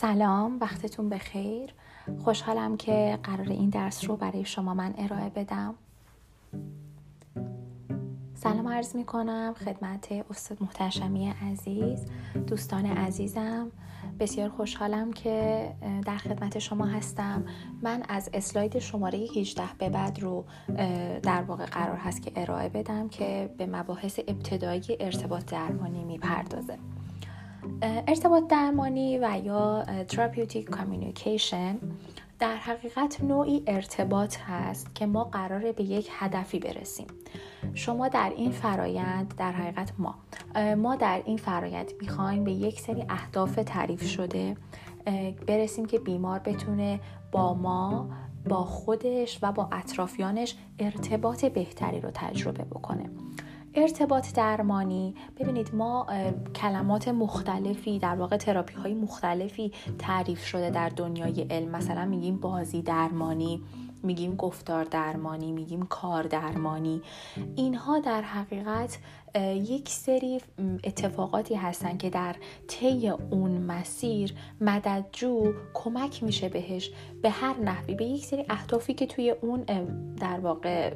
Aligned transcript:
سلام 0.00 0.58
وقتتون 0.60 1.08
بخیر. 1.08 1.74
خوشحالم 2.24 2.76
که 2.76 3.18
قرار 3.22 3.48
این 3.48 3.70
درس 3.70 4.04
رو 4.04 4.16
برای 4.16 4.44
شما 4.44 4.74
من 4.74 4.94
ارائه 4.98 5.30
بدم. 5.30 5.74
سلام 8.34 8.68
عرض 8.68 8.96
می 8.96 9.04
کنم 9.04 9.54
خدمت 9.64 10.08
استاد 10.30 10.62
محتشمی 10.62 11.28
عزیز 11.28 12.06
دوستان 12.46 12.86
عزیزم. 12.86 13.70
بسیار 14.20 14.48
خوشحالم 14.48 15.12
که 15.12 15.68
در 16.06 16.16
خدمت 16.16 16.58
شما 16.58 16.84
هستم. 16.84 17.44
من 17.82 18.02
از 18.08 18.30
اسلاید 18.34 18.78
شماره 18.78 19.18
18 19.18 19.62
به 19.78 19.88
بعد 19.88 20.20
رو 20.20 20.44
در 21.22 21.42
واقع 21.42 21.66
قرار 21.66 21.96
هست 21.96 22.22
که 22.22 22.32
ارائه 22.36 22.68
بدم 22.68 23.08
که 23.08 23.54
به 23.58 23.66
مباحث 23.66 24.20
ابتدایی 24.28 24.96
ارتباط 25.00 25.44
درمانی 25.44 26.04
می‌پردازه. 26.04 26.78
ارتباط 27.82 28.46
درمانی 28.48 29.18
و 29.18 29.40
یا 29.44 29.84
therapeutic 30.08 30.70
communication 30.70 31.78
در 32.38 32.56
حقیقت 32.56 33.20
نوعی 33.24 33.62
ارتباط 33.66 34.36
هست 34.46 34.94
که 34.94 35.06
ما 35.06 35.24
قراره 35.24 35.72
به 35.72 35.82
یک 35.82 36.08
هدفی 36.12 36.58
برسیم. 36.58 37.06
شما 37.74 38.08
در 38.08 38.32
این 38.36 38.50
فرایند 38.50 39.34
در 39.38 39.52
حقیقت 39.52 39.92
ما 39.98 40.14
ما 40.76 40.96
در 40.96 41.22
این 41.24 41.36
فرایند 41.36 41.92
می‌خوایم 42.00 42.44
به 42.44 42.52
یک 42.52 42.80
سری 42.80 43.04
اهداف 43.08 43.54
تعریف 43.66 44.06
شده 44.06 44.56
برسیم 45.46 45.86
که 45.86 45.98
بیمار 45.98 46.38
بتونه 46.38 47.00
با 47.32 47.54
ما 47.54 48.10
با 48.48 48.64
خودش 48.64 49.38
و 49.42 49.52
با 49.52 49.68
اطرافیانش 49.72 50.56
ارتباط 50.78 51.44
بهتری 51.44 52.00
رو 52.00 52.10
تجربه 52.14 52.64
بکنه. 52.64 53.10
ارتباط 53.74 54.34
درمانی. 54.34 55.14
ببینید 55.40 55.74
ما 55.74 56.06
کلمات 56.54 57.08
مختلفی 57.08 57.98
در 57.98 58.14
واقع 58.14 58.36
تراپی 58.36 58.74
های 58.74 58.94
مختلفی 58.94 59.72
تعریف 59.98 60.44
شده 60.46 60.70
در 60.70 60.88
دنیای 60.88 61.46
علم. 61.50 61.68
مثلا 61.68 62.04
میگیم 62.04 62.36
بازی 62.36 62.82
درمانی 62.82 63.62
میگیم 64.02 64.36
گفتار 64.36 64.84
درمانی 64.84 65.52
میگیم 65.52 65.82
کار 65.82 66.22
درمانی. 66.22 67.02
اینها 67.56 67.98
در 67.98 68.22
حقیقت 68.22 68.98
یک 69.54 69.88
سری 69.88 70.40
اتفاقاتی 70.84 71.54
هستن 71.54 71.96
که 71.96 72.10
در 72.10 72.36
طی 72.68 73.08
اون 73.08 73.50
مسیر 73.50 74.34
مددجو 74.60 75.52
کمک 75.74 76.22
میشه 76.22 76.48
بهش 76.48 76.90
به 77.22 77.30
هر 77.30 77.60
نحوی. 77.60 77.94
به 77.94 78.04
یک 78.04 78.26
سری 78.26 78.44
اهدافی 78.48 78.94
که 78.94 79.06
توی 79.06 79.30
اون 79.30 79.64
در 80.20 80.40
واقع 80.40 80.94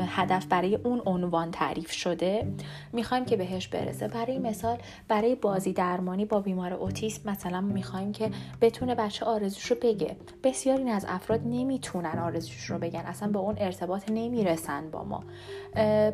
هدف 0.00 0.46
برای 0.46 0.74
اون 0.74 1.02
عنوان 1.06 1.50
تعریف 1.50 1.92
شده 1.92 2.52
می‌خوایم 2.92 3.24
که 3.24 3.36
بهش 3.36 3.68
برسه. 3.68 4.08
برای 4.08 4.38
مثال 4.38 4.78
برای 5.08 5.34
بازی 5.34 5.72
درمانی 5.72 6.24
با 6.24 6.40
بیمار 6.40 6.72
اوتیسم 6.72 7.30
مثلا 7.30 7.60
می‌خوایم 7.60 8.12
که 8.12 8.30
بتونه 8.60 8.94
بچه 8.94 9.24
آرزوش 9.24 9.66
رو 9.66 9.76
بگه. 9.82 10.16
بسیاری 10.44 10.90
از 10.90 11.06
افراد 11.08 11.40
نمی‌تونن 11.44 12.18
آرزوش 12.18 12.64
رو 12.64 12.78
بگن 12.78 13.00
اصلا 13.00 13.28
به 13.28 13.38
اون 13.38 13.54
ارتباط 13.58 14.10
نمی‌رسن 14.10 14.90
با 14.90 15.04
ما. 15.04 15.24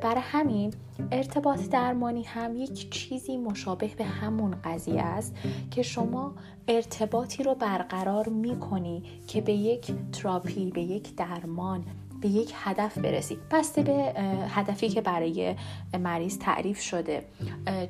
برای 0.01 0.21
همین 0.21 0.75
ارتباط 1.13 1.69
درمانی 1.69 2.23
هم 2.23 2.57
یک 2.57 2.91
چیزی 2.91 3.37
مشابه 3.37 3.91
به 3.99 4.05
همون 4.05 4.55
قضیه 4.65 5.03
است 5.03 5.37
که 5.71 5.83
شما 5.83 6.35
ارتباطی 6.69 7.43
رو 7.43 7.55
برقرار 7.55 8.29
می‌کنی 8.29 9.03
که 9.27 9.41
به 9.41 9.53
یک 9.53 9.93
تراپی 10.13 10.71
به 10.71 10.81
یک 10.81 11.17
درمان 11.17 11.85
به 12.21 12.29
یک 12.29 12.53
هدف 12.57 12.99
برسید. 12.99 13.39
بسته 13.51 13.83
به 13.83 14.13
هدفی 14.49 14.89
که 14.89 15.01
برای 15.01 15.55
مریض 16.01 16.39
تعریف 16.39 16.81
شده 16.81 17.25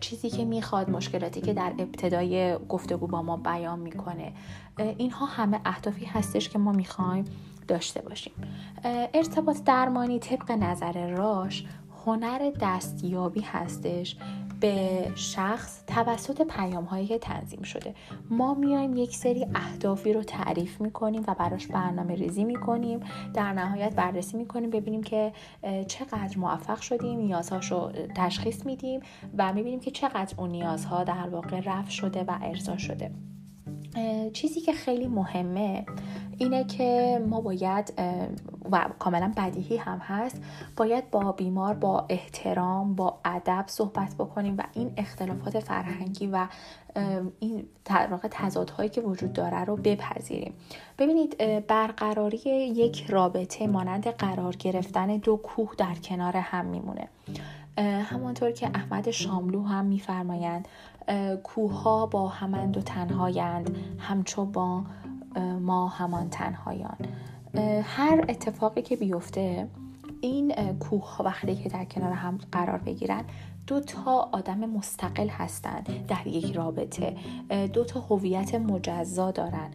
چیزی 0.01 0.31
که 0.31 0.45
می‌خواد 0.45 0.91
مشکلاتی 0.91 1.41
که 1.41 1.53
در 1.53 1.73
ابتدای 1.79 2.59
گفتگو 2.69 3.07
با 3.07 3.23
ما 3.23 3.37
بیان 3.37 3.79
می‌کنه 3.79 4.33
اینها 4.79 5.27
همه 5.27 5.61
اهدافی 5.65 6.05
هستش 6.05 6.49
که 6.49 6.59
ما 6.59 6.73
می‌خوایم 6.73 7.25
داشته 7.69 8.01
باشیم. 8.01 8.33
ارتباط 9.15 9.63
درمانی 9.65 10.19
طبق 10.19 10.51
نظر 10.51 11.11
راش 11.11 11.67
هنر 12.09 12.53
دستیابی 12.61 13.41
هستش 13.41 14.17
به 14.61 15.09
شخص 15.15 15.85
توسط 15.87 16.43
پیام 16.43 16.85
هایی 16.85 17.07
که 17.07 17.19
تنظیم 17.19 17.63
شده. 17.63 17.95
ما 18.31 18.55
میایم 18.55 18.97
یک 18.97 19.17
سری 19.17 19.47
اهدافی 19.55 20.13
رو 20.13 20.23
تعریف 20.23 20.81
می‌کنیم 20.81 21.25
و 21.29 21.35
براش 21.35 21.67
برنامه 21.67 22.15
ریزی 22.15 22.45
می‌کنیم. 22.45 23.01
در 23.35 23.53
نهایت 23.53 23.95
بررسی 23.95 24.37
می‌کنیم 24.37 24.71
ببینیم 24.71 25.03
که 25.03 25.33
چقدر 25.87 26.39
موفق 26.39 26.81
شدیم 26.81 27.19
نیازهاش 27.19 27.73
رو 27.73 27.93
تشخیص 28.15 28.67
میدیم 28.67 29.01
و 29.39 29.53
می‌بینیم 29.53 29.81
که 29.81 29.91
چقدر 29.91 30.35
اون 30.39 30.51
نیازها 30.51 31.05
در 31.05 31.29
واقع 31.29 31.61
رفع 31.61 31.91
شده 31.91 32.25
و 32.25 32.39
ارضا 32.43 32.77
شده. 32.77 33.11
چیزی 34.33 34.61
که 34.61 34.73
خیلی 34.73 35.07
مهمه 35.07 35.87
اینه 36.39 36.65
که 36.65 37.21
ما 37.29 37.41
باید 37.41 37.93
و 38.73 38.89
کاملا 38.99 39.33
بدیهی 39.37 39.77
هم 39.77 39.99
هست 39.99 40.43
باید 40.77 41.11
با 41.11 41.33
بیمار 41.33 41.75
با 41.75 42.07
احترام 42.09 42.95
با 42.95 43.19
ادب 43.25 43.65
صحبت 43.67 44.15
بکنیم 44.15 44.55
و 44.59 44.63
این 44.73 44.93
اختلافات 44.97 45.61
فرهنگی 45.61 46.27
و 46.27 46.47
این 47.41 47.67
واقع 48.11 48.29
تضادهایی 48.31 48.91
که 48.91 49.01
وجود 49.01 49.33
داره 49.33 49.65
رو 49.65 49.77
بپذیریم. 49.77 50.55
ببینید 50.99 51.37
برقراری 51.67 52.39
یک 52.57 53.07
رابطه 53.09 53.67
مانند 53.67 54.07
قرار 54.07 54.57
گرفتن 54.57 55.07
دو 55.17 55.37
کوه 55.37 55.75
در 55.79 55.95
کنار 55.95 56.37
هم 56.37 56.65
میمونه. 56.65 57.09
همانطور 58.05 58.51
که 58.51 58.71
احمد 58.75 59.11
شاملو 59.11 59.63
هم 59.63 59.85
میفرمایند 59.85 60.69
کوه 61.43 62.11
با 62.11 62.29
همند 62.29 62.77
و 62.77 62.81
تنهایند 62.81 63.77
همچو 63.99 64.45
با 64.45 64.85
ما 65.61 65.89
همان 65.89 66.31
تنهایان. 66.31 66.97
هر 67.83 68.25
اتفاقی 68.29 68.83
که 68.83 68.97
بیفته 68.97 69.69
این 70.21 70.73
کوه 70.73 71.17
وقتی 71.25 71.57
که 71.57 71.69
در 71.69 71.85
کنار 71.85 72.13
هم 72.13 72.39
قرار 72.53 72.79
بگیرن 72.79 73.25
دو 73.69 73.81
تا 73.81 74.29
آدم 74.33 74.59
مستقل 74.59 75.29
هستند 75.29 76.07
در 76.07 76.27
یک 76.27 76.53
رابطه. 76.53 77.17
دو 77.73 77.85
تا 77.85 78.01
هویت 78.01 78.55
مجزا 78.55 79.31
دارن. 79.31 79.71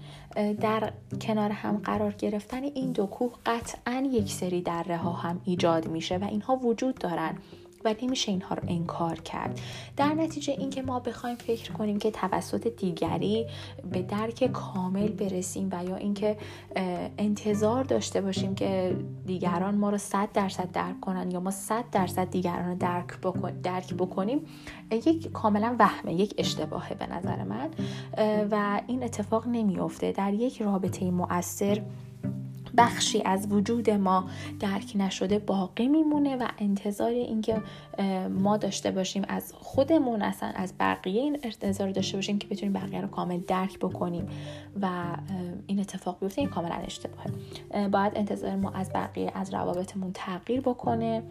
در 0.61 0.93
کنار 1.21 1.51
هم 1.51 1.77
قرار 1.77 2.11
گرفتن 2.11 2.63
این 2.63 2.91
دو 2.91 3.05
کوه 3.05 3.33
قطعا 3.45 4.09
یک 4.11 4.31
سری 4.31 4.61
دره 4.61 4.97
ها 4.97 5.11
هم 5.11 5.41
ایجاد 5.45 5.87
میشه 5.87 6.17
و 6.17 6.23
اینها 6.23 6.55
وجود 6.55 6.95
دارن. 6.95 7.37
و 7.85 7.95
نمیشه 8.01 8.31
اینها 8.31 8.55
رو 8.55 8.63
انکار 8.67 9.19
کرد. 9.19 9.61
در 9.97 10.13
نتیجه 10.13 10.53
اینکه 10.53 10.81
ما 10.81 10.99
بخوایم 10.99 11.35
فکر 11.35 11.71
کنیم 11.71 11.99
که 11.99 12.11
توسط 12.11 12.67
دیگری 12.67 13.47
به 13.91 14.01
درک 14.01 14.51
کامل 14.51 15.07
برسیم 15.07 15.69
و 15.71 15.83
یا 15.85 15.95
اینکه 15.95 16.37
انتظار 17.17 17.83
داشته 17.83 18.21
باشیم 18.21 18.55
که 18.55 18.95
دیگران 19.25 19.75
ما 19.75 19.89
رو 19.89 19.97
صد 19.97 20.29
درصد 20.33 20.71
درک 20.71 20.99
کنن 20.99 21.31
یا 21.31 21.39
ما 21.39 21.51
صد 21.51 21.83
درصد 21.91 22.29
دیگران 22.29 22.69
رو 22.69 22.75
درک, 22.75 23.17
بکن، 23.23 23.51
درک 23.51 23.93
بکنیم 23.93 24.45
یک 24.91 25.31
کاملا 25.31 25.75
وهمه 25.79 26.13
یک 26.13 26.33
اشتباهه 26.37 26.93
به 26.93 27.07
نظر 27.07 27.43
من. 27.43 27.69
و 28.51 28.81
این 28.87 29.03
اتفاق 29.03 29.47
نمیافته. 29.47 30.11
در 30.11 30.33
یک 30.33 30.61
رابطه 30.61 31.11
مؤثر 31.11 31.81
بخشی 32.77 33.21
از 33.25 33.51
وجود 33.51 33.89
ما 33.89 34.29
درک 34.59 34.91
نشده 34.95 35.39
باقی 35.39 35.87
میمونه 35.87 36.35
و 36.35 36.47
انتظار 36.57 37.09
اینکه 37.09 37.61
ما 38.29 38.57
داشته 38.57 38.91
باشیم 38.91 39.25
از 39.27 39.53
خودمون 39.53 40.21
اصلا 40.21 40.51
از 40.55 40.73
بقیه 40.79 41.21
این 41.21 41.39
انتظار 41.43 41.91
داشته 41.91 42.17
باشیم 42.17 42.39
که 42.39 42.47
بتونیم 42.47 42.73
بقیه 42.73 43.01
رو 43.01 43.07
کامل 43.07 43.39
درک 43.47 43.79
بکنیم 43.79 44.27
و 44.81 44.89
این 45.67 45.79
اتفاق 45.79 46.19
بیفته 46.19 46.41
این 46.41 46.49
کاملا 46.49 46.75
اشتباهه. 46.75 47.31
باید 47.87 48.11
انتظار 48.15 48.55
ما 48.55 48.69
از 48.69 48.89
بقیه 48.93 49.31
از 49.35 49.53
روابطمون 49.53 50.11
تغییر 50.13 50.61
بکنه. 50.61 51.23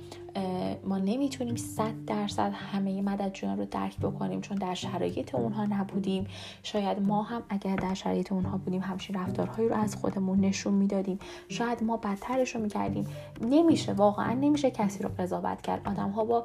ما 0.85 0.99
نمی‌تونیم 0.99 1.57
صد 1.57 2.05
درصد 2.07 2.53
همه 2.55 3.03
مددجویان 3.03 3.59
رو 3.59 3.65
درک 3.65 3.99
بکنیم 3.99 4.41
چون 4.41 4.59
در 4.59 4.75
شرایط 4.75 5.35
اونها 5.35 5.65
نبودیم. 5.65 6.27
شاید 6.63 7.03
ما 7.03 7.23
هم 7.23 7.43
اگر 7.49 7.77
در 7.77 7.95
شرایط 7.95 8.33
اونها 8.33 8.59
بودیم 8.59 8.81
همچین 8.81 9.17
رفتارهایی 9.17 9.69
رو 9.69 9.75
از 9.75 9.97
خودمون 9.97 10.41
نشون 10.41 10.75
می‌دادیم. 10.75 11.19
شاید 11.49 11.85
ما 11.85 11.97
بدترش 11.97 12.55
رو 12.55 12.63
می‌کردیم. 12.63 13.07
نمیشه 13.41 13.93
واقعا 13.93 14.33
نمیشه 14.33 14.71
کسی 14.71 15.03
رو 15.03 15.11
قضاوت 15.19 15.63
کرد. 15.63 15.89
آدم 15.89 16.11
ها 16.11 16.25
با 16.25 16.45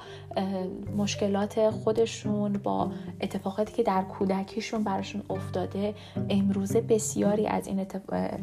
مشکلات 0.98 1.70
خودشون 1.70 2.54
با 2.54 2.92
اتفاقاتی 3.22 3.74
که 3.74 3.84
در 3.84 4.04
کودکیشون 4.04 4.84
براشون 4.84 5.24
افتاده 5.30 5.96
امروزه 6.30 6.82
بسیاری 6.82 7.48
از 7.48 7.68
این 7.68 7.86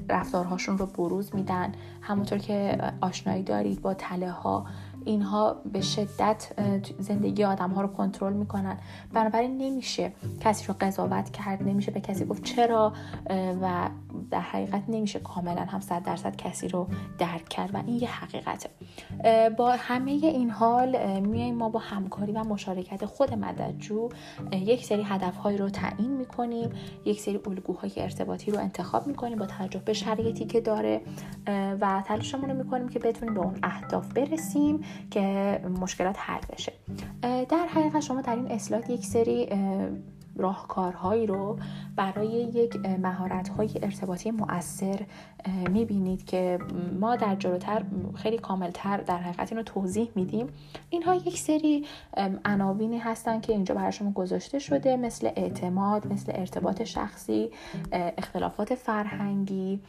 رفتارهاشون 0.09 0.79
رو 0.79 0.87
بروز 0.87 1.35
میدن. 1.35 1.73
همونطور 2.01 2.39
که 2.39 2.79
آشنایی 3.01 3.43
دارید 3.43 3.83
با 3.83 3.95
تله 3.95 4.31
ها 4.31 4.67
اینها 5.05 5.57
به 5.73 5.81
شدت 5.81 6.53
زندگی 6.99 7.45
آدم 7.45 7.71
ها 7.71 7.81
رو 7.81 7.89
کنترل 7.89 8.33
می‌کنن. 8.33 8.79
بنابراین 9.13 9.59
نمیشه 9.59 10.13
کسی 10.41 10.67
رو 10.67 10.75
قضاوت 10.81 11.31
کرد 11.31 11.63
نمیشه 11.63 11.91
به 11.91 12.01
کسی 12.01 12.25
گفت 12.25 12.45
چرا 12.45 12.93
و 13.63 13.89
در 14.31 14.41
حقیقت 14.41 14.83
نمیشه 14.89 15.19
کاملا 15.19 15.65
هم 15.65 15.81
صد 15.81 16.03
درصد 16.03 16.37
کسی 16.37 16.69
رو 16.69 16.89
درک 17.19 17.49
کرد 17.49 17.75
و 17.75 17.83
این 17.87 17.97
یه 17.97 18.11
حقیقته. 18.11 18.71
با 19.51 19.77
همه 19.79 20.11
این 20.11 20.51
حال 20.51 21.21
میایم 21.21 21.55
ما 21.55 21.69
با 21.69 21.79
همکاری 21.79 22.33
و 22.33 22.45
مشارکت 22.45 23.05
خود 23.05 23.35
مددجو 23.35 24.09
یک 24.53 24.85
سری 24.85 25.03
هدفهایی 25.03 25.59
رو 25.59 25.69
تعیین 25.69 26.17
می‌کنیم 26.17 26.71
یک 27.05 27.21
سری 27.21 27.41
الگوهای 27.47 27.93
ارتباطی 27.97 28.51
رو 28.51 28.59
انتخاب 28.59 29.07
می‌کنیم 29.07 29.39
با 29.39 29.47
توجه 29.47 29.79
به 29.79 29.93
شرایطی 29.93 30.45
که 30.45 30.61
داره 30.61 31.01
و 31.81 32.03
تلاشمون 32.07 32.51
رو 32.51 32.57
می‌کنیم 32.57 32.89
که 32.89 32.99
بتونیم 32.99 33.35
به 33.35 33.41
اون 33.41 33.55
اهداف 33.63 34.13
برسیم. 34.13 34.85
که 35.11 35.21
مشکلات 35.81 36.17
حل 36.19 36.41
بشه. 36.53 36.73
در 37.23 37.67
حقیقت 37.75 38.01
شما 38.01 38.21
در 38.21 38.37
این 38.37 38.53
اسلاید 38.53 38.91
یک 38.91 39.07
سری 39.07 39.49
راهکارهایی 40.37 41.27
رو 41.27 41.59
برای 41.97 42.29
یک 42.29 42.77
مهارت‌های 42.77 43.71
ارتباطی 43.83 44.31
مؤثر 44.31 45.01
می‌بینید 45.71 46.25
که 46.25 46.59
ما 47.01 47.17
در 47.17 47.35
جلوتر 47.35 47.83
خیلی 48.15 48.39
کاملتر 48.39 48.97
در 48.97 49.19
حقیقت 49.19 49.53
اینو 49.53 49.63
توضیح 49.63 50.09
میدیم. 50.15 50.47
اینها 50.91 51.15
یک 51.15 51.39
سری 51.39 51.87
عناوینی 52.45 52.99
هستن 52.99 53.41
که 53.41 53.53
اینجا 53.53 53.75
برای 53.75 53.93
شما 53.93 54.11
گذاشته 54.11 54.59
شده 54.59 54.97
مثل 54.97 55.31
اعتماد 55.37 56.13
مثل 56.13 56.33
ارتباط 56.35 56.83
شخصی 56.83 57.51
اختلافات 57.93 58.75
فرهنگی 58.75 59.81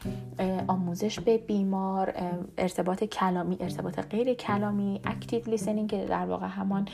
آموزش 0.67 1.19
به 1.19 1.37
بیمار 1.37 2.13
ارتباط 2.57 3.03
کلامی 3.03 3.57
ارتباط 3.59 3.99
غیر 3.99 4.33
کلامی 4.33 5.01
اکتیو 5.05 5.41
لیسنینگ 5.47 5.89
که 5.89 6.05
در 6.05 6.25
واقع 6.25 6.47
همان 6.47 6.87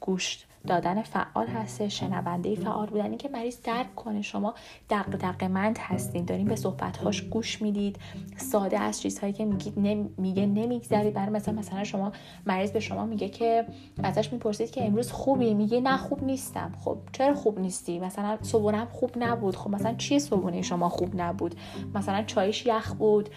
گوش 0.00 0.44
دادن 0.68 1.02
فعال 1.02 1.46
هسته 1.46 1.88
شنونده 1.88 2.54
فعال 2.54 2.86
بودن. 2.86 3.16
که 3.16 3.28
مریض 3.28 3.62
درک 3.64 3.94
کنه 3.94 4.22
شما 4.22 4.54
دقدقمند 4.90 5.78
هستین. 5.78 6.24
دارین 6.24 6.46
به 6.46 6.56
صحبتهاش 6.56 7.22
گوش 7.22 7.62
می‌دید. 7.62 7.96
ساده 8.36 8.78
از 8.78 9.00
چیزهایی 9.00 9.32
که 9.32 9.44
میگید. 9.44 9.78
میگه 10.18 10.46
نمیگذرید. 10.46 11.14
برای 11.14 11.30
مثلا 11.30 11.54
مثلا 11.54 11.84
شما 11.84 12.12
مریض 12.46 12.72
به 12.72 12.80
شما 12.80 13.06
میگه 13.06 13.28
که 13.28 13.64
ازش 14.02 14.32
می‌پرسید 14.32 14.70
که 14.70 14.86
امروز 14.86 15.12
خوبی؟ 15.12 15.54
میگه 15.54 15.80
نه 15.80 15.96
خوب 15.96 16.24
نیستم. 16.24 16.72
خب 16.84 16.98
چرا 17.12 17.34
خوب 17.34 17.60
نیستی؟ 17.60 17.98
مثلا 17.98 18.38
صبحونم 18.42 18.88
خوب 18.92 19.10
نبود. 19.16 19.56
خب 19.56 19.70
مثلا 19.70 19.94
چیه 19.94 20.18
صبحونه 20.18 20.62
شما 20.62 20.88
خوب 20.88 21.20
نبود؟ 21.20 21.54
مثلا 21.94 22.22
چایش 22.22 22.66
یخ 22.66 22.94
بود. 22.94 23.28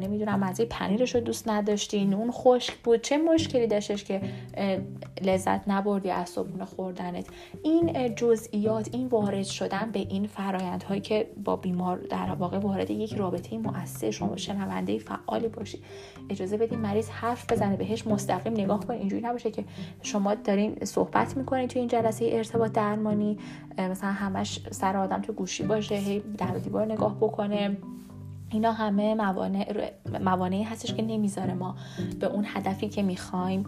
نمی‌دونم 0.00 0.40
مزه 0.40 0.64
پنیرش 0.64 1.14
رو 1.14 1.20
دوست 1.20 1.48
نداشتی 1.48 2.04
نون 2.04 2.30
خشک 2.30 2.74
بود. 2.74 3.02
چه 3.02 3.18
مشکلی 3.18 3.66
داشتش 3.66 4.04
که 4.04 4.20
لذت 5.22 5.68
نبردی 5.68 6.10
از 6.10 6.28
صبحونه؟ 6.28 6.65
خوردنت. 6.66 7.26
این 7.62 8.14
جزئیات 8.14 8.88
این 8.92 9.06
وارد 9.06 9.44
شدن 9.44 9.90
به 9.92 9.98
این 9.98 10.26
فرایندهایی 10.26 11.00
که 11.00 11.30
با 11.44 11.56
بیمار 11.56 11.98
در 11.98 12.30
واقع 12.38 12.58
وارد 12.58 12.90
یک 12.90 13.14
رابطه 13.14 13.58
مؤثر 13.58 14.10
شما 14.10 14.36
شنونده 14.36 14.98
فعالی 14.98 15.48
باشید 15.48 15.84
اجازه 16.30 16.56
بدین 16.56 16.78
مریض 16.78 17.08
حرف 17.08 17.52
بزنه 17.52 17.76
بهش 17.76 18.06
مستقیم 18.06 18.52
نگاه 18.52 18.86
کنید 18.86 19.00
اینجوری 19.00 19.22
نباشه 19.22 19.50
که 19.50 19.64
شما 20.02 20.34
دارین 20.34 20.84
صحبت 20.84 21.36
می‌کنید 21.36 21.70
تو 21.70 21.78
این 21.78 21.88
جلسه 21.88 22.28
ارتباط 22.32 22.72
درمانی 22.72 23.38
مثلا 23.78 24.10
همش 24.10 24.60
سر 24.70 24.96
آدم 24.96 25.22
تو 25.22 25.32
گوشی 25.32 25.62
باشه 25.62 25.94
هی 25.94 26.22
در 26.38 26.46
دیوار 26.46 26.92
نگاه 26.92 27.16
بکنه. 27.16 27.76
اینا 28.50 28.72
همه 28.72 29.14
موانع 29.14 29.90
موانعی 30.20 30.62
هستش 30.62 30.94
که 30.94 31.02
نمی‌ذاره 31.02 31.54
ما 31.54 31.76
به 32.20 32.26
اون 32.26 32.44
هدفی 32.48 32.88
که 32.88 33.02
می‌خوایم 33.02 33.66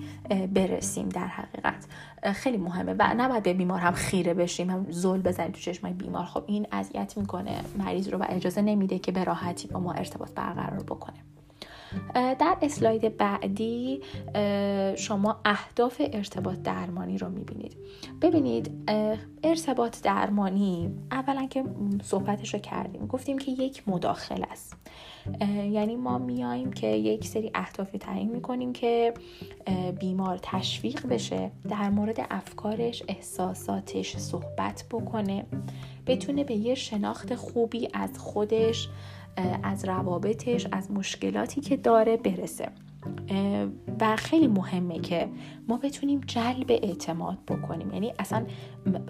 برسیم 0.54 1.08
در 1.08 1.26
حقیقت. 1.26 1.86
خیلی 2.34 2.56
مهمه. 2.56 2.94
و 2.98 3.14
نباید 3.16 3.42
به 3.42 3.54
بیمار 3.54 3.80
هم 3.80 3.92
خیره 3.92 4.34
بشیم 4.34 4.70
هم 4.70 4.86
زل 4.90 5.20
بزنیم 5.22 5.52
تو 5.52 5.60
چشمای 5.60 5.92
بیمار. 5.92 6.24
خب 6.24 6.44
این 6.46 6.66
اذیت 6.72 7.16
می‌کنه 7.16 7.60
مریض 7.78 8.08
رو 8.08 8.18
و 8.18 8.24
اجازه 8.28 8.62
نمیده 8.62 8.98
که 8.98 9.12
به 9.12 9.24
راحتی 9.24 9.68
با 9.68 9.80
ما 9.80 9.92
ارتباط 9.92 10.30
برقرار 10.34 10.82
بکنه. 10.82 11.16
در 12.14 12.56
اسلاید 12.62 13.16
بعدی 13.16 14.00
شما 14.96 15.40
اهداف 15.44 16.02
ارتباط 16.12 16.58
درمانی 16.58 17.18
رو 17.18 17.28
می‌بینید. 17.28 17.76
ببینید 18.22 18.70
ارتباط 19.42 20.02
درمانی 20.02 20.90
اولا 21.10 21.46
که 21.46 21.64
صحبتش 22.02 22.54
رو 22.54 22.60
کردیم 22.60 23.06
گفتیم 23.06 23.38
که 23.38 23.50
یک 23.50 23.88
مداخل 23.88 24.44
است. 24.50 24.76
یعنی 25.70 25.96
ما 25.96 26.18
میاییم 26.18 26.72
که 26.72 26.86
یک 26.86 27.26
سری 27.26 27.50
اهدافی 27.54 27.98
تعیین 27.98 28.30
می‌کنیم 28.30 28.72
که 28.72 29.14
بیمار 30.00 30.38
تشویق 30.42 31.06
بشه 31.06 31.50
در 31.68 31.90
مورد 31.90 32.26
افکارش 32.30 33.02
احساساتش 33.08 34.16
صحبت 34.16 34.84
بکنه 34.90 35.46
بتونه 36.06 36.44
به 36.44 36.54
یه 36.54 36.74
شناخت 36.74 37.34
خوبی 37.34 37.88
از 37.92 38.18
خودش 38.18 38.88
از 39.62 39.84
روابطش 39.84 40.66
از 40.72 40.90
مشکلاتی 40.90 41.60
که 41.60 41.76
داره 41.76 42.16
برسه. 42.16 42.68
و 44.00 44.16
خیلی 44.16 44.46
مهمه 44.46 44.98
که 44.98 45.28
ما 45.68 45.76
بتونیم 45.76 46.20
جلب 46.26 46.66
اعتماد 46.68 47.38
بکنیم. 47.48 47.92
یعنی 47.92 48.12
اصلا 48.18 48.46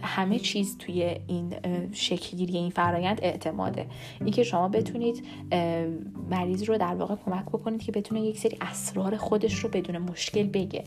همه 0.03 0.39
چیز 0.39 0.79
توی 0.79 1.17
این 1.27 1.55
شکلگیری 1.93 2.57
این 2.57 2.71
فرایند 2.71 3.19
اعتماده. 3.23 3.87
اینکه 4.21 4.43
شما 4.43 4.69
بتونید 4.69 5.25
مریض 6.31 6.63
رو 6.63 6.79
در 6.79 6.95
واقع 6.95 7.15
کمک 7.15 7.45
بکنید 7.45 7.83
که 7.83 7.93
بتونه 7.93 8.21
یک 8.21 8.39
سری 8.39 8.57
اسرار 8.61 9.17
خودش 9.17 9.55
رو 9.55 9.71
بدون 9.71 9.99
مشکل 9.99 10.43
بگه. 10.43 10.85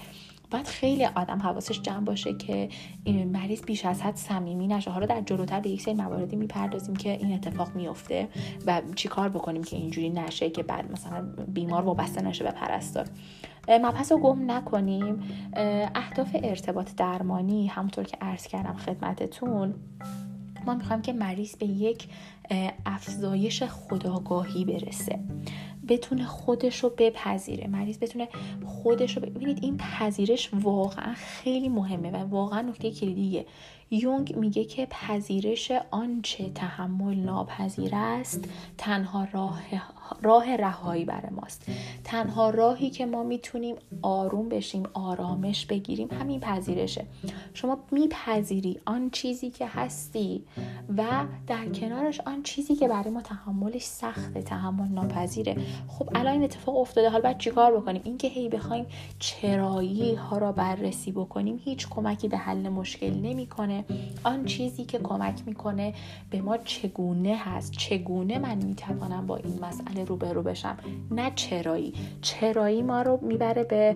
باید 0.52 0.68
خیلی 0.68 1.06
آدم 1.06 1.40
حواسش 1.42 1.82
جمع 1.82 2.06
باشه 2.06 2.34
که 2.34 2.70
این 3.04 3.32
مریض 3.32 3.62
بیش 3.62 3.86
از 3.86 4.02
حد 4.02 4.16
صمیمی 4.16 4.68
نشه. 4.68 4.92
حالا 4.92 5.06
در 5.06 5.22
جلوتر 5.22 5.60
به 5.60 5.70
یک 5.70 5.82
سری 5.82 5.94
مواردی 5.94 6.36
می‌پردازیم 6.36 6.96
که 6.96 7.10
این 7.10 7.34
اتفاق 7.34 7.76
میفته 7.76 8.28
و 8.66 8.82
چیکار 8.96 9.30
بکنیم 9.30 9.64
که 9.64 9.76
اینجوری 9.76 10.10
نشه 10.10 10.50
که 10.50 10.64
بعد 10.64 10.92
مثلا 10.92 11.22
بیمار 11.48 11.84
وابسته 11.84 12.22
نشه 12.22 12.44
به 12.44 12.52
پرستار. 12.52 13.06
مبحث 13.70 14.12
رو 14.12 14.18
گم 14.18 14.52
نکنیم. 14.52 15.24
اهداف 15.96 16.36
ارتباط 16.44 16.96
درمانی 16.98 17.68
همونطور 17.68 18.04
که 18.04 18.18
عرض 18.22 18.48
کردم 18.48 18.74
خدمتتون 18.74 19.74
ما 20.66 20.74
می‌خوایم 20.74 21.02
که 21.02 21.14
مریض 21.14 21.56
به 21.56 21.66
یک 21.66 22.08
افزایش 22.86 23.64
خداگاهی 23.64 24.66
برسه. 24.66 25.20
بتونه 25.88 26.26
خودش 26.26 26.84
رو 26.84 26.92
بپذیره. 26.98 27.68
مریض 27.68 27.98
بتونه 27.98 28.28
خودش 28.66 29.18
رو 29.18 29.22
ببینید 29.22 29.60
این 29.62 29.78
پذیرش 29.78 30.50
واقعا 30.54 31.14
خیلی 31.14 31.70
مهمه 31.70 32.12
و 32.12 32.18
واقعا 32.18 32.62
نکته 32.62 32.92
کلیدیه 32.92 33.46
یونگ 33.92 34.36
میگه 34.36 34.66
که 34.66 34.86
پذیرش 34.86 35.72
آنچه 35.92 36.50
تحمل 36.50 37.16
ناپذیر 37.16 37.92
است 37.94 38.50
تنها 38.78 39.28
راه 39.32 39.62
راه 40.22 40.56
رهایی 40.56 41.06
برای 41.06 41.30
ماست. 41.32 41.66
تنها 42.04 42.50
راهی 42.50 42.90
که 42.90 43.06
ما 43.06 43.24
می‌تونیم 43.24 43.76
آروم 44.02 44.50
بشیم 44.50 44.84
آرامش 44.94 45.66
بگیریم 45.66 46.08
همین 46.20 46.40
پذیرشه. 46.40 47.06
شما 47.54 47.78
میپذیری 47.92 48.80
آن 48.86 49.10
چیزی 49.10 49.50
که 49.50 49.68
هستی 49.68 50.44
و 50.98 51.06
در 51.48 51.66
کنارش 51.66 52.22
آن 52.22 52.44
چیزی 52.44 52.76
که 52.76 52.88
برای 52.88 53.10
ما 53.10 53.22
تحملش 53.22 53.84
سخته 53.84 54.42
تحمل 54.42 54.88
ناپذیره. 54.88 55.58
خب 55.88 56.10
الان 56.16 56.34
این 56.34 56.44
اتفاق 56.44 56.78
افتاده 56.78 57.10
حال 57.10 57.22
باید 57.22 57.38
چیکار 57.38 57.78
بکنیم؟ 57.78 58.02
اینکه 58.06 58.28
هی 58.28 58.50
بخوایم 58.50 58.86
چرایی 59.20 60.16
ها 60.16 60.38
را 60.38 60.52
بررسی 60.52 61.12
بکنیم 61.12 61.62
هیچ 61.64 61.90
کمکی 61.90 62.28
به 62.28 62.38
حل 62.38 62.70
مشکل 62.70 63.14
نمی‌کنه. 63.14 63.86
آن 64.24 64.46
چیزی 64.46 64.84
که 64.84 65.00
کمک 65.00 65.42
می‌کنه 65.46 65.94
به 66.30 66.42
ما 66.42 66.58
چگونه 66.58 67.36
هست؟ 67.36 67.72
چگونه 67.72 68.40
من 68.40 68.58
می‌توانم 68.58 69.28
با 69.28 69.36
این 69.36 69.60
مسئله 69.62 70.01
روبرو 70.06 70.44
بشم. 70.44 70.78
نه 71.12 71.32
چرایی. 71.36 71.94
چرایی 72.22 72.82
ما 72.82 73.02
رو 73.02 73.20
می‌بره 73.22 73.64
به 73.64 73.96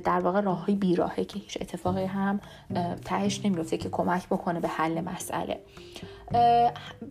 در 0.00 0.20
واقع 0.20 0.40
راه 0.40 0.66
های 0.66 0.74
بیراهه 0.74 1.24
که 1.24 1.38
هیچ 1.38 1.58
اتفاقی 1.60 2.04
هم 2.04 2.40
تهش 3.04 3.40
نمیفته 3.44 3.76
که 3.76 3.88
کمک 3.88 4.26
بکنه 4.26 4.60
به 4.60 4.68
حل 4.68 5.00
مسئله. 5.00 5.60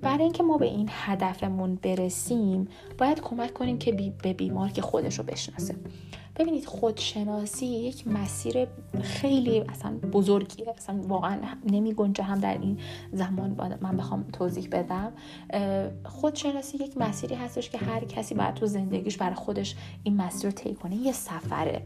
برای 0.01 0.23
اینکه 0.23 0.43
ما 0.43 0.57
به 0.57 0.65
این 0.65 0.89
هدفمون 0.91 1.75
برسیم 1.75 2.67
باید 2.97 3.21
کمک 3.21 3.53
کنیم 3.53 3.77
که 3.77 4.13
به 4.23 4.33
بیمار 4.33 4.69
که 4.69 4.81
خودش 4.81 5.19
رو 5.19 5.23
بشناسه. 5.23 5.75
ببینید 6.37 6.65
خودشناسی 6.65 7.65
یک 7.65 8.07
مسیر 8.07 8.67
خیلی 9.01 9.59
اصلا 9.59 9.91
بزرگیه 9.91 10.73
اصلا 10.77 11.01
واقعا 11.07 11.37
نمی 11.65 11.93
گنجه 11.93 12.23
هم 12.23 12.39
در 12.39 12.57
این 12.57 12.79
زمان. 13.13 13.77
من 13.81 13.97
بخوام 13.97 14.25
توضیح 14.33 14.67
بدم. 14.71 15.11
خودشناسی 16.05 16.77
یک 16.77 16.97
مسیری 16.97 17.35
هستش 17.35 17.69
که 17.69 17.77
هر 17.77 18.05
کسی 18.05 18.35
باید 18.35 18.53
تو 18.53 18.65
زندگیش 18.65 19.17
برای 19.17 19.35
خودش 19.35 19.75
این 20.03 20.17
مسیر 20.17 20.45
رو 20.45 20.51
طی 20.51 20.73
کنه. 20.73 20.95
یه 20.95 21.11
سفره. 21.11 21.81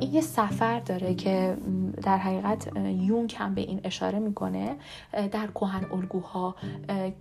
این 0.00 0.14
یه 0.14 0.20
سفر 0.20 0.80
داره 0.80 1.14
که 1.14 1.56
در 2.02 2.18
حقیقت 2.18 2.76
یونگ 2.76 3.34
هم 3.38 3.54
به 3.54 3.60
این 3.60 3.80
اشاره 3.84 4.18
می‌کنه 4.18 4.76
در 5.12 5.46
کهن 5.46 5.84
الگوها. 5.92 6.54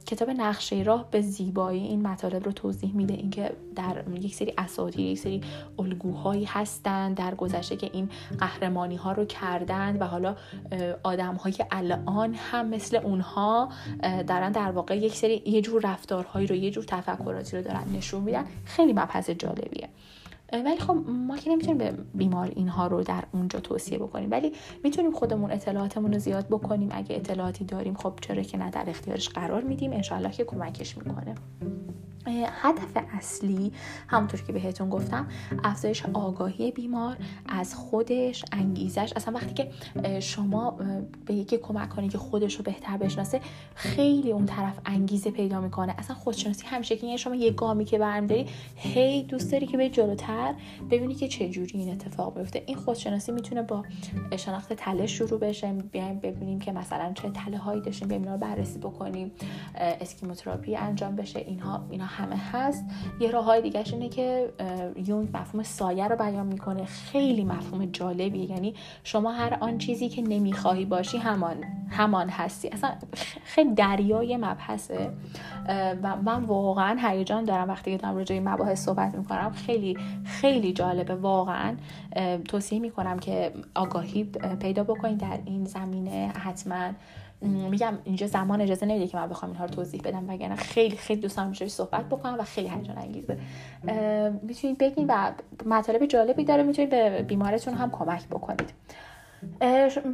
کتاب 0.05 0.29
نقشه 0.29 0.75
راه 0.75 1.11
به 1.11 1.21
زیبایی 1.21 1.83
این 1.83 2.01
مطالب 2.07 2.45
رو 2.45 2.51
توضیح 2.51 2.95
میده. 2.95 3.13
اینکه 3.13 3.51
در 3.75 4.03
یک 4.21 4.35
سری 4.35 4.53
اساطیر 4.57 5.05
یک 5.05 5.19
سری 5.19 5.41
الگوهایی 5.79 6.45
هست 6.45 6.74
هستن 6.75 7.13
در 7.13 7.35
گذشته 7.35 7.75
که 7.75 7.89
این 7.93 8.09
قهرمانی 8.39 8.95
ها 8.95 9.11
رو 9.11 9.25
کردن 9.25 9.97
و 9.97 10.03
حالا 10.03 10.35
آدم 11.03 11.35
های 11.35 11.53
الان 11.71 12.33
هم 12.33 12.67
مثل 12.67 12.97
اونها 12.97 13.69
دارن 14.27 14.51
در 14.51 14.71
واقع 14.71 14.97
یک 14.97 15.15
سری 15.15 15.41
یه 15.45 15.61
جور 15.61 15.81
رفتارهایی 15.85 16.47
رو 16.47 16.55
یه 16.55 16.71
جور 16.71 16.83
تفکراتی 16.83 17.57
رو 17.57 17.63
دارن 17.63 17.83
نشون 17.93 18.23
میدن. 18.23 18.45
خیلی 18.65 18.93
مبحث 18.93 19.29
جالبیه. 19.29 19.89
ولی 20.53 20.79
خب 20.79 20.97
ما 21.07 21.37
که 21.37 21.49
نمی‌تونیم 21.49 21.77
به 21.77 21.93
بیمار 22.13 22.51
اینها 22.55 22.87
رو 22.87 23.03
در 23.03 23.23
اونجا 23.31 23.59
توصیه 23.59 23.97
بکنیم 23.97 24.31
ولی 24.31 24.51
می‌تونیم 24.83 25.11
خودمون 25.11 25.51
اطلاعاتمون 25.51 26.13
رو 26.13 26.19
زیاد 26.19 26.47
بکنیم. 26.47 26.89
اگه 26.91 27.15
اطلاعاتی 27.15 27.63
داریم 27.65 27.95
خب 27.95 28.13
چرا 28.21 28.43
که 28.43 28.57
نه 28.57 28.69
در 28.69 28.83
اختیارش 28.87 29.29
قرار 29.29 29.61
میدیم. 29.61 29.93
انشالله 29.93 30.31
که 30.31 30.43
کمکش 30.43 30.97
می‌کنه. 30.97 31.35
هدف 32.27 33.05
اصلی 33.17 33.71
همونطور 34.07 34.41
که 34.41 34.53
بهتون 34.53 34.89
گفتم 34.89 35.27
افزایش 35.63 36.05
آگاهی 36.13 36.71
بیمار 36.71 37.17
از 37.49 37.75
خودش 37.75 38.45
انگیزش. 38.51 39.13
اصلا 39.15 39.33
وقتی 39.33 39.53
که 39.53 39.69
شما 40.19 40.77
به 41.25 41.33
یکی 41.33 41.57
کمک 41.57 41.89
کنید 41.89 42.11
که 42.11 42.17
خودش 42.17 42.55
رو 42.55 42.63
بهتر 42.63 42.97
بشناسه 42.97 43.41
خیلی 43.75 44.31
اون 44.31 44.45
طرف 44.45 44.79
انگیزه 44.85 45.31
پیدا 45.31 45.61
می‌کنه. 45.61 45.95
اصلا 45.97 46.15
خودشناسی 46.15 46.67
همیشه 46.67 46.97
که 46.97 47.17
شما 47.17 47.35
یه 47.35 47.51
گامی 47.51 47.85
که 47.85 47.97
برمیداری 47.97 48.45
هی 48.75 49.23
دوست 49.23 49.51
داری 49.51 49.67
که 49.67 49.77
به 49.77 49.89
جلوتر 49.89 50.53
ببینی 50.91 51.15
که 51.15 51.27
چه 51.27 51.49
جوری 51.49 51.79
این 51.79 51.91
اتفاق 51.91 52.37
بیفته 52.37 52.63
این 52.65 52.77
خودشناسی 52.77 53.31
می‌تونه 53.31 53.61
با 53.61 53.83
شناخت 54.37 54.73
تله 54.73 55.07
شروع 55.07 55.39
بشه. 55.39 55.73
بیایم 55.73 56.19
ببینیم 56.19 56.59
که 56.59 56.71
مثلا 56.71 57.13
چه 57.13 57.29
تله 57.29 57.57
هایی 57.57 57.81
داشتیم 57.81 58.07
بیایم 58.07 58.23
رو 58.23 58.37
بررسی 58.37 58.79
بکنیم 58.79 59.31
اسکیموتراپی 59.75 60.75
انجام 60.75 61.15
بشه. 61.15 61.39
اینها 61.39 61.85
اینا 61.89 62.05
همه 62.17 62.35
هست. 62.35 62.85
یه 63.19 63.31
راه 63.31 63.45
های 63.45 63.61
دیگهش 63.61 63.93
اینه 63.93 64.09
که 64.09 64.53
یونگ 65.05 65.29
مفهوم 65.33 65.63
سایه 65.63 66.07
رو 66.07 66.15
بیان 66.15 66.45
می‌کنه. 66.45 66.85
خیلی 66.85 67.43
مفهوم 67.43 67.85
جالبیه. 67.85 68.51
یعنی 68.51 68.73
شما 69.03 69.31
هر 69.31 69.57
آن 69.59 69.77
چیزی 69.77 70.09
که 70.09 70.21
نمی‌خواهی 70.21 70.85
باشی 70.85 71.17
همان 71.17 71.55
همان 71.89 72.29
هستی. 72.29 72.69
اصلا 72.69 72.91
خیلی 73.43 73.73
دریای 73.73 74.37
مبحثه. 74.37 75.09
و 76.03 76.15
من 76.15 76.43
واقعا 76.43 76.97
هیجان 76.99 77.43
دارم 77.43 77.69
وقتی 77.69 77.91
که 77.91 77.97
دارم 77.97 78.15
راجع 78.15 78.39
مباحث 78.39 78.85
صحبت 78.85 79.15
می‌کنم. 79.15 79.51
خیلی 79.51 79.97
خیلی 80.25 80.73
جالبه. 80.73 81.15
واقعا 81.15 81.75
توصیه 82.47 82.79
می‌کنم 82.79 83.19
که 83.19 83.51
آگاهی 83.75 84.23
پیدا 84.59 84.83
بکنید 84.83 85.17
در 85.17 85.39
این 85.45 85.65
زمینه. 85.65 86.33
حتما 86.37 86.89
میگم 87.41 87.97
اینجا 88.03 88.27
زمان 88.27 88.61
اجازه 88.61 88.85
نمیده 88.85 89.07
که 89.07 89.17
من 89.17 89.27
بخوام 89.27 89.51
اینها 89.51 89.65
رو 89.65 89.71
توضیح 89.71 90.01
بدم 90.01 90.29
وگرنه 90.29 90.55
خیلی 90.55 90.97
خیلی 90.97 91.21
دوست 91.21 91.37
دارم 91.37 91.53
صحبت 91.53 92.05
بکنم 92.05 92.35
و 92.39 92.43
خیلی 92.43 92.69
هیجان 92.69 92.97
انگیزه. 92.97 93.37
می‌تونید 94.41 94.77
بگین 94.77 95.05
و 95.09 95.31
مطالب 95.65 96.05
جالبی 96.05 96.43
داره 96.43 96.63
می‌تونید 96.63 96.89
به 96.89 97.25
بیمارتون 97.27 97.73
هم 97.73 97.91
کمک 97.91 98.27
بکنید. 98.27 98.73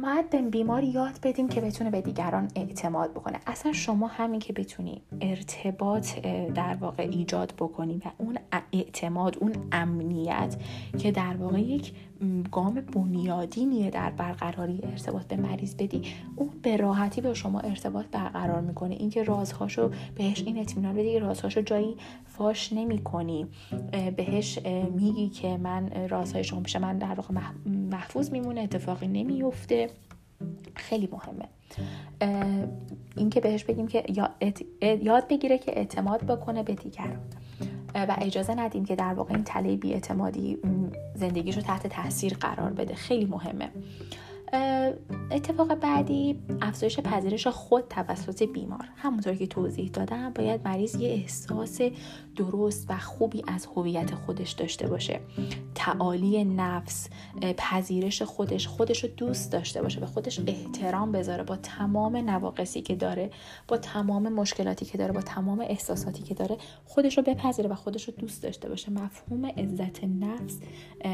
باید 0.02 0.30
به 0.30 0.42
بیمار 0.42 0.84
یاد 0.84 1.18
بدیم 1.22 1.48
که 1.48 1.60
بتونه 1.60 1.90
به 1.90 2.00
دیگران 2.00 2.48
اعتماد 2.56 3.10
بکنه. 3.10 3.38
اصلا 3.46 3.72
شما 3.72 4.06
همین 4.06 4.40
که 4.40 4.52
بتونی 4.52 5.02
ارتباط 5.20 6.18
در 6.54 6.76
واقع 6.80 7.02
ایجاد 7.02 7.54
بکنی 7.58 8.02
و 8.04 8.10
اون 8.18 8.38
اعتماد 8.72 9.36
اون 9.40 9.52
امنیت 9.72 10.56
که 10.98 11.12
در 11.12 11.36
واقع 11.36 11.60
یک 11.60 11.92
گام 12.52 12.74
بنیادینیه 12.74 13.90
در 13.90 14.10
برقراری 14.10 14.80
ارتباط 14.82 15.26
به 15.26 15.36
مریض 15.36 15.74
بدی 15.74 16.02
اون 16.36 16.50
به 16.62 16.76
راحتی 16.76 17.20
به 17.20 17.34
شما 17.34 17.60
ارتباط 17.60 18.06
برقرار 18.06 18.60
می‌کنه. 18.60 18.94
اینکه 18.94 19.22
رازهاشو 19.22 19.90
بهش 20.14 20.42
این 20.46 20.58
اطمینان 20.58 20.94
بدی 20.94 21.18
رازهاشو 21.18 21.60
جایی 21.60 21.96
فاش 22.26 22.72
نمی 22.72 22.98
کنی 22.98 23.46
بهش 24.16 24.58
میگی 24.94 25.28
که 25.28 25.56
من 25.56 26.08
رازهای 26.08 26.44
شما 26.44 26.60
پیش 26.60 26.76
من 26.76 26.98
در 26.98 27.14
واقع 27.14 27.34
محفوظ 27.66 28.30
میمونه 28.30 28.60
اتفاقی 28.60 29.08
نمیفته 29.08 29.90
خیلی 30.74 31.08
مهمه. 31.12 31.48
اینکه 33.16 33.40
بهش 33.40 33.64
بگیم 33.64 33.86
که 33.86 34.04
یاد 35.02 35.28
بگیره 35.28 35.58
که 35.58 35.78
اعتماد 35.78 36.20
بکنه 36.24 36.62
به 36.62 36.74
دیگران. 36.74 37.18
و 37.94 38.16
اجازه 38.20 38.54
ندیم 38.54 38.84
که 38.84 38.96
در 38.96 39.14
واقع 39.14 39.34
این 39.34 39.44
تله 39.44 39.76
بیاعتمادی 39.76 40.58
زندگیش 41.14 41.56
رو 41.56 41.62
تحت 41.62 41.86
تاثیر 41.86 42.34
قرار 42.34 42.70
بده. 42.70 42.94
خیلی 42.94 43.24
مهمه. 43.24 43.70
اتفاق 45.30 45.74
بعدی 45.74 46.38
افزایش 46.62 47.00
پذیرش 47.00 47.46
خود 47.46 47.88
توسط 47.88 48.42
بیمار. 48.42 48.88
همونطور 48.96 49.34
که 49.34 49.46
توضیح 49.46 49.90
دادم 49.90 50.30
باید 50.30 50.60
مریض 50.68 50.94
یه 50.94 51.10
احساس 51.10 51.80
درست 52.36 52.86
و 52.88 52.98
خوبی 52.98 53.42
از 53.46 53.66
هویت 53.76 54.14
خودش 54.14 54.50
داشته 54.52 54.86
باشه. 54.86 55.20
تعالی 55.74 56.44
نفس 56.44 57.08
پذیرش 57.56 58.22
خودش 58.22 58.68
خودش 58.68 59.04
رو 59.04 59.10
دوست 59.16 59.52
داشته 59.52 59.82
باشه 59.82 60.00
به 60.00 60.06
خودش 60.06 60.40
احترام 60.46 61.12
بذاره 61.12 61.42
با 61.42 61.56
تمام 61.56 62.16
نواقصی 62.16 62.82
که 62.82 62.94
داره 62.94 63.30
با 63.68 63.76
تمام 63.76 64.32
مشکلاتی 64.32 64.84
که 64.84 64.98
داره 64.98 65.12
با 65.12 65.20
تمام 65.20 65.60
احساساتی 65.60 66.22
که 66.22 66.34
داره 66.34 66.56
خودش 66.84 67.18
رو 67.18 67.24
بپذیره 67.24 67.68
و 67.68 67.74
خودش 67.74 68.08
رو 68.08 68.14
دوست 68.18 68.42
داشته 68.42 68.68
باشه. 68.68 68.92
مفهوم 68.92 69.46
عزت 69.46 70.04
نفس 70.04 70.58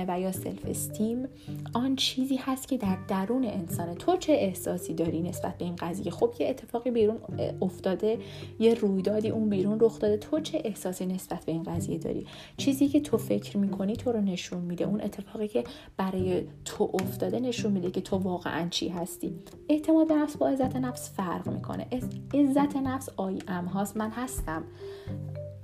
و 0.09 0.21
یا 0.21 0.33
سلف 0.33 0.67
استیم 0.67 1.29
آن 1.75 1.97
چیزی 1.97 2.37
هست 2.37 2.69
که 2.69 2.77
در 2.77 2.99
درون 3.29 3.45
انسانه. 3.45 3.95
تو 3.95 4.17
چه 4.17 4.33
احساسی 4.33 4.95
داری 4.95 5.23
نسبت 5.23 5.59
به 5.59 5.65
این 5.65 5.77
قضیه؟ 5.77 6.11
خب 6.11 6.35
یه 6.39 6.49
اتفاقی 6.49 6.91
بیرون 6.91 7.19
افتاده 7.63 8.19
یه 8.59 8.75
رویدادی 8.75 9.31
اون 9.31 9.49
بیرون 9.49 9.79
رخ 9.81 9.99
داده. 9.99 10.17
تو 10.17 10.41
چه 10.41 10.63
احساسی 10.65 11.07
نسبت 11.07 11.45
به 11.45 11.53
این 11.53 11.63
قضیه 11.63 11.99
داری؟ 11.99 12.27
چیزی 12.57 12.89
که 12.89 13.01
تو 13.01 13.17
فکر 13.17 13.57
می‌کنی 13.57 13.97
تو 13.97 14.13
رو 14.13 14.21
نشون 14.21 14.61
میده. 14.61 14.85
اون 14.85 15.01
اتفاقی 15.01 15.49
که 15.49 15.65
برای 15.97 16.43
تو 16.65 16.91
افتاده 16.95 17.41
نشون 17.41 17.73
میده 17.73 17.91
که 17.91 18.01
تو 18.01 18.17
واقعا 18.17 18.69
چی 18.69 18.89
هستی. 18.89 19.39
اعتماد 19.69 20.09
به 20.09 20.15
نفس 20.15 20.37
با 20.37 20.49
عزت 20.49 20.77
نفس 20.77 21.11
فرق 21.11 21.49
می‌کنه. 21.49 21.87
عزت 22.35 22.77
نفس 22.77 23.09
آی 23.17 23.39
ام 23.49 23.65
هاست. 23.65 23.97
من 23.97 24.11
هستم. 24.11 24.65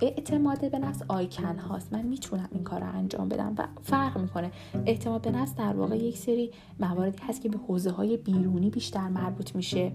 اعتماد 0.01 0.71
به 0.71 0.79
نفس 0.79 1.01
آیکن 1.07 1.59
هاست. 1.59 1.93
من 1.93 2.01
می‌تونم 2.01 2.49
این 2.51 2.63
کار 2.63 2.79
رو 2.79 2.95
انجام 2.95 3.29
بدم 3.29 3.53
و 3.57 3.67
فرق 3.83 4.17
می‌کنه. 4.17 4.51
اعتماد 4.85 5.21
به 5.21 5.31
نفس 5.31 5.55
در 5.55 5.73
واقع 5.73 5.97
یک 5.97 6.17
سری 6.17 6.51
مواردی 6.79 7.17
هست 7.27 7.41
که 7.41 7.49
به 7.49 7.57
حوزه 7.57 7.91
های 7.91 8.17
بیرونی 8.17 8.69
بیشتر 8.69 9.07
مربوط 9.07 9.55
میشه. 9.55 9.91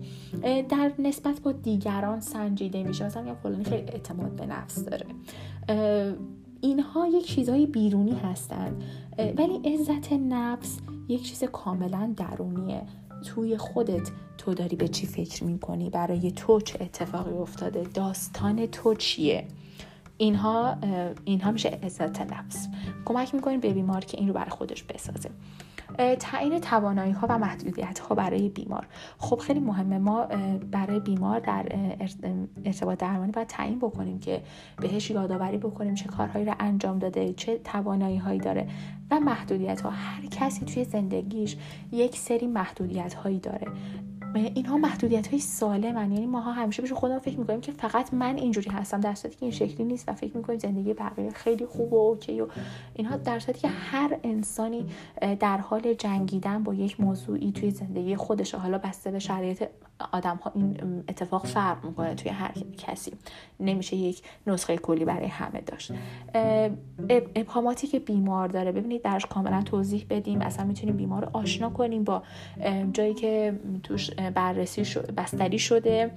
در 0.68 0.92
نسبت 0.98 1.40
با 1.40 1.52
دیگران 1.52 2.20
سنجیده 2.20 2.82
میشه. 2.82 3.06
مثلا 3.06 3.22
میگم 3.22 3.36
فلانی 3.42 3.64
خیلی 3.64 3.88
اعتماد 3.88 4.30
به 4.36 4.46
نفس 4.46 4.84
داره. 4.84 5.06
اینها 6.60 7.06
یک 7.06 7.26
چیزهای 7.26 7.66
بیرونی 7.66 8.14
هستند 8.14 8.82
ولی 9.36 9.74
عزت 9.74 10.12
نفس 10.12 10.78
یک 11.08 11.22
چیز 11.22 11.44
کاملا 11.44 12.14
درونیه. 12.16 12.82
توی 13.26 13.56
خودت 13.56 14.10
تو 14.38 14.54
داری 14.54 14.76
به 14.76 14.88
چی 14.88 15.06
فکر 15.06 15.44
می‌کنی؟ 15.44 15.90
برای 15.90 16.32
تو 16.32 16.60
چه 16.60 16.78
اتفاقی 16.80 17.32
افتاده؟ 17.32 17.82
داستان 17.94 18.66
تو 18.66 18.94
چیه؟ 18.94 19.44
اینها 20.20 20.76
اینها 21.24 21.50
میشه 21.50 21.68
عزت 21.82 22.32
نفس. 22.32 22.68
کمک 23.04 23.34
می‌کنیم 23.34 23.60
به 23.60 23.72
بیمار 23.72 24.04
که 24.04 24.18
این 24.18 24.28
رو 24.28 24.34
برای 24.34 24.50
خودش 24.50 24.82
بسازه. 24.82 25.30
تعیین 26.20 26.60
توانایی 26.60 27.12
ها 27.12 27.26
و 27.30 27.38
محدودیت 27.38 27.98
ها 27.98 28.14
برای 28.14 28.48
بیمار. 28.48 28.86
خب 29.18 29.36
خیلی 29.36 29.60
مهمه 29.60 29.98
ما 29.98 30.26
برای 30.70 31.00
بیمار 31.00 31.40
در 31.40 31.66
ارتباط 32.64 32.98
درمانی 32.98 33.32
باید 33.32 33.46
تعیین 33.46 33.78
بکنیم 33.78 34.18
که 34.18 34.42
بهش 34.80 35.10
یادآوری 35.10 35.58
بکنیم 35.58 35.94
چه 35.94 36.08
کارهایی 36.08 36.44
رو 36.44 36.54
انجام 36.60 36.98
داده 36.98 37.32
چه 37.32 37.58
توانایی 37.58 38.18
هایی 38.18 38.38
داره 38.38 38.68
و 39.10 39.20
محدودیت 39.20 39.80
ها 39.80 39.90
هر 39.90 40.26
کسی 40.26 40.64
توی 40.64 40.84
زندگیش 40.84 41.56
یک 41.92 42.18
سری 42.18 42.46
محدودیت 42.46 43.14
هایی 43.14 43.38
داره. 43.38 43.66
اینها 44.34 44.76
محدودیت 44.76 45.26
های 45.26 45.38
سالمن 45.38 46.12
یعنی 46.12 46.26
ماها 46.26 46.52
همیشه 46.52 46.82
بهش 46.82 46.92
خودمون 46.92 47.18
فکر 47.18 47.38
می‌کنیم 47.38 47.60
که 47.60 47.72
فقط 47.72 48.14
من 48.14 48.36
اینجوری 48.36 48.70
هستم 48.70 49.00
در 49.00 49.14
که 49.14 49.36
این 49.40 49.50
شکلی 49.50 49.84
نیست 49.84 50.08
و 50.08 50.12
فکر 50.12 50.36
می‌کنیم 50.36 50.58
زندگی 50.58 50.94
بقیه 50.94 51.30
خیلی 51.30 51.66
خوب 51.66 51.92
و 51.92 51.96
اوکی 51.96 52.40
و 52.40 52.46
اینها 52.94 53.16
در 53.16 53.38
که 53.38 53.68
هر 53.68 54.16
انسانی 54.24 54.86
در 55.40 55.58
حال 55.58 55.94
جنگیدن 55.94 56.62
با 56.62 56.74
یک 56.74 57.00
موضوعی 57.00 57.52
توی 57.52 57.70
زندگی 57.70 58.16
خودشه. 58.16 58.58
حالا 58.58 58.78
بسته 58.78 59.10
به 59.10 59.18
شرایط 59.18 59.64
آدم 60.12 60.36
ها 60.36 60.52
این 60.54 60.76
اتفاق 61.08 61.46
فرق 61.46 61.84
می‌کنه 61.84 62.14
توی 62.14 62.30
هر 62.30 62.52
کسی. 62.78 63.12
نمیشه 63.60 63.96
یک 63.96 64.22
نسخه 64.46 64.76
کلی 64.76 65.04
برای 65.04 65.26
همه 65.26 65.60
داشت. 65.60 65.92
ابهاماتی 67.36 67.86
که 67.86 67.98
بیمار 67.98 68.48
داره. 68.48 68.72
ببینید 68.72 69.02
درش 69.02 69.26
کاملا 69.26 69.62
توضیح 69.62 70.06
بدیم. 70.10 70.40
اصلا 70.40 70.64
می‌تونیم 70.64 70.96
بیمار 70.96 71.24
رو 71.24 71.30
آشنا 71.32 71.70
کنیم 71.70 72.04
با 72.04 72.22
جایی 72.92 73.14
که 73.14 73.60
توش 73.82 74.10
بررسی 74.34 74.82
بستری 75.16 75.58
شده. 75.58 76.10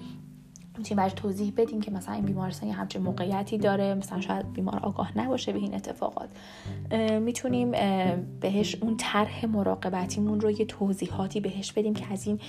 می‌تونیم 0.77 0.97
برای 0.97 1.11
توضیح 1.11 1.53
بدیم 1.57 1.81
که 1.81 1.91
مثلا 1.91 2.15
این 2.15 2.25
بیمارستان 2.25 2.69
یه 2.69 2.75
همچین 2.75 3.01
موقعیتی 3.01 3.57
داره. 3.57 3.93
مثلا 3.93 4.21
شاید 4.21 4.53
بیمار 4.53 4.79
آگاه 4.79 5.17
نباشه 5.17 5.51
به 5.51 5.59
این 5.59 5.75
اتفاقات. 5.75 6.29
می‌تونیم 7.21 7.71
بهش 8.39 8.75
اون 8.81 8.97
طرح 8.97 9.45
مراقبتیمون 9.45 10.41
رو 10.41 10.51
یه 10.51 10.65
توضیحاتی 10.65 11.39
بهش 11.39 11.71
بدیم 11.71 11.93
که 11.93 12.11
از 12.11 12.27
این 12.27 12.39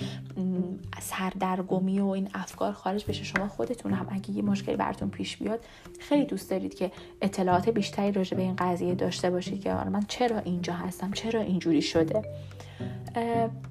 سردرگمی 1.01 1.99
و 1.99 2.07
این 2.07 2.29
افکار 2.33 2.71
خارج 2.71 3.05
بشه. 3.05 3.23
شما 3.23 3.47
خودتون 3.47 3.93
هم 3.93 4.07
اگه 4.09 4.31
یه 4.31 4.41
مشکلی 4.41 4.75
براتون 4.75 5.09
پیش 5.09 5.37
بیاد 5.37 5.59
خیلی 5.99 6.25
دوست 6.25 6.49
دارید 6.49 6.73
که 6.73 6.91
اطلاعات 7.21 7.69
بیشتری 7.69 8.11
راجع 8.11 8.37
به 8.37 8.43
این 8.43 8.55
قضیه 8.55 8.95
داشته 8.95 9.29
باشید 9.29 9.61
که 9.61 9.73
آره، 9.73 9.89
من 9.89 10.03
چرا 10.07 10.39
اینجا 10.39 10.73
هستم؟ 10.73 11.11
چرا 11.11 11.41
اینجوری 11.41 11.81
شده؟ 11.81 12.21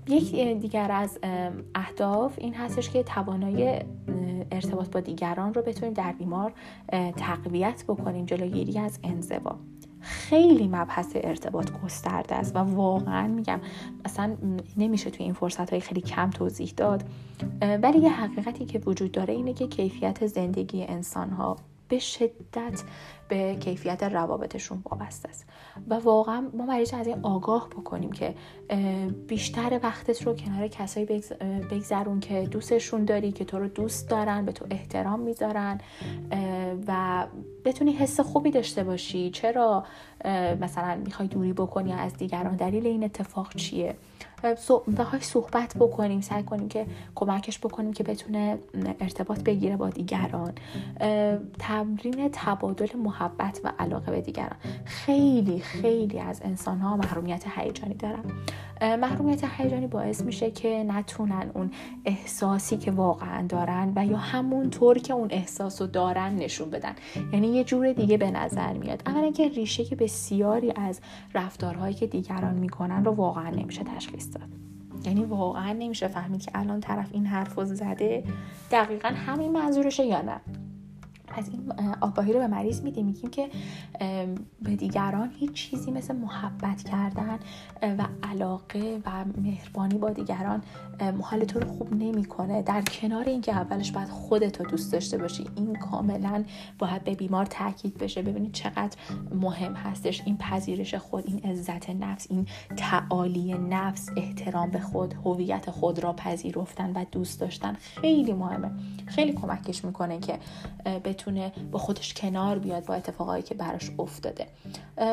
یک 0.09 0.35
دیگر 0.61 0.93
از 0.93 1.19
اهداف 1.75 2.35
این 2.39 2.55
هستش 2.55 2.91
که 2.91 3.03
توانایی 3.03 3.79
ارتباط 4.53 4.91
با 4.91 5.01
دیگران 5.01 5.55
رو 5.55 5.63
بتونیم 5.63 5.95
در 5.95 6.13
بیمار 6.13 6.53
تقویت 7.17 7.85
بکنیم 7.89 8.27
جلوگیری 8.27 8.79
از 8.79 8.99
انزوا. 9.05 9.57
خیلی 10.01 10.69
مبحث 10.69 11.13
ارتباط 11.15 11.71
گسترده 11.85 12.35
است 12.35 12.57
و 12.57 12.59
واقعا 12.59 13.29
میگم 13.29 13.61
اصلا 14.05 14.37
نمیشه 14.77 15.11
توی 15.11 15.25
این 15.25 15.35
فرصت 15.35 15.71
های 15.71 15.81
خیلی 15.81 16.01
کم 16.01 16.31
توضیح 16.31 16.73
داد. 16.77 17.05
ولی 17.83 17.99
یه 17.99 18.11
حقیقتی 18.11 18.65
که 18.65 18.79
وجود 18.79 19.13
داره 19.13 19.35
اینه 19.35 19.53
که 19.53 19.67
کیفیت 19.67 20.27
زندگی 20.27 20.85
انسان 20.85 21.31
ها 21.31 21.57
به 21.95 22.01
شدت 22.01 22.83
به 23.29 23.57
کیفیت 23.61 24.03
روابطشون 24.03 24.83
وابسته 24.91 25.29
است. 25.29 25.47
و 25.89 25.95
واقعا 25.95 26.51
ما 26.55 26.67
مریض 26.67 26.95
از 26.95 27.07
این 27.07 27.19
آگاه 27.23 27.69
بکنیم 27.69 28.13
که 28.13 28.35
بیشتر 29.29 29.81
وقتت 29.83 30.23
رو 30.23 30.35
کنار 30.35 30.69
کسایی 30.69 31.07
بگذرون 31.71 32.21
که 32.21 32.49
دوستشون 32.51 33.05
داری 33.05 33.33
که 33.33 33.45
تو 33.45 33.59
رو 33.59 33.69
دوست 33.69 34.11
دارن 34.11 34.45
به 34.45 34.53
تو 34.53 34.67
احترام 34.71 35.21
می‌ذارن 35.21 35.81
و 36.89 37.27
بتونی 37.65 37.93
حس 37.93 38.21
خوبی 38.21 38.51
داشته 38.51 38.85
باشی. 38.85 39.31
چرا؟ 39.31 39.85
مثلا 40.61 41.01
می‌خوای 41.05 41.29
دوری 41.29 41.53
بکنی 41.53 41.93
از 41.93 42.17
دیگران 42.17 42.57
دلیل 42.57 42.87
این 42.87 43.05
اتفاق 43.05 43.55
چیه؟ 43.57 43.97
بخوای 44.99 45.21
صحبت 45.21 45.77
بکنیم 45.77 46.21
سعی 46.21 46.43
کنیم 46.43 46.69
که 46.69 46.87
کمکش 47.15 47.59
بکنیم 47.59 47.93
که 47.93 48.05
بتونه 48.05 48.59
ارتباط 49.01 49.41
بگیره 49.41 49.77
با 49.77 49.91
دیگران. 49.91 50.53
تمرین 51.59 52.29
تبادل 52.33 52.97
محبت 52.97 53.61
و 53.65 53.73
علاقه 53.79 54.11
به 54.11 54.21
دیگران. 54.21 54.57
خیلی 54.85 55.61
خیلی 55.61 56.19
از 56.19 56.41
انسان 56.45 56.79
ها 56.79 56.97
محرومیت 56.97 57.45
هیجانی 57.57 57.95
دارن. 57.95 58.25
محرومیت 58.85 59.45
هیجانی 59.45 59.87
باعث 59.87 60.23
میشه 60.23 60.51
که 60.51 60.85
نتونن 60.89 61.51
اون 61.55 61.71
احساسی 62.05 62.77
که 62.77 62.91
واقعا 62.91 63.47
دارن 63.47 63.93
و 63.97 64.07
یا 64.07 64.17
همون 64.17 64.71
طور 64.71 64.99
که 64.99 65.13
اون 65.13 65.29
احساس 65.31 65.81
رو 65.81 65.87
دارن 65.87 66.37
نشون 66.37 66.71
بدن. 66.71 66.95
یعنی 67.33 67.47
یه 67.47 67.65
جور 67.65 67.93
دیگه 67.93 68.17
به 68.17 68.31
نظر 68.31 68.73
میاد. 68.73 69.03
اولا 69.07 69.31
که 69.31 69.49
ریشه 69.49 69.85
که 69.85 69.97
بسیاری 69.97 70.73
از 70.77 71.01
رفتارهایی 71.35 71.95
که 71.95 72.07
دیگران 72.07 72.55
می‌کنن 72.55 73.05
رو 73.05 73.13
واقعا 73.13 73.51
نمیشه 73.51 73.85
تشخیص 73.85 74.27
داد. 74.35 74.49
یعنی 75.07 75.25
واقعا 75.25 75.73
نمیشه 75.73 76.09
فهمید 76.09 76.43
که 76.43 76.51
الان 76.55 76.81
طرف 76.81 77.09
این 77.13 77.27
حرف 77.27 77.65
زده. 77.65 78.25
دقیقا 78.71 79.09
همین 79.09 79.53
منظورشه 79.53 80.05
یا 80.05 80.23
نه. 80.23 80.41
پس 81.37 81.49
این 81.53 81.73
آگاهی 82.01 82.33
رو 82.33 82.39
به 82.39 82.47
مریض 82.47 82.83
میدیم. 82.83 83.07
میگیم 83.07 83.31
که 83.31 83.49
به 84.63 84.77
دیگران 84.77 85.31
هیچ 85.39 85.53
چیزی 85.53 85.91
مثل 85.91 86.17
محبت 86.17 86.83
کردن 86.83 87.39
و 87.83 88.07
علاقه 88.23 89.01
و 89.07 89.25
مهربانی 89.43 89.99
با 89.99 90.11
دیگران 90.11 90.63
حال 91.23 91.45
تو 91.45 91.61
رو 91.61 91.69
خوب 91.69 91.95
نمی‌کنه. 91.95 92.63
در 92.63 92.83
کنار 92.83 93.25
اینکه 93.25 93.53
اولش 93.53 93.93
باید 93.93 94.09
خودت 94.09 94.61
رو 94.61 94.71
دوست 94.71 94.93
داشته 94.93 95.19
باشی 95.19 95.47
این 95.57 95.77
کاملا 95.77 96.45
باید 96.79 97.05
به 97.05 97.15
بیمار 97.15 97.47
تاکید 97.47 97.99
بشه. 97.99 98.23
ببینید 98.23 98.53
چقدر 98.53 98.97
مهم 99.35 99.75
هستش 99.75 100.23
این 100.25 100.37
پذیرش 100.37 100.95
خود 100.95 101.25
این 101.27 101.39
عزت 101.39 101.91
نفس 101.91 102.27
این 102.31 102.47
تعالی 102.77 103.55
نفس 103.55 104.09
احترام 104.17 104.71
به 104.71 104.81
خود 104.81 105.15
هویت 105.25 105.71
خود 105.71 105.99
را 105.99 106.13
پذیرفتن 106.13 106.93
و 106.93 107.05
دوست 107.13 107.41
داشتن. 107.41 107.77
خیلی 108.01 108.33
مهمه. 108.33 108.71
خیلی 109.07 109.33
کمکش 109.33 109.85
می‌کنه 109.85 110.19
که 110.19 110.39
بتونه 111.25 111.53
با 111.73 111.79
خودش 111.79 112.15
کنار 112.15 112.59
بیاد 112.59 112.85
با 112.87 112.95
اتفاقایی 112.95 113.43
که 113.43 113.55
براش 113.55 113.91
افتاده. 113.99 114.47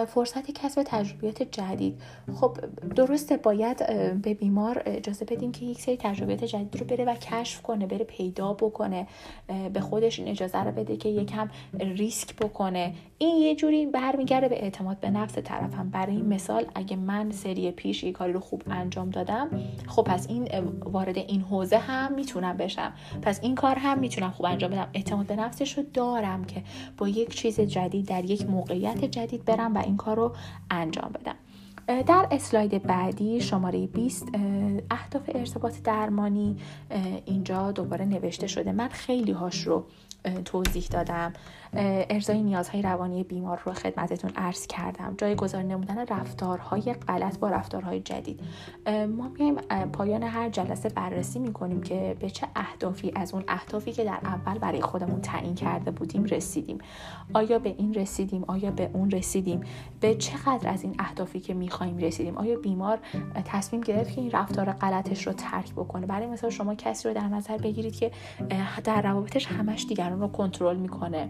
فرصت 0.07 0.51
کسب 0.51 0.83
تجربیات 0.85 1.43
جدید. 1.43 2.01
خب 2.35 2.57
درسته 2.95 3.37
باید 3.37 3.77
به 4.21 4.33
بیمار 4.33 4.81
اجازه 4.85 5.25
بدیم 5.25 5.51
که 5.51 5.65
یک 5.65 5.81
سری 5.81 5.97
تجربیات 5.97 6.43
جدید 6.43 6.77
رو 6.77 6.85
بره 6.85 7.05
و 7.05 7.15
کشف 7.15 7.61
کنه 7.61 7.85
بره 7.85 8.05
پیدا 8.05 8.53
بکنه. 8.53 9.07
به 9.73 9.79
خودش 9.79 10.19
این 10.19 10.27
اجازه 10.27 10.57
رو 10.57 10.71
بده 10.71 10.97
که 10.97 11.09
یکم 11.09 11.49
ریسک 11.79 12.35
بکنه. 12.35 12.93
این 13.17 13.37
یه 13.37 13.55
جوری 13.55 13.85
برمیگرده 13.85 14.47
به 14.47 14.63
اعتماد 14.63 14.99
به 14.99 15.09
نفس 15.09 15.37
طرفم. 15.37 15.89
برای 15.89 16.15
این 16.15 16.25
مثال 16.25 16.65
اگه 16.75 16.95
من 16.95 17.31
سری 17.31 17.71
پیش 17.71 18.03
یه 18.03 18.11
کاری 18.11 18.33
رو 18.33 18.39
خوب 18.39 18.63
انجام 18.71 19.09
دادم 19.09 19.49
خب 19.87 20.03
پس 20.03 20.27
این 20.29 20.47
وارد 20.83 21.17
این 21.17 21.41
حوزه 21.41 21.77
هم 21.77 22.13
می‌تونم 22.13 22.57
بشم. 22.57 22.93
پس 23.21 23.39
این 23.43 23.55
کار 23.55 23.75
هم 23.75 23.99
می‌تونم 23.99 24.31
خوب 24.31 24.45
انجام 24.45 24.71
بدم. 24.71 24.87
اعتماد 24.93 25.25
به 25.25 25.35
نفسش 25.35 25.77
رو 25.77 25.83
دارم 26.01 26.45
که 26.45 26.63
با 26.97 27.07
یک 27.07 27.35
چیز 27.35 27.59
جدید 27.59 28.05
در 28.05 28.25
یک 28.25 28.49
موقعیت 28.49 29.05
جدید 29.05 29.45
برم 29.45 29.75
و 29.75 29.77
این 29.77 29.97
کار 29.97 30.15
رو 30.15 30.35
انجام 30.71 31.11
بدم. 31.11 31.35
در 32.07 32.27
اسلاید 32.31 32.83
بعدی 32.83 33.41
شماره 33.41 33.87
20 33.87 34.27
اهداف 34.91 35.29
ارتباط 35.35 35.81
درمانی 35.83 36.57
اینجا 37.25 37.71
دوباره 37.71 38.05
نوشته 38.05 38.47
شده. 38.47 38.71
من 38.71 38.87
خیلی 38.87 39.31
هاش 39.31 39.67
رو 39.67 39.85
توضیح 40.45 40.87
دادم. 40.91 41.33
ارزای 41.73 42.43
نیازهای 42.43 42.81
روانی 42.81 43.23
بیمار 43.23 43.61
رو 43.65 43.73
خدمتتون 43.73 44.31
عرض 44.35 44.67
کردم. 44.67 45.15
جایگزار 45.17 45.63
نمودن 45.63 46.05
رفتارهای 46.05 46.93
غلط 47.07 47.39
با 47.39 47.49
رفتارهای 47.49 47.99
جدید. 47.99 48.39
ما 49.17 49.31
میایم 49.39 49.55
پایان 49.93 50.23
هر 50.23 50.49
جلسه 50.49 50.89
بررسی 50.89 51.39
می‌کنیم 51.39 51.81
که 51.81 52.15
به 52.19 52.29
چه 52.29 52.47
اهدافی 52.55 53.11
از 53.15 53.33
اون 53.33 53.43
اهدافی 53.47 53.91
که 53.91 54.03
در 54.03 54.19
اول 54.23 54.57
برای 54.57 54.81
خودمون 54.81 55.21
تعیین 55.21 55.55
کرده 55.55 55.91
بودیم 55.91 56.23
رسیدیم. 56.23 56.77
آیا 57.33 57.59
به 57.59 57.75
این 57.77 57.93
رسیدیم؟ 57.93 58.43
آیا 58.47 58.71
به 58.71 58.89
اون 58.93 59.11
رسیدیم؟ 59.11 59.61
به 59.99 60.15
چقدر 60.15 60.69
از 60.69 60.83
این 60.83 60.95
اهدافی 60.99 61.39
که 61.39 61.53
می‌خوایم 61.53 61.97
رسیدیم؟ 61.97 62.37
آیا 62.37 62.59
بیمار 62.59 62.99
تصمیم 63.45 63.81
گرفت 63.81 64.15
که 64.15 64.21
این 64.21 64.31
رفتار 64.31 64.71
غلطش 64.71 65.27
رو 65.27 65.33
ترک 65.33 65.71
بکنه؟ 65.71 66.05
برای 66.05 66.27
مثال 66.27 66.49
شما 66.49 66.75
کسی 66.75 67.07
رو 67.07 67.13
در 67.13 67.27
نظر 67.27 67.57
بگیرید 67.57 67.95
که 67.95 68.11
در 68.83 69.01
روابطش 69.01 69.47
همش 69.47 69.85
دیگران 69.89 70.19
رو 70.19 70.27
کنترل 70.27 70.77
می‌کنه. 70.77 71.29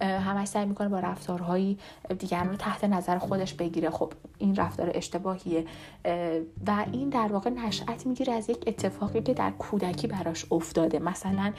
همش 0.00 0.48
سعی 0.48 0.66
می‌کنه 0.66 0.88
با 0.88 0.98
رفتارهایی 0.98 1.78
دیگران 2.18 2.48
رو 2.48 2.56
تحت 2.56 2.84
نظر 2.84 3.18
خودش 3.18 3.54
بگیره. 3.54 3.90
خب 3.90 4.12
این 4.38 4.56
رفتار 4.56 4.90
اشتباهیه. 4.94 5.64
و 6.66 6.84
این 6.92 7.08
در 7.08 7.28
واقع 7.32 7.50
نشأت 7.50 8.06
می‌گیره 8.06 8.32
از 8.32 8.50
یک 8.50 8.64
اتفاقی 8.66 9.22
که 9.22 9.34
در 9.34 9.50
کودکی 9.50 10.06
براش 10.06 10.46
افتاده. 10.50 10.98
مثلا 10.98 11.52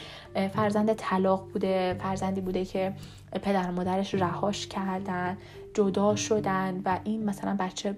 فرزند 0.54 0.94
طلاق 0.94 1.48
بوده 1.54 1.96
فرزندی 2.00 2.42
بوده 2.42 2.66
که 2.66 2.94
پدر 3.42 3.70
و 3.70 3.72
مادرش 3.72 4.16
رهاش 4.16 4.68
کردن 4.68 5.38
جدا 5.74 6.16
شدن 6.16 6.82
و 6.86 7.00
این 7.04 7.26
مثلا 7.26 7.56
بچه 7.60 7.98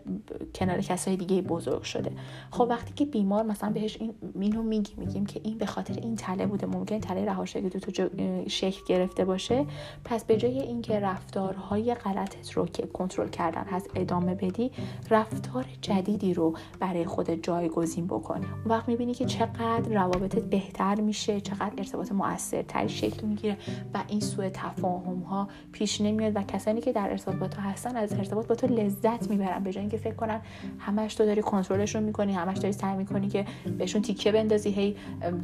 کنار 0.56 0.82
کسای 0.82 1.16
دیگه 1.16 1.42
بزرگ 1.42 1.84
شده. 1.84 2.12
خب 2.52 2.68
وقتی 2.70 2.94
که 2.94 3.06
بیمار 3.06 3.44
مثلا 3.44 3.70
بهش 3.70 3.98
این 4.00 4.14
اینو 4.40 4.64
میگیم 4.64 4.96
میگیم 4.98 5.26
که 5.26 5.42
این 5.44 5.58
به 5.58 5.66
خاطر 5.66 5.94
این 5.94 6.16
تله 6.16 6.46
بوده 6.46 6.68
ممکن 6.68 7.00
تله 7.00 7.26
رهاشگی 7.26 7.70
تو 7.70 8.10
شکل 8.48 8.82
گرفته 8.88 9.26
باشه 9.26 9.66
پس 10.06 10.26
به 10.32 10.38
جای 10.38 10.60
اینکه 10.60 11.00
رفتارهای 11.00 11.96
غلطت 11.96 12.52
رو 12.52 12.66
که 12.66 12.88
کنترل 12.88 13.30
کردن 13.30 13.64
هست 13.64 13.90
ادامه 13.96 14.36
بدی 14.36 14.72
رفتار 15.10 15.66
جدیدی 15.82 16.34
رو 16.34 16.54
برای 16.80 17.06
خود 17.06 17.30
جایگزین 17.44 18.08
بکن. 18.08 18.36
اون 18.36 18.46
وقت 18.66 18.88
می‌بینی 18.88 19.14
که 19.14 19.26
چقدر 19.26 19.90
روابطت 19.90 20.42
بهتر 20.42 21.02
میشه 21.02 21.42
چقدر 21.42 21.74
ارتباط 21.78 22.12
موثرتری 22.12 22.90
شکل 22.90 23.28
می‌گیره 23.28 23.58
و 23.94 24.04
این 24.08 24.20
سوء 24.20 24.50
تفاهم 24.50 25.20
ها 25.20 25.48
پیش 25.72 26.02
نمیاد 26.02 26.36
و 26.36 26.44
کسانی 26.44 26.82
که 26.82 26.92
در 26.92 27.10
ارتباط 27.10 27.36
با 27.36 27.48
تو 27.48 27.62
هستن 27.62 27.96
از 27.96 28.14
ارتباط 28.14 28.48
با 28.48 28.56
تو 28.56 28.68
لذت 28.68 29.30
می‌برن. 29.30 29.64
به 29.64 29.72
جای 29.72 29.82
اینکه 29.82 29.98
فکر 29.98 30.16
کنن 30.16 30.42
همش 30.80 31.16
تو 31.16 31.26
داری 31.26 31.42
کنترلشون 31.42 32.04
می‌کنی 32.04 32.34
همش 32.34 32.58
داری 32.58 32.74
سعی 32.74 32.98
می‌کنی 32.98 33.28
که 33.30 33.46
بهشون 33.78 34.02
تیکه 34.02 34.32
بندازی 34.32 34.70
هی 34.70 34.96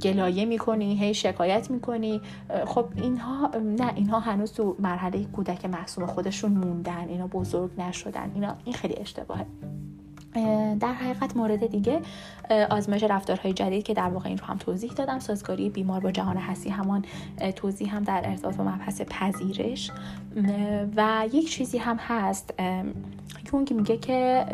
گلایه 0.02 0.46
می‌کنی 0.46 0.96
هی 0.96 1.14
شکایت 1.14 1.72
می‌کنی. 1.72 2.22
خب 2.66 2.86
اینها 2.96 3.52
نه 3.78 3.94
اینها 3.96 4.20
هنوز 4.20 4.54
تو 4.54 4.76
مرحله 4.80 5.24
کودک 5.24 5.66
محسوم 5.66 6.06
خودشون 6.06 6.52
موندن 6.52 7.08
اینا 7.08 7.28
بزرگ 7.28 7.72
نشدن 7.78 8.32
اینا 8.36 8.56
این 8.66 8.76
خیلی 8.76 8.96
اشتباهه. 8.96 9.46
در 10.80 10.94
حقیقت 10.94 11.38
مورد 11.38 11.68
دیگه 11.68 12.02
آزمایش 12.70 13.04
رفتارهای 13.04 13.54
جدید 13.54 13.84
که 13.84 13.94
در 13.94 14.10
واقع 14.10 14.30
این 14.30 14.38
رو 14.38 14.46
هم 14.46 14.58
توضیح 14.58 14.92
دادم. 14.92 15.20
سازگاری 15.20 15.70
بیمار 15.70 16.00
با 16.00 16.12
جهان 16.12 16.38
هستی 16.38 16.70
همان 16.70 17.06
توضیح 17.56 17.96
هم 17.96 18.04
در 18.04 18.22
ارتباط 18.26 18.56
با 18.56 18.64
مبحث 18.64 19.02
پذیرش. 19.02 19.92
و 20.96 21.26
یک 21.34 21.50
چیزی 21.50 21.78
هم 21.78 21.98
هست 21.98 22.54
یونگ 23.54 23.74
میگه 23.74 23.98
که 23.98 24.46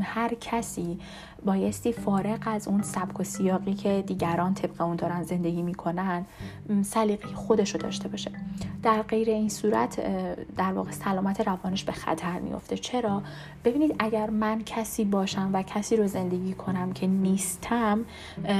هر 0.00 0.34
کسی 0.40 0.98
بایستی 1.44 1.92
فارغ 1.92 2.38
از 2.46 2.68
اون 2.68 2.82
سبک 2.82 3.20
و 3.20 3.24
سیاقی 3.24 3.74
که 3.74 4.04
دیگران 4.06 4.54
طبق 4.54 4.80
اون 4.80 4.96
دارن 4.96 5.22
زندگی 5.22 5.62
می‌کنن 5.62 6.26
سلیقه 6.82 7.34
خودش 7.34 7.74
رو 7.74 7.80
داشته 7.80 8.08
باشه. 8.08 8.30
در 8.82 9.02
غیر 9.02 9.28
این 9.28 9.48
صورت 9.48 10.00
در 10.56 10.72
واقع 10.72 10.90
سلامت 10.90 11.40
روانش 11.40 11.84
به 11.84 11.92
خطر 11.92 12.38
میفته 12.38 12.76
چرا؟ 12.76 13.22
ببینید 13.64 13.96
اگر 13.98 14.30
من 14.30 14.62
کسی 14.66 15.04
باشم 15.04 15.50
و 15.52 15.62
کسی 15.62 15.96
رو 15.96 16.06
زندگی 16.06 16.52
کنم 16.52 16.92
که 16.92 17.06
نیستم 17.06 18.04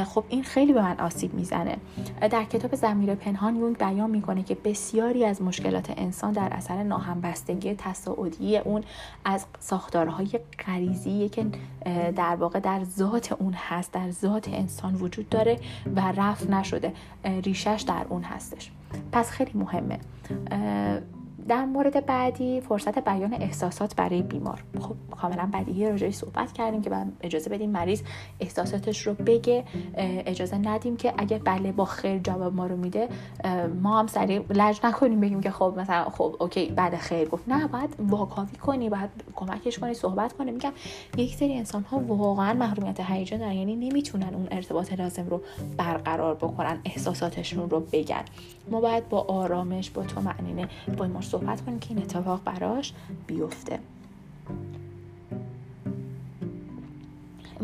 خب 0.04 0.24
این 0.28 0.42
خیلی 0.42 0.72
به 0.72 0.82
من 0.82 1.00
آسیب 1.00 1.34
می‌زنه. 1.34 1.76
در 2.20 2.44
کتاب 2.44 2.74
زمیر 2.74 3.14
پنهان 3.14 3.56
یونگ 3.56 3.78
بیان 3.78 4.10
می‌کنه 4.10 4.42
که 4.42 4.54
بسیاری 4.54 5.24
از 5.24 5.42
مشکلات 5.42 5.92
انسان 5.96 6.32
در 6.32 6.48
اثر 6.52 6.82
ناهمبستگی 6.82 7.74
تصاعدی 7.74 8.58
اون 8.58 8.84
از 9.24 9.46
ساختارهای 9.60 10.28
غریزی 10.66 11.28
که 11.28 11.46
در 12.16 12.36
واقع 12.36 12.60
در 12.60 12.84
ذات 12.84 13.32
اون 13.32 13.54
هست 13.54 13.92
در 13.92 14.10
ذات 14.10 14.48
انسان 14.48 14.94
وجود 14.94 15.28
داره 15.28 15.58
و 15.96 16.12
رفت 16.16 16.50
نشده 16.50 16.92
ریشش 17.24 17.84
در 17.88 18.06
اون 18.08 18.22
هستش. 18.22 18.70
پس 19.12 19.30
خیلی 19.30 19.52
مهمه. 19.54 19.98
در 21.48 21.64
مورد 21.64 22.06
بعدی 22.06 22.60
فرصت 22.60 22.98
بیان 22.98 23.34
احساسات 23.34 23.96
برای 23.96 24.22
بیمار. 24.22 24.64
خب 24.80 24.94
کاملا 25.16 25.50
بدیهی 25.52 25.90
راجعی 25.90 26.12
صحبت 26.12 26.52
کردیم 26.52 26.82
که 26.82 26.90
اجازه 27.20 27.50
بدیم 27.50 27.70
مریض 27.70 28.02
احساساتش 28.40 29.06
رو 29.06 29.14
بگه. 29.14 29.64
اجازه 30.26 30.58
ندیم 30.58 30.96
که 30.96 31.14
اگه 31.18 31.38
بله 31.38 31.72
با 31.72 31.84
خیر 31.84 32.18
جواب 32.18 32.54
ما 32.54 32.66
رو 32.66 32.76
میده 32.76 33.08
ما 33.82 33.98
هم 33.98 34.06
سریع 34.06 34.44
لج 34.50 34.80
نکنیم 34.84 35.20
بگیم 35.20 35.40
که 35.40 35.50
خب 35.50 35.74
مثلا 35.76 36.10
خب 36.10 36.36
اوکی 36.40 36.66
بعد 36.66 36.96
خیر 36.96 37.28
گفت. 37.28 37.48
نه 37.48 37.66
باید 37.66 37.96
واکاوی 37.98 38.56
کنی 38.56 38.88
باید 38.88 39.10
کمکش 39.34 39.78
کنی 39.78 39.94
صحبت 39.94 40.32
کنی. 40.32 40.50
میگم 40.50 40.72
یک 41.16 41.34
سری 41.34 41.54
انسان 41.54 41.82
ها 41.82 41.98
واقعا 41.98 42.52
محرومیت 42.52 43.00
هیجان 43.00 43.38
دارن 43.38 43.52
یعنی 43.52 43.76
نمی‌تونن 43.76 44.34
اون 44.34 44.48
ارتباط 44.50 44.92
لازم 44.92 45.28
رو 45.28 45.40
برقرار 45.76 46.34
بکنن 46.34 46.78
احساساتشون 46.84 47.70
رو 47.70 47.80
بگن. 47.80 48.24
ما 48.70 48.80
باید 48.80 49.08
با 49.08 49.20
آرامش 49.20 49.90
با 49.90 50.02
تو 50.02 50.20
معنینه 50.20 50.68
با 50.96 51.06
صحبت 51.34 51.64
کنیم 51.64 51.78
که 51.78 51.88
این 51.88 51.98
اتفاق 51.98 52.40
براش 52.44 52.92
بیفته. 53.26 53.78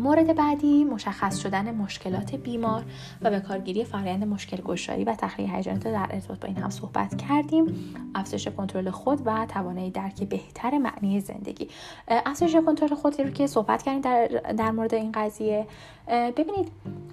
مورد 0.01 0.35
بعدی 0.35 0.83
مشخص 0.83 1.37
شدن 1.37 1.75
مشکلات 1.75 2.35
بیمار 2.35 2.83
و 3.21 3.29
به 3.29 3.39
کارگیری 3.39 3.85
فرآیند 3.85 4.23
مشکل 4.23 4.57
گشایی 4.57 5.03
و 5.03 5.15
تخلیه 5.15 5.55
هیجانات 5.55 5.83
در 5.83 6.07
ارتباط 6.11 6.39
با 6.39 6.47
این 6.47 6.57
هم 6.57 6.69
صحبت 6.69 7.15
کردیم. 7.15 7.93
افزایش 8.15 8.47
کنترل 8.47 8.89
خود 8.89 9.21
و 9.25 9.45
توانایی 9.45 9.91
درک 9.91 10.23
بهتر 10.23 10.77
معنی 10.77 11.19
زندگی. 11.19 11.67
افزایش 12.07 12.55
کنترل 12.55 12.95
خود 12.95 13.21
رو 13.21 13.29
که 13.29 13.47
صحبت 13.47 13.83
کردیم 13.83 14.01
در, 14.01 14.27
در 14.57 14.71
مورد 14.71 14.93
این 14.93 15.11
قضیه. 15.11 15.67
ببینید 16.07 16.71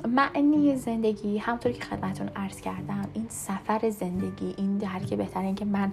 معنی 0.09 0.77
زندگی 0.77 1.39
همطور 1.39 1.73
که 1.73 1.85
خدمتون 1.85 2.29
عرض 2.37 2.61
کردم 2.61 3.09
این 3.15 3.27
سفر 3.29 3.91
زندگی 3.91 4.55
این 4.57 4.79
درک 4.79 5.15
بهتر 5.15 5.41
این 5.41 5.55
که 5.55 5.65
من 5.65 5.93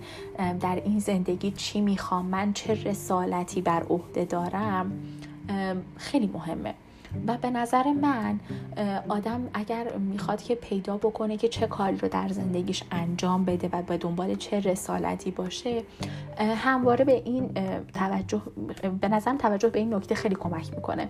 در 0.59 0.81
این 0.85 0.99
زندگی 0.99 1.51
چی 1.51 1.81
می‌خوام 1.81 2.25
من 2.25 2.53
چه 2.53 2.73
رسالتی 2.73 3.61
بر 3.61 3.83
عهده 3.83 4.25
دارم 4.25 4.91
خیلی 5.97 6.27
مهمه. 6.33 6.73
و 7.27 7.37
به 7.37 7.49
نظر 7.49 7.91
من 7.91 8.39
آدم 9.07 9.49
اگر 9.53 9.97
می‌خواد 9.97 10.41
که 10.41 10.55
پیدا 10.55 10.97
بکنه 10.97 11.37
که 11.37 11.47
چه 11.47 11.67
کاری 11.67 11.97
رو 11.97 12.07
در 12.07 12.29
زندگیش 12.29 12.83
انجام 12.91 13.45
بده 13.45 13.69
و 13.71 13.81
به 13.81 13.97
دنبال 13.97 14.35
چه 14.35 14.59
رسالتی 14.59 15.31
باشه 15.31 15.83
همواره 16.39 17.05
به 17.05 17.21
این 17.25 17.49
توجه 17.93 18.41
به 19.01 19.07
نظرم 19.07 19.37
توجه 19.37 19.69
به 19.69 19.79
این 19.79 19.93
نکته 19.93 20.15
خیلی 20.15 20.35
کمک 20.35 20.73
می‌کنه. 20.75 21.09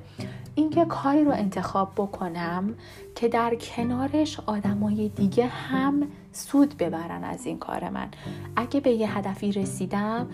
اینکه 0.56 0.86
کاری 0.86 1.24
رو 1.24 1.32
انتخاب 1.32 1.92
بکنم 1.98 2.76
که 3.16 3.28
در 3.28 3.56
کنارش 3.56 4.40
آدمای 4.46 5.10
دیگه 5.10 5.46
هم 5.46 6.08
سود 6.36 6.78
ببرن 6.78 7.24
از 7.24 7.46
این 7.46 7.60
کار 7.60 7.90
من. 7.90 8.08
اگه 8.56 8.80
به 8.80 8.90
یه 8.90 9.18
هدفی 9.18 9.52
رسیدم 9.52 10.28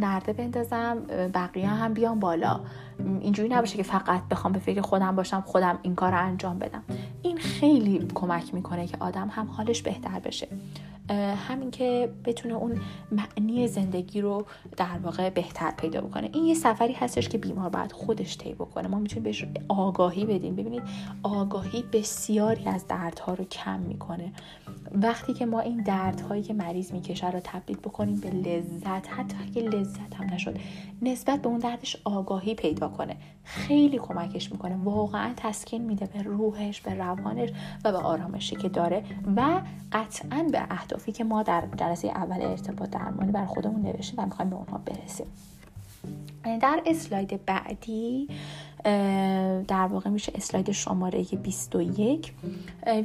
نرده 0.00 0.32
بندازم 0.32 0.98
بقیه 1.34 1.68
هم 1.68 1.94
بیان 1.94 2.20
بالا. 2.20 2.60
اینجوری 3.20 3.48
نباشه 3.48 3.76
که 3.76 3.82
فقط 3.82 4.22
بخوام 4.30 4.52
به 4.52 4.58
فکر 4.58 4.80
خودم 4.80 5.16
باشم 5.16 5.40
خودم 5.40 5.78
این 5.82 5.94
کار 5.94 6.12
رو 6.12 6.26
انجام 6.26 6.58
بدم. 6.58 6.82
این 7.22 7.38
خیلی 7.38 8.06
کمک 8.14 8.54
می‌کنه 8.54 8.86
که 8.86 8.96
آدم 9.00 9.28
هم 9.28 9.46
حالش 9.46 9.82
بهتر 9.82 10.20
بشه. 10.20 10.48
همین 11.48 11.70
که 11.70 12.12
بتونه 12.24 12.54
اون 12.54 12.80
معنی 13.12 13.68
زندگی 13.68 14.20
رو 14.20 14.46
در 14.76 14.98
واقع 15.02 15.30
بهتر 15.30 15.70
پیدا 15.70 16.00
بکنه. 16.00 16.30
این 16.32 16.44
یه 16.44 16.54
سفری 16.54 16.92
هستش 16.92 17.28
که 17.28 17.38
بیمار 17.38 17.68
باید 17.68 17.92
خودش 17.92 18.38
طی 18.38 18.54
بکنه. 18.54 18.88
ما 18.88 18.98
می‌تونیم 18.98 19.22
بهش 19.22 19.44
آگاهی 19.68 20.24
بدیم. 20.24 20.56
ببینید 20.56 20.82
آگاهی 21.22 21.84
بسیاری 21.92 22.66
از 22.66 22.86
دردها 22.86 23.34
رو 23.34 23.44
کم 23.44 23.80
می‌کنه. 23.80 24.32
وقتی 24.92 25.34
که 25.34 25.46
ما 25.46 25.60
این 25.60 25.82
دردهایی 25.82 26.42
که 26.42 26.54
مریض 26.54 26.92
می‌کشه 26.92 27.30
رو 27.30 27.40
تبدیل 27.44 27.76
بکنیم 27.76 28.20
به 28.20 28.30
لذت 28.30 29.08
حتی 29.08 29.36
اگه 29.46 29.62
لذت 29.62 30.14
هم 30.14 30.34
نشد 30.34 30.58
نسبت 31.02 31.42
به 31.42 31.48
اون 31.48 31.58
دردش 31.58 31.96
آگاهی 32.04 32.54
پیدا 32.54 32.88
کنه. 32.88 33.16
خیلی 33.44 33.98
کمکش 33.98 34.52
می‌کنه. 34.52 34.76
واقعا 34.76 35.32
تسکین 35.36 35.82
میده 35.84 36.06
به 36.06 36.22
روحش 36.22 36.80
به 36.80 36.94
روانش 36.94 37.50
و 37.84 37.92
به 37.92 37.98
آرامشی 37.98 38.56
که 38.56 38.68
داره 38.68 39.04
و 39.36 39.60
قطعا 39.92 40.46
به 40.52 40.60
اهدافی 40.98 41.12
که 41.12 41.24
ما 41.24 41.42
در 41.42 41.64
جلسه 41.76 42.08
اول 42.08 42.42
ارتباط 42.42 42.90
درمانی 42.90 43.32
بر 43.32 43.46
خودمون 43.46 43.82
نوشتیم 43.82 44.20
و 44.20 44.24
می‌خوایم 44.24 44.50
به 44.50 44.56
اونها 44.56 44.78
برسیم. 44.78 45.26
در 46.44 46.82
اسلاید 46.86 47.46
بعدی 47.46 48.28
در 49.68 49.88
واقع 49.90 50.10
میشه 50.10 50.32
اسلاید 50.34 50.70
شماره 50.70 51.22
21 51.22 52.32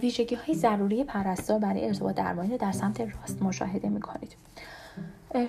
ویژگی 0.02 0.36
های 0.36 0.56
ضروری 0.56 1.04
پرستار 1.04 1.60
برای 1.60 1.86
ارتباط 1.86 2.16
درمانی 2.16 2.52
رو 2.52 2.58
در 2.58 2.72
سمت 2.72 3.02
راست 3.02 3.42
مشاهده 3.42 3.90
می‌کنید. 3.90 4.36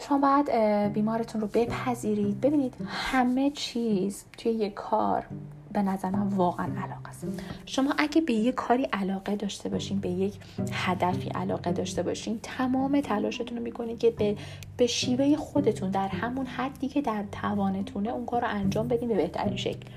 شما 0.00 0.18
باید 0.18 0.50
بیمارتون 0.92 1.40
رو 1.40 1.46
بپذیرید. 1.46 2.40
ببینید 2.40 2.74
همه 2.86 3.50
چیز 3.50 4.24
توی 4.38 4.52
یک 4.52 4.74
کار 4.74 5.26
به 5.74 5.82
نظر 5.82 6.10
من 6.10 6.28
واقعا 6.28 6.66
علاقه 6.66 7.08
است. 7.08 7.26
شما 7.66 7.94
اگه 7.98 8.20
به 8.20 8.32
یک 8.32 8.54
کاری 8.54 8.84
علاقه 8.84 9.36
داشته 9.36 9.68
باشین 9.68 9.98
به 9.98 10.08
یک 10.08 10.34
هدفی 10.72 11.28
علاقه 11.28 11.72
داشته 11.72 12.02
باشین 12.02 12.40
تمام 12.42 13.00
تلاشتون 13.00 13.58
رو 13.58 13.64
می‌کنید 13.64 13.98
که 13.98 14.10
به, 14.10 14.36
به 14.76 14.86
شیوه 14.86 15.36
خودتون 15.36 15.90
در 15.90 16.08
همون 16.08 16.46
حدی 16.46 16.88
که 16.88 17.02
در 17.02 17.24
توانتونه 17.32 18.10
اون 18.10 18.26
کار 18.26 18.40
رو 18.40 18.48
انجام 18.50 18.88
بدین 18.88 19.08
به 19.08 19.14
بهترین 19.14 19.56
شکل. 19.56 19.88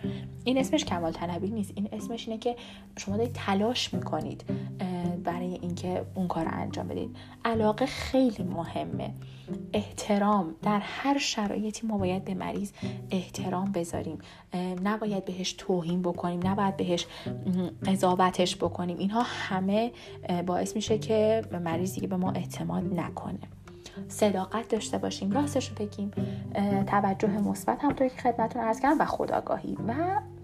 این 0.43 0.57
اسمش 0.57 0.85
کمال 0.85 1.11
طلبی 1.11 1.47
نیست. 1.47 1.71
این 1.75 1.89
اسمش 1.91 2.27
اینه 2.27 2.39
که 2.39 2.55
شما 2.97 3.17
دارید 3.17 3.33
تلاش 3.33 3.93
می‌کنید 3.93 4.43
برای 5.23 5.53
اینکه 5.53 6.05
اون 6.15 6.27
کار 6.27 6.45
رو 6.45 6.51
انجام 6.53 6.87
بدید 6.87 7.15
علاقه 7.45 7.85
خیلی 7.85 8.43
مهمه. 8.43 9.13
احترام 9.73 10.55
در 10.61 10.79
هر 10.79 11.17
شرایطی 11.17 11.87
ما 11.87 11.97
باید 11.97 12.25
به 12.25 12.33
مریض 12.33 12.71
احترام 13.11 13.71
بذاریم. 13.71 14.17
نباید 14.83 15.25
بهش 15.25 15.53
توهین 15.53 16.01
بکنیم 16.01 16.47
نباید 16.47 16.77
بهش 16.77 17.07
قضاوتش 17.85 18.55
بکنیم. 18.55 18.97
اینها 18.97 19.21
همه 19.25 19.91
باعث 20.45 20.75
میشه 20.75 20.97
که 20.97 21.41
مریض 21.63 21.93
دیگه 21.93 22.07
به 22.07 22.17
ما 22.17 22.31
اعتماد 22.31 22.99
نکنه. 22.99 23.39
صداقت 24.07 24.67
داشته 24.67 24.97
باشیم 24.97 25.31
راستش 25.31 25.69
رو 25.69 25.75
بگیم 25.75 26.11
توجه 26.87 27.27
مثبت 27.27 27.83
همطوری 27.83 28.09
که 28.09 28.15
خدمتتون 28.17 28.61
عرض 28.61 28.79
کردم 28.79 29.01
و 29.01 29.05
خداگاهی. 29.05 29.77
و 29.87 29.93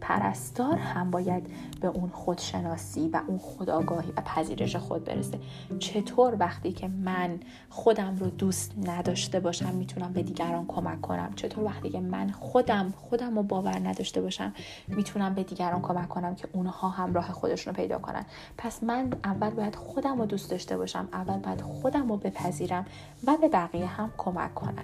پرستار 0.03 0.77
هم 0.77 1.11
باید 1.11 1.47
به 1.81 1.87
اون 1.87 2.09
خودشناسی 2.09 3.07
و 3.07 3.21
اون 3.27 3.37
خداگاهی 3.37 4.11
و 4.17 4.21
پذیرش 4.21 4.75
خود 4.75 5.03
برسه. 5.03 5.39
چطور 5.79 6.35
وقتی 6.39 6.71
که 6.71 6.87
من 6.87 7.39
خودم 7.69 8.15
رو 8.15 8.29
دوست 8.29 8.73
نداشته 8.83 9.39
باشم 9.39 9.73
می‌تونم 9.73 10.13
به 10.13 10.23
دیگران 10.23 10.65
کمک 10.67 11.01
کنم؟ 11.01 11.33
چطور 11.35 11.63
وقتی 11.63 11.89
که 11.89 11.99
من 11.99 12.31
خودم 12.31 12.93
خودم 12.97 13.35
رو 13.35 13.43
باور 13.43 13.79
نداشته 13.79 14.21
باشم 14.21 14.53
می‌تونم 14.87 15.33
به 15.33 15.43
دیگران 15.43 15.81
کمک 15.81 16.09
کنم 16.09 16.35
که 16.35 16.47
اونها 16.53 16.89
هم 16.89 17.13
راه 17.13 17.31
خودشون 17.31 17.73
رو 17.73 17.81
پیدا 17.81 17.99
کنن؟ 17.99 18.25
پس 18.57 18.83
من 18.83 19.13
اول 19.23 19.49
باید 19.49 19.75
خودم 19.75 20.19
رو 20.19 20.25
دوست 20.25 20.51
داشته 20.51 20.77
باشم 20.77 21.07
اول 21.13 21.37
باید 21.37 21.61
خودم 21.61 22.09
رو 22.09 22.17
بپذیرم 22.17 22.85
و 23.27 23.37
به 23.41 23.47
بقیه 23.47 23.85
هم 23.85 24.11
کمک 24.17 24.53
کنن. 24.53 24.83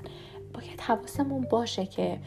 باید 0.53 0.82
حواسمون 0.82 1.47
باشه 1.51 1.86
که 1.86 2.19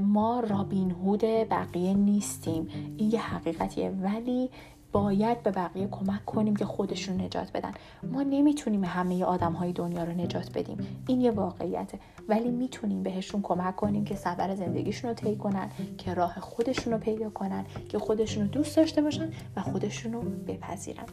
ما 0.00 0.40
رابین 0.40 0.90
هود 0.90 1.24
بقیه 1.24 1.94
نیستیم. 1.94 2.68
این 2.96 3.10
یه 3.10 3.20
حقیقتیه. 3.20 3.90
ولی 3.90 4.50
باید 4.92 5.42
به 5.42 5.50
بقیه 5.50 5.88
کمک 5.90 6.24
کنیم 6.24 6.56
که 6.56 6.64
خودشون 6.64 7.20
نجات 7.20 7.52
بدن. 7.52 7.70
ما 8.12 8.22
نمی‌تونیم 8.22 8.84
همه 8.84 9.24
آدم 9.24 9.52
های 9.52 9.72
دنیا 9.72 10.04
رو 10.04 10.12
نجات 10.12 10.58
بدیم. 10.58 10.76
این 11.06 11.20
یه 11.20 11.30
واقعیته. 11.30 11.98
ولی 12.28 12.50
می‌تونیم 12.50 13.02
بهشون 13.02 13.42
کمک 13.42 13.76
کنیم 13.76 14.04
که 14.04 14.14
سفر 14.14 14.54
زندگیشون 14.54 15.10
رو 15.10 15.14
طی 15.14 15.36
کنن 15.36 15.70
که 15.98 16.14
راه 16.14 16.40
خودشون 16.40 16.92
رو 16.92 16.98
پیدا 16.98 17.30
کنن 17.30 17.64
که 17.88 17.98
خودشون 17.98 18.42
رو 18.42 18.48
دوست 18.48 18.76
داشته 18.76 19.02
باشن 19.02 19.30
و 19.56 19.60
خودشون 19.60 20.12
رو 20.12 20.20
بپذیرن. 20.20 21.04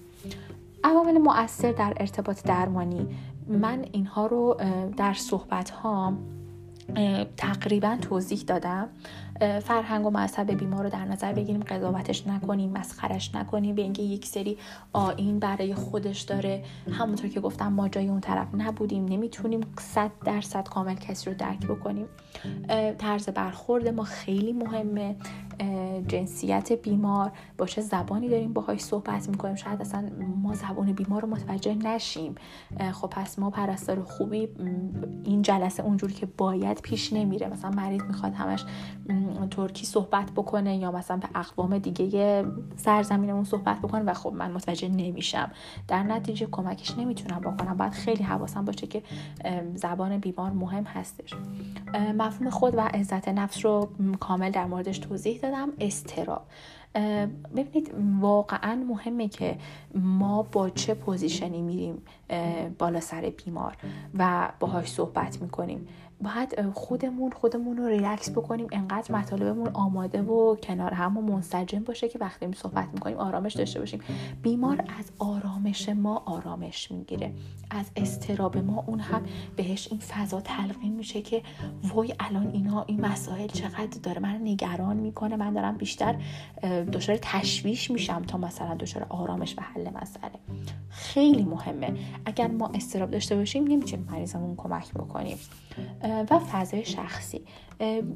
عوامل 0.84 1.18
مؤثر 1.18 1.72
در 1.72 1.94
ارتباط 1.98 2.44
درمانی. 2.44 3.08
من 3.48 3.86
اینها 3.92 4.26
رو 4.28 4.58
در 4.98 5.14
صحبت 5.14 5.70
ها 5.70 6.14
تقریبا 7.38 7.98
توضیح 8.02 8.44
دادم. 8.48 8.90
فرهنگ 9.40 10.06
و 10.06 10.10
مذهب 10.10 10.52
بیمار 10.52 10.84
رو 10.84 10.90
در 10.90 11.06
نظر 11.06 11.34
بگیریم 11.34 11.64
قضاوتش 11.64 12.28
نکنیم 12.28 12.70
مسخرش 12.70 13.36
نکنیم 13.36 13.76
به 13.76 13.82
اینکه 13.82 14.02
یک 14.02 14.26
سری 14.26 14.58
آین 14.94 15.40
برای 15.40 15.76
خودش 15.76 16.22
داره. 16.22 16.64
همونطور 16.92 17.30
که 17.30 17.40
گفتم 17.40 17.74
ما 17.74 17.90
جای 17.90 18.08
اون 18.08 18.20
طرف 18.20 18.48
نبودیم 18.58 19.06
نمی‌تونیم 19.06 19.62
صد 19.80 20.12
درصد 20.26 20.68
کامل 20.68 20.96
کسی 20.96 21.30
رو 21.30 21.36
درک 21.36 21.68
بکنیم. 21.68 22.06
طرز 22.98 23.30
برخورد 23.30 23.88
ما 23.88 24.04
خیلی 24.04 24.54
مهمه. 24.54 25.16
جنسیت 26.08 26.72
بیمار 26.72 27.32
با 27.58 27.66
چه 27.66 27.82
زبانی 27.82 28.30
داریم 28.30 28.54
باهاش 28.54 28.80
صحبت 28.80 29.30
می‌کنیم؟ 29.30 29.56
شاید 29.56 29.82
اصلا 29.82 30.10
ما 30.44 30.54
زبان 30.54 30.94
بیمار 30.94 31.22
رو 31.22 31.28
متوجه 31.28 31.76
نشیم. 31.76 32.36
خب 32.92 33.08
پس 33.08 33.40
ما 33.40 33.50
پرستار 33.50 34.04
خوبی 34.04 34.48
این 35.24 35.42
جلسه 35.42 35.84
اونجوری 35.84 36.14
که 36.14 36.26
باید 36.26 36.82
پیش 36.82 37.14
نمیره. 37.14 37.48
مثلا 37.48 37.72
مریض 37.72 38.02
می‌خواد 38.02 38.34
همش 38.34 38.66
ترکی 39.52 39.86
صحبت 39.86 40.32
بکنه 40.32 40.78
یا 40.78 40.92
مثلا 40.92 41.18
به 41.18 41.28
اقوام 41.36 41.78
دیگه 41.78 42.46
سرزمینمون 42.76 43.44
صحبت 43.44 43.80
بکنه 43.80 44.04
و 44.04 44.14
خب 44.14 44.34
من 44.34 44.52
متوجه 44.52 44.88
نمیشم. 44.88 45.52
در 45.88 46.04
نتیجه 46.04 46.48
کمکش 46.52 46.98
نمی‌تونم 46.98 47.40
بکنم. 47.40 47.78
باید 47.78 47.94
خیلی 47.94 48.24
حواسم 48.24 48.66
باشه 48.66 48.88
که 48.88 49.04
زبان 49.76 50.18
بیمار 50.18 50.52
مهم 50.52 50.84
هستش. 50.84 51.34
مفهوم 52.18 52.50
خود 52.50 52.76
و 52.76 52.82
عزت 52.82 53.28
نفس 53.28 53.66
رو 53.66 53.90
کامل 54.20 54.52
در 54.52 54.66
موردش 54.66 55.00
توضیح 55.00 55.40
دادم. 55.40 55.70
اضطراب. 55.80 56.46
ببینید 57.56 57.94
واقعا 58.20 58.76
مهمه 58.76 59.28
که 59.28 59.58
ما 59.96 60.44
با 60.44 60.70
چه 60.70 60.94
position 60.94 61.54
ی 61.54 61.62
میریم 61.62 62.02
بالا 62.80 63.00
سر 63.00 63.32
بیمار 63.46 63.78
و 64.18 64.52
باهاش 64.60 64.92
صحبت 64.92 65.42
می‌کنیم. 65.42 65.88
باید 66.22 66.72
خودمون 66.72 67.32
خودمون 67.32 67.78
رو 67.78 67.88
ریلکس 67.88 68.30
بکنیم. 68.32 68.68
انقدر 68.72 69.16
مطالبمون 69.16 69.70
آماده 69.74 70.22
و 70.22 70.56
کنار 70.56 70.94
هم 70.94 71.18
و 71.18 71.22
منسجم 71.22 71.80
باشه 71.80 72.10
که 72.10 72.20
وقتی 72.20 72.46
می 72.48 72.54
صحبت 72.54 72.88
می‌کنیم 72.94 73.18
آرامش 73.18 73.56
داشته 73.56 73.80
باشیم. 73.80 74.00
بیمار 74.42 74.86
از 75.00 75.12
آرامش 75.20 75.90
ما 75.90 76.24
آرامش 76.26 76.92
می‌گیره. 76.92 77.34
از 77.70 77.92
استراب 77.96 78.58
ما 78.58 78.84
اون 78.88 79.00
هم 79.00 79.24
بهش 79.56 79.88
این 79.92 80.00
فضا 80.00 80.42
تلقین 80.42 80.94
میشه 80.94 81.22
که 81.22 81.42
وای 81.84 82.14
الان 82.20 82.48
اینا 82.48 82.84
این 82.88 83.02
مسائل 83.02 83.48
چقدر 83.48 84.00
داره 84.04 84.20
من 84.20 84.42
نگران 84.44 84.98
می‌کنه 84.98 85.36
من 85.36 85.54
دارم 85.54 85.78
بیشتر 85.78 86.16
دچار 86.84 87.18
تشویش 87.22 87.92
میشم 87.92 88.22
تا 88.22 88.38
مثلا 88.38 88.76
دچار 88.76 89.06
آرامش 89.10 89.56
و 89.58 89.62
حل 89.62 89.90
مسئله. 90.02 90.40
خیلی 90.90 91.44
مهمه. 91.44 91.94
اگر 92.26 92.48
ما 92.48 92.72
استراب 92.74 93.12
داشته 93.12 93.36
باشیم 93.36 93.64
نمی‌تونیم 93.64 94.08
مریضمون 94.12 94.56
کمک 94.56 94.94
بکنیم. 94.94 95.38
و 96.30 96.40
فضای 96.40 96.86
شخصی. 96.86 97.42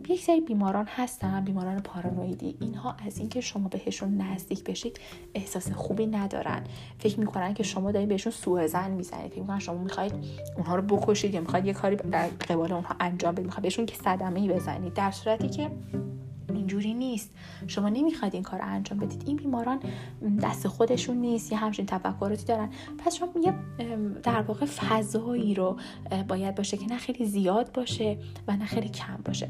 یک 0.10 0.24
سری 0.24 0.42
بیماران 0.42 0.86
هستن 0.96 1.44
بیماران 1.44 1.80
پارانویدی. 1.80 2.58
اینها 2.62 2.96
از 3.06 3.18
اینکه 3.18 3.42
شما 3.42 3.68
بهشون 3.68 4.18
نزدیک 4.22 4.64
بشید 4.64 5.00
احساس 5.34 5.72
خوبی 5.72 6.06
ندارن. 6.06 6.64
فکر 7.00 7.20
می‌کنن 7.20 7.54
که 7.54 7.64
شما 7.64 7.92
دارید 7.92 8.10
بهشون 8.10 8.32
سوء 8.32 8.68
زن 8.68 8.92
می‌زنید. 8.92 9.32
فکر 9.32 9.42
می‌کنن 9.42 9.60
شما 9.60 9.78
می‌خواید 9.78 10.14
اونها 10.58 10.76
رو 10.76 10.82
بکشید 10.82 11.34
یا 11.34 11.42
می‌خواید 11.42 11.66
یه 11.66 11.74
کاری 11.74 11.96
در 11.96 12.28
قبال 12.28 12.74
اونها 12.74 12.96
انجام 13.00 13.32
بدید. 13.32 13.46
می‌خواید 13.46 13.64
بهشون 13.64 13.86
که 13.86 13.96
صدمه 13.96 14.40
ای 14.40 14.50
بزنید. 14.50 14.94
در 14.94 15.12
صورتی 15.12 15.50
که 15.50 15.72
اینجوری 16.50 16.94
نیست. 16.94 17.32
شما 17.68 17.90
نمی‌خواید 17.90 18.34
این 18.34 18.44
کار 18.44 18.60
رو 18.60 18.66
انجام 18.68 19.00
بدید. 19.00 19.24
این 19.26 19.38
بیماران 19.38 19.80
دست 20.42 20.68
خودشون 20.68 21.18
نیست 21.18 21.52
یه 21.52 21.58
همچین 21.58 21.86
تفکراتی 21.86 22.46
دارن. 22.46 22.70
پس 23.06 23.16
شما 23.16 23.30
یه 23.44 23.54
در 24.24 24.42
واقع 24.42 24.66
فضایی 24.66 25.54
رو 25.54 25.78
باید 26.28 26.56
باشه 26.56 26.78
که 26.78 26.86
نه 26.86 26.98
خیلی 26.98 27.26
زیاد 27.26 27.72
باشه 27.72 28.18
و 28.48 28.56
نه 28.58 28.66
خیلی 28.66 28.90
کم 28.90 29.18
باشه. 29.26 29.50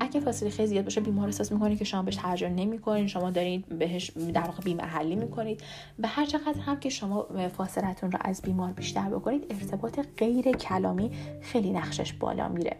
اگه 0.00 0.20
فاصله 0.20 0.50
خیلی 0.50 0.68
زیاد 0.68 0.84
باشه 0.84 1.00
بیمار 1.00 1.26
احساس 1.26 1.52
می‌کنه 1.52 1.76
که 1.76 1.84
شما 1.84 2.02
بهش 2.02 2.16
توجه 2.16 2.48
نمی‌کنید 2.48 3.06
شما 3.06 3.30
دارید 3.30 3.78
بهش 3.78 4.10
در 4.10 4.40
واقع 4.40 4.62
بیمحلی 4.62 5.16
می‌کنید. 5.16 5.62
به 5.98 6.08
هر 6.08 6.24
چقدر 6.26 6.60
هم 6.60 6.80
که 6.80 6.88
شما 6.88 7.26
فاصلتون 7.56 8.12
رو 8.12 8.18
از 8.22 8.42
بیمار 8.42 8.72
بیشتر 8.72 9.08
بکنید 9.08 9.46
ارتباط 9.50 10.00
غیر 10.16 10.52
کلامی 10.52 11.10
خیلی 11.40 11.70
نقشش 11.70 12.12
بالا 12.12 12.48
میره. 12.48 12.76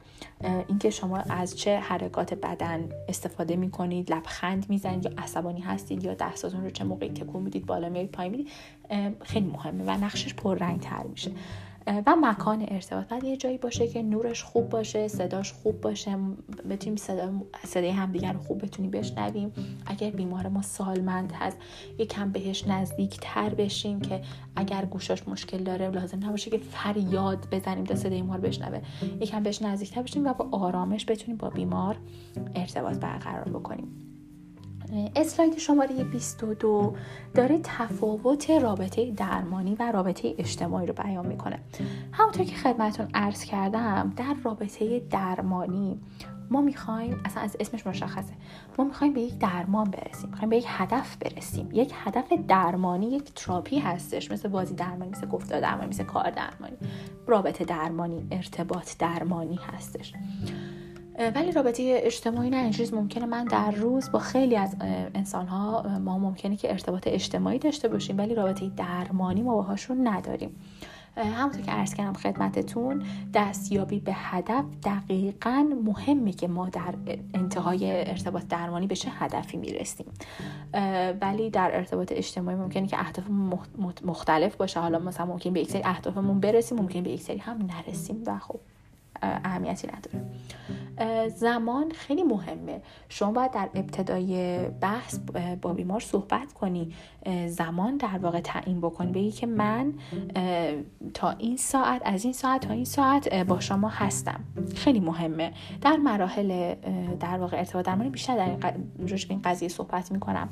اینکه 0.68 0.90
شما 0.90 1.16
از 1.16 1.58
چه 1.58 1.78
حرکات 1.78 2.34
بدن 2.34 2.88
استفاده 3.08 3.29
می‌کنید 3.56 4.12
لبخند 4.12 4.66
می‌زنید 4.68 5.04
یا 5.04 5.12
عصبانی 5.18 5.60
هستید 5.60 6.04
یا 6.04 6.14
دستاتون 6.14 6.64
رو 6.64 6.70
چه 6.70 6.84
موقعی 6.84 7.08
تکون 7.08 7.42
می‌دید 7.42 7.66
بالا 7.66 7.88
میارید 7.88 8.10
پایین 8.10 8.32
می‌دید 8.32 8.48
خیلی 9.22 9.46
مهمه 9.46 9.84
و 9.84 9.90
نقشش 9.90 10.34
پررنگ 10.34 10.80
تر 10.80 11.02
میشه. 11.02 11.30
و 11.86 12.16
مکان 12.20 12.66
ارتباط. 12.68 13.08
باید 13.08 13.24
یه 13.24 13.36
جایی 13.36 13.58
باشه 13.58 13.88
که 13.88 14.02
نورش 14.02 14.42
خوب 14.42 14.68
باشه 14.68 15.08
صداش 15.08 15.52
خوب 15.52 15.80
باشه 15.80 16.16
بتونیم 16.70 16.96
صدا 16.96 17.32
صدای 17.64 17.90
همدیگر 17.90 18.32
رو 18.32 18.40
خوب 18.40 18.64
بتونیم 18.64 18.90
بشنویم. 18.90 19.52
اگر 19.86 20.10
بیمار 20.10 20.48
ما 20.48 20.62
سالمند 20.62 21.32
هست 21.32 21.58
یکم 21.98 22.32
بهش 22.32 22.66
نزدیک 22.66 23.18
تر 23.20 23.54
بشیم 23.54 24.00
که 24.00 24.22
اگر 24.56 24.84
گوشاش 24.84 25.28
مشکل 25.28 25.58
داره 25.58 25.90
لازم 25.90 26.26
نباشه 26.26 26.50
که 26.50 26.58
فریاد 26.58 27.48
بزنیم 27.52 27.84
تا 27.84 27.94
صدای 27.94 28.22
ما 28.22 28.36
رو 28.36 28.42
بشنوه. 28.42 28.80
یکم 29.20 29.42
بهش 29.42 29.62
نزدیک 29.62 29.90
تر 29.90 30.02
بشیم 30.02 30.26
و 30.26 30.32
با 30.32 30.48
آرامش 30.58 31.06
بتونیم 31.08 31.36
با 31.36 31.50
بیمار 31.50 31.96
ارتباط 32.54 32.96
برقرار 32.96 33.48
بکنیم. 33.48 34.09
اسلاید 35.16 35.58
شماره 35.58 36.04
22 36.04 36.96
داره 37.34 37.60
تفاوت 37.62 38.50
رابطه 38.50 39.10
درمانی 39.10 39.76
و 39.78 39.92
رابطه 39.92 40.34
اجتماعی 40.38 40.86
رو 40.86 40.94
بیان 40.94 41.26
می‌کنه. 41.26 41.58
همونطور 42.12 42.44
که 42.46 42.56
خدمتون 42.56 43.08
عرض 43.14 43.44
کردم 43.44 44.12
در 44.16 44.34
رابطه 44.44 45.00
درمانی 45.00 46.00
ما 46.50 46.60
می‌خوایم 46.60 47.20
اصلا 47.24 47.42
از 47.42 47.56
اسمش 47.60 47.86
مشخصه. 47.86 48.32
ما 48.78 48.84
می‌خوایم 48.84 49.12
به 49.12 49.20
یک 49.20 49.38
درمان 49.38 49.90
برسیم 49.90 50.30
می‌خوایم 50.30 50.50
به 50.50 50.56
یک 50.56 50.66
هدف 50.68 51.16
برسیم. 51.16 51.68
یک 51.72 51.92
هدف 51.94 52.32
درمانی 52.48 53.06
یک 53.10 53.32
تراپی 53.34 53.78
هستش 53.78 54.30
مثل 54.30 54.48
بازی 54.48 54.74
درمانی 54.74 55.10
مثل 55.10 55.26
گفتار 55.26 55.60
درمانی 55.60 55.88
مثل 55.88 56.04
کار 56.04 56.30
درمانی. 56.30 56.76
رابطه 57.26 57.64
درمانی 57.64 58.26
ارتباط 58.30 58.98
درمانی 58.98 59.58
هستش. 59.72 60.12
ولی 61.34 61.52
رابطه 61.52 62.00
اجتماعی 62.04 62.50
نه 62.50 62.56
این 62.56 62.74
ممکنه 62.92 63.26
من 63.26 63.44
در 63.44 63.70
روز 63.70 64.10
با 64.12 64.18
خیلی 64.18 64.56
از 64.56 64.76
انسان 65.14 65.46
ها 65.46 65.98
ما 65.98 66.18
ممکنه 66.18 66.56
که 66.56 66.70
ارتباط 66.72 67.02
اجتماعی 67.06 67.58
داشته 67.58 67.88
باشیم 67.88 68.18
ولی 68.18 68.34
رابطه 68.34 68.70
درمانی 68.76 69.42
ما 69.42 69.54
باهاشون 69.54 70.08
نداریم. 70.08 70.56
همونطور 71.16 71.62
که 71.62 71.70
عرض 71.70 71.94
کردم 71.94 72.12
خدمتتون 72.12 73.02
دستیابی 73.34 74.00
به 74.00 74.12
هدف 74.14 74.64
دقیقا 74.84 75.68
مهمه 75.84 76.32
که 76.32 76.48
ما 76.48 76.68
در 76.68 76.94
انتهای 77.34 78.10
ارتباط 78.10 78.44
درمانی 78.48 78.86
به 78.86 78.96
چه 78.96 79.10
هدفی 79.10 79.56
می‌رسیم. 79.56 80.06
ولی 81.20 81.50
در 81.50 81.76
ارتباط 81.76 82.12
اجتماعی 82.12 82.56
ممکنه 82.56 82.86
که 82.86 83.00
اهداف 83.00 83.24
مختلف 84.04 84.56
باشه. 84.56 84.80
حالا 84.80 84.98
مثلا 84.98 85.26
ممکن 85.26 85.52
به 85.52 85.60
یک 85.60 85.70
سری 85.70 85.82
اهدافمون 85.84 86.40
برسیم 86.40 86.78
ممکن 86.78 87.02
به 87.02 87.10
یک 87.10 87.22
سری 87.22 87.38
هم 87.38 87.58
نرسیم 87.66 88.22
و 88.26 88.38
خب 88.38 88.60
اهمیتی 89.22 89.88
نداره. 89.88 90.26
زمان 91.36 91.90
خیلی 91.90 92.22
مهمه. 92.22 92.82
شما 93.08 93.32
باید 93.32 93.50
در 93.50 93.68
ابتدای 93.74 94.58
بحث 94.68 95.18
با 95.62 95.72
بیمار 95.72 96.00
صحبت 96.00 96.52
کنی. 96.52 96.92
زمان 97.46 97.96
در 97.96 98.18
واقع 98.18 98.40
تعیین 98.40 98.80
بکنی. 98.80 99.12
بگی 99.12 99.30
که 99.30 99.46
من 99.46 99.94
تا 101.14 101.30
این 101.30 101.56
ساعت 101.56 102.02
از 102.04 102.24
این 102.24 102.32
ساعت 102.32 102.66
تا 102.66 102.74
این 102.74 102.84
ساعت 102.84 103.34
با 103.34 103.60
شما 103.60 103.88
هستم. 103.88 104.40
خیلی 104.74 105.00
مهمه. 105.00 105.52
در 105.80 105.96
مراحل 105.96 106.74
در 107.20 107.38
واقع 107.38 107.58
ارتباط 107.58 107.86
درمانی 107.86 108.10
بیشتر 108.10 108.56
در 108.58 108.74
این 109.28 109.42
قضیه 109.44 109.68
صحبت 109.68 110.12
می‌کنم. 110.12 110.48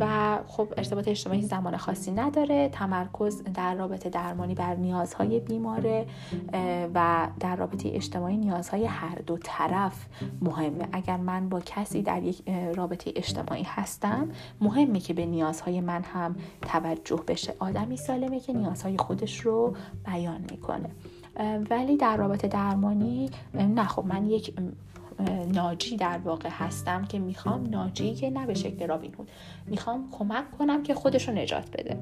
و 0.00 0.38
خب 0.46 0.68
ارتباط 0.76 1.08
اجتماعی 1.08 1.42
زمان 1.42 1.76
خاصی 1.76 2.12
نداره. 2.12 2.68
تمرکز 2.68 3.42
در 3.42 3.74
رابطه 3.74 4.10
درمانی 4.10 4.54
بر 4.54 4.74
نیازهای 4.74 5.40
بیماره 5.40 6.06
و 6.94 7.28
در 7.40 7.56
رابطه 7.56 7.90
اجتماعی 7.92 8.36
نیازهای 8.36 8.84
هر 8.84 9.18
دو 9.26 9.38
طرف 9.38 10.06
مهمه. 10.42 10.88
اگر 10.92 11.16
من 11.16 11.48
با 11.48 11.60
کسی 11.60 12.02
در 12.02 12.22
یک 12.22 12.48
رابطه 12.74 13.12
اجتماعی 13.16 13.62
هستم 13.62 14.28
مهمه 14.60 15.00
که 15.00 15.14
به 15.14 15.26
نیازهای 15.26 15.80
من 15.80 16.02
هم 16.02 16.36
توجه 16.62 17.22
بشه. 17.28 17.54
آدمی 17.58 17.96
سالمه 17.96 18.40
که 18.40 18.52
نیازهای 18.52 18.96
خودش 18.96 19.40
رو 19.40 19.76
بیان 20.06 20.44
می‌کنه. 20.50 20.90
ولی 21.70 21.96
در 21.96 22.16
رابطه 22.16 22.48
درمانی 22.48 23.30
نه 23.54 23.84
خب 23.84 24.06
من 24.06 24.26
یک 24.26 24.54
ناجی 25.52 25.96
در 25.96 26.18
واقع 26.18 26.48
هستم 26.52 27.04
که 27.04 27.18
می‌خوام 27.18 27.66
ناجی 27.70 28.14
که 28.14 28.30
نه 28.30 28.46
به 28.46 28.54
شکل 28.54 28.86
رابین 28.86 29.14
هود. 29.14 29.30
می‌خوام 29.66 30.08
کمک 30.12 30.50
کنم 30.58 30.82
که 30.82 30.94
خودش 30.94 31.28
رو 31.28 31.34
نجات 31.34 31.70
بده. 31.70 31.98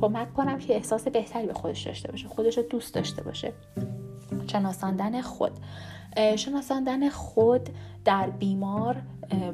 کمک 0.00 0.34
کنم 0.34 0.58
که 0.58 0.74
احساس 0.74 1.08
بهتری 1.08 1.46
به 1.46 1.54
خودش 1.54 1.82
داشته 1.86 2.10
باشه 2.10 2.28
خودش 2.28 2.56
رو 2.56 2.62
دوست 2.62 2.94
داشته 2.94 3.22
باشه. 3.22 3.52
شناساندن 4.52 5.20
خود. 5.22 5.52
شناساندن 6.36 7.08
خود 7.08 7.68
در 8.04 8.30
بیمار 8.30 8.96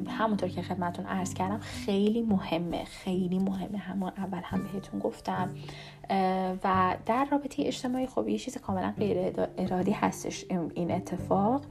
همونطور 0.07 0.49
که 0.49 0.61
خدمتون 0.61 1.05
عرض 1.05 1.33
کردم 1.33 1.59
خیلی 1.59 2.21
مهمه 2.21 2.83
خیلی 2.83 3.39
مهمه. 3.39 3.77
همون 3.77 4.11
اول 4.17 4.41
هم 4.43 4.63
بهتون 4.63 4.99
گفتم. 4.99 5.49
و 6.63 6.95
در 7.05 7.27
رابطه 7.31 7.63
اجتماعی 7.65 8.07
خب 8.07 8.27
یه 8.27 8.37
چیز 8.37 8.57
کاملا 8.57 8.93
غیر 8.97 9.33
ارادی 9.57 9.91
هستش 9.91 10.45
این 10.73 10.91
اتفاق 10.91 11.61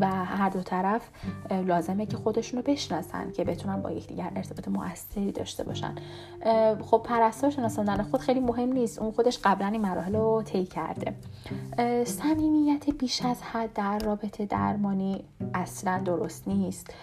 و 0.00 0.06
هر 0.06 0.48
دو 0.48 0.62
طرف 0.62 1.10
لازمه 1.50 2.06
که 2.06 2.16
خودشونو 2.16 2.62
بشناسن 2.62 3.32
که 3.32 3.44
بتونن 3.44 3.82
با 3.82 3.90
یکدیگر 3.90 4.32
ارتباط 4.36 4.68
موثری 4.68 5.32
داشته 5.32 5.64
باشن. 5.64 5.94
خب 6.82 7.02
پرستار 7.04 7.50
شناساندن 7.50 8.02
خود 8.02 8.20
خیلی 8.20 8.40
مهم 8.40 8.72
نیست. 8.72 8.98
اون 8.98 9.12
خودش 9.12 9.38
قبلا 9.44 9.66
این 9.66 9.80
مراحل 9.80 10.16
رو 10.16 10.42
طی 10.42 10.64
کرده. 10.64 11.14
صمیمیت 12.04 12.90
بیش 12.90 13.22
از 13.22 13.42
حد 13.42 13.72
در 13.72 13.98
رابطه 13.98 14.46
درمانی 14.46 15.24
اصلا 15.54 15.98
درست 15.98 16.48
نیست. 16.48 16.94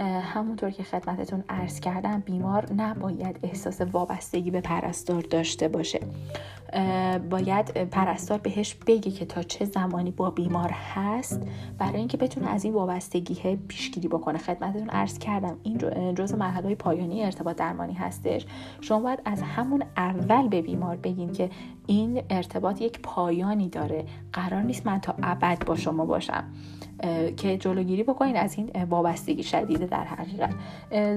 همونطور 0.00 0.70
که 0.70 0.82
خدمتتون 0.82 1.44
عرض 1.48 1.80
کردم 1.80 2.20
بیمار 2.20 2.72
نباید 2.72 3.38
احساس 3.42 3.80
وابستگی 3.80 4.50
به 4.50 4.60
پرستار 4.60 5.22
داشته 5.22 5.68
باشه. 5.68 6.00
باید 7.30 7.90
پرستار 7.90 8.38
بهش 8.38 8.74
بگه 8.74 9.10
که 9.10 9.24
تا 9.24 9.42
چه 9.42 9.64
زمانی 9.64 10.10
با 10.10 10.30
بیمار 10.30 10.70
هست 10.70 11.40
برای 11.78 11.96
اینکه 11.96 12.16
بتونه 12.16 12.50
از 12.50 12.64
این 12.64 12.74
وابستگی 12.74 13.56
پیشگیری 13.56 14.08
بکنه. 14.08 14.38
خدمتتون 14.38 14.90
عرض 14.90 15.18
کردم 15.18 15.56
این 15.62 15.78
جزء 16.14 16.36
مرحله 16.36 16.74
پایانی 16.74 17.24
ارتباط 17.24 17.56
درمانی 17.56 17.94
هستش. 17.94 18.46
شما 18.80 19.00
باید 19.00 19.22
از 19.24 19.42
همون 19.42 19.84
اول 19.96 20.48
به 20.48 20.62
بیمار 20.62 20.96
بگین 20.96 21.32
که 21.32 21.50
این 21.86 22.22
ارتباط 22.30 22.80
یک 22.80 23.00
پایانی 23.02 23.68
داره. 23.68 24.04
قرار 24.32 24.62
نیست 24.62 24.86
من 24.86 25.00
تا 25.00 25.14
ابد 25.22 25.64
با 25.66 25.76
شما 25.76 26.04
باشم. 26.06 26.44
که 27.36 27.56
جلوگیری 27.58 28.02
بکنین 28.02 28.36
از 28.36 28.58
این 28.58 28.70
وابستگی 28.84 29.42
شدیده 29.42 29.86
در 29.86 30.04
حقیقت. 30.04 30.54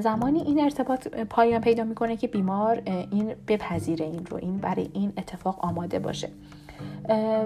زمانی 0.02 0.40
این 0.40 0.60
ارتباط 0.60 1.08
پایان 1.08 1.62
پیدا 1.62 1.84
می‌کنه 1.84 2.18
که 2.18 2.28
بیمار 2.28 2.82
این 2.86 3.36
بپذیره 3.48 4.06
این 4.06 4.26
رو 4.26 4.38
این 4.38 4.58
برای 4.58 4.90
این 4.94 5.14
اتفاق 5.18 5.66
آماده 5.66 6.00
باشه. 6.00 6.30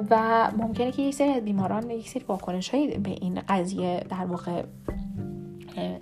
و 0.10 0.52
ممکنه 0.58 0.91
که 0.91 1.02
یک 1.02 1.15
سری 1.15 1.30
از 1.30 1.43
بیماران 1.43 1.89
یک 1.89 2.10
سری 2.10 2.23
واکنش 2.28 2.71
به 2.71 3.10
این 3.10 3.39
قضیه 3.49 4.04
در 4.10 4.25
واقع 4.25 4.63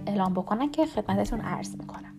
اعلام 0.07 0.33
بکنن 0.33 0.71
که 0.71 0.85
خدمتتون 0.85 1.41
عرض 1.41 1.75
می‌کنم. 1.75 2.13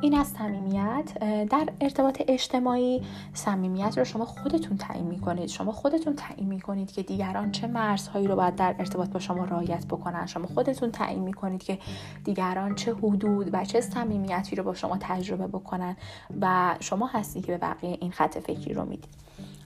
این 0.00 0.14
از 0.14 0.26
صمیمیت 0.26 1.12
در 1.50 1.68
ارتباط 1.80 2.22
اجتماعی 2.28 3.02
صمیمیت 3.32 3.98
رو 3.98 4.04
شما 4.04 4.24
خودتون 4.24 4.76
تعیین 4.76 5.06
می‌کنید. 5.06 5.48
شما 5.48 5.72
خودتون 5.72 6.14
تعیین 6.16 6.48
می‌کنید 6.48 6.92
که 6.92 7.02
دیگران 7.02 7.52
چه 7.52 7.66
مرزهایی 7.66 8.26
رو 8.26 8.36
باید 8.36 8.56
در 8.56 8.74
ارتباط 8.78 9.08
با 9.08 9.20
شما 9.20 9.44
رعایت 9.44 9.86
بکنن. 9.86 10.26
شما 10.26 10.46
خودتون 10.46 10.90
تعیین 10.90 11.22
می‌کنید 11.22 11.62
که 11.62 11.78
دیگران 12.24 12.74
چه 12.74 12.94
حدود 12.94 13.48
و 13.52 13.64
چه 13.64 13.80
صمیمیتی 13.80 14.56
رو 14.56 14.64
با 14.64 14.74
شما 14.74 14.96
تجربه 15.00 15.46
بکنن 15.46 15.96
و 16.40 16.74
شما 16.80 17.06
هستی 17.06 17.40
که 17.40 17.46
به 17.46 17.58
بقیه 17.58 17.98
این 18.00 18.10
خط 18.10 18.38
فکری 18.38 18.74
رو 18.74 18.84
می‌دید. 18.84 19.14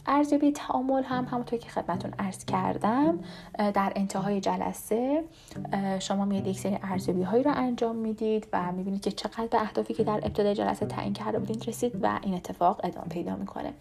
ارزیابی 0.08 0.52
تعامل 0.52 1.02
هم 1.02 1.24
همونطور 1.24 1.58
که 1.58 1.68
خدمتون 1.68 2.12
عرض 2.18 2.44
کردم 2.44 3.18
در 3.58 3.92
انتهای 3.96 4.40
جلسه 4.40 5.24
شما 5.98 6.24
میاد 6.24 6.46
یک 6.46 6.58
سری 6.58 6.78
ارزیابی 6.82 7.22
هایی 7.22 7.42
رو 7.42 7.50
انجام 7.54 7.96
می‌دید 7.96 8.48
و 8.52 8.72
می‌بینید 8.72 9.02
که 9.02 9.10
چقدر 9.10 9.46
به 9.46 9.60
اهدافی 9.60 9.94
که 9.94 10.04
در 10.04 10.20
ابتدای 10.22 10.54
جلسه 10.54 10.86
تعیین 10.86 11.12
کرده 11.12 11.38
بودین 11.38 11.60
رسید 11.66 11.92
و 12.02 12.18
این 12.22 12.34
اتفاق 12.34 12.80
ادامه 12.84 13.08
پیدا 13.08 13.36
می‌کنه. 13.36 13.72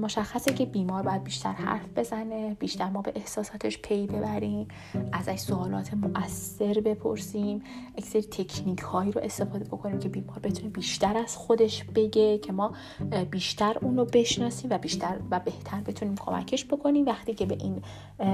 مشخصه 0.00 0.54
که 0.54 0.66
بیمار 0.66 1.02
باید 1.02 1.24
بیشتر 1.24 1.52
حرف 1.52 1.88
بزنه 1.96 2.54
بیشتر 2.54 2.90
ما 2.90 3.02
به 3.02 3.12
احساساتش 3.14 3.78
پی 3.78 4.06
ببریم 4.06 4.68
ازش 5.12 5.38
سوالات 5.38 5.94
مؤثر 5.94 6.80
بپرسیم 6.80 7.62
یک 7.98 8.04
سری 8.04 8.22
تکنیک 8.22 8.78
هایی 8.78 9.12
رو 9.12 9.20
استفاده 9.20 9.64
بکنیم 9.64 9.98
که 9.98 10.08
بیمار 10.08 10.38
بتونه 10.38 10.68
بیشتر 10.68 11.16
از 11.16 11.36
خودش 11.36 11.84
بگه 11.84 12.38
که 12.38 12.52
ما 12.52 12.72
بیشتر 13.30 13.76
اون 13.82 13.96
رو 13.96 14.04
بشناسیم 14.04 14.70
و 14.70 14.78
بیشتر 14.78 15.16
و 15.30 15.40
بهتر 15.40 15.80
بتونیم 15.80 16.16
کمکش 16.16 16.64
بکنیم. 16.64 17.06
وقتی 17.06 17.34
که 17.34 17.46
به 17.46 17.54
این 17.60 17.82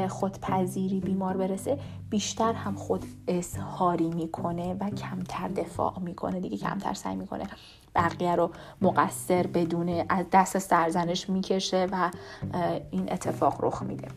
خودپذیری 0.08 1.00
بیمار 1.00 1.36
برسه 1.36 1.78
بیشتر 2.10 2.52
هم 2.52 2.74
خود 2.74 3.04
اظهاری 3.28 4.08
می‌کنه 4.08 4.74
و 4.74 4.90
کمتر 4.90 5.48
دفاع 5.48 5.98
می‌کنه. 6.00 6.40
دیگه 6.40 6.56
کمتر 6.56 6.94
سعی 6.94 7.16
می‌کنه 7.16 7.44
بقیه 7.96 8.34
رو 8.34 8.50
مقصر 8.82 9.46
بدونه 9.46 10.06
از 10.08 10.26
دست 10.32 10.58
سرزنش 10.58 11.30
می‌کشه 11.30 11.86
و 11.92 12.10
این 12.90 13.12
اتفاق 13.12 13.64
رخ 13.64 13.82
میده. 13.82 14.08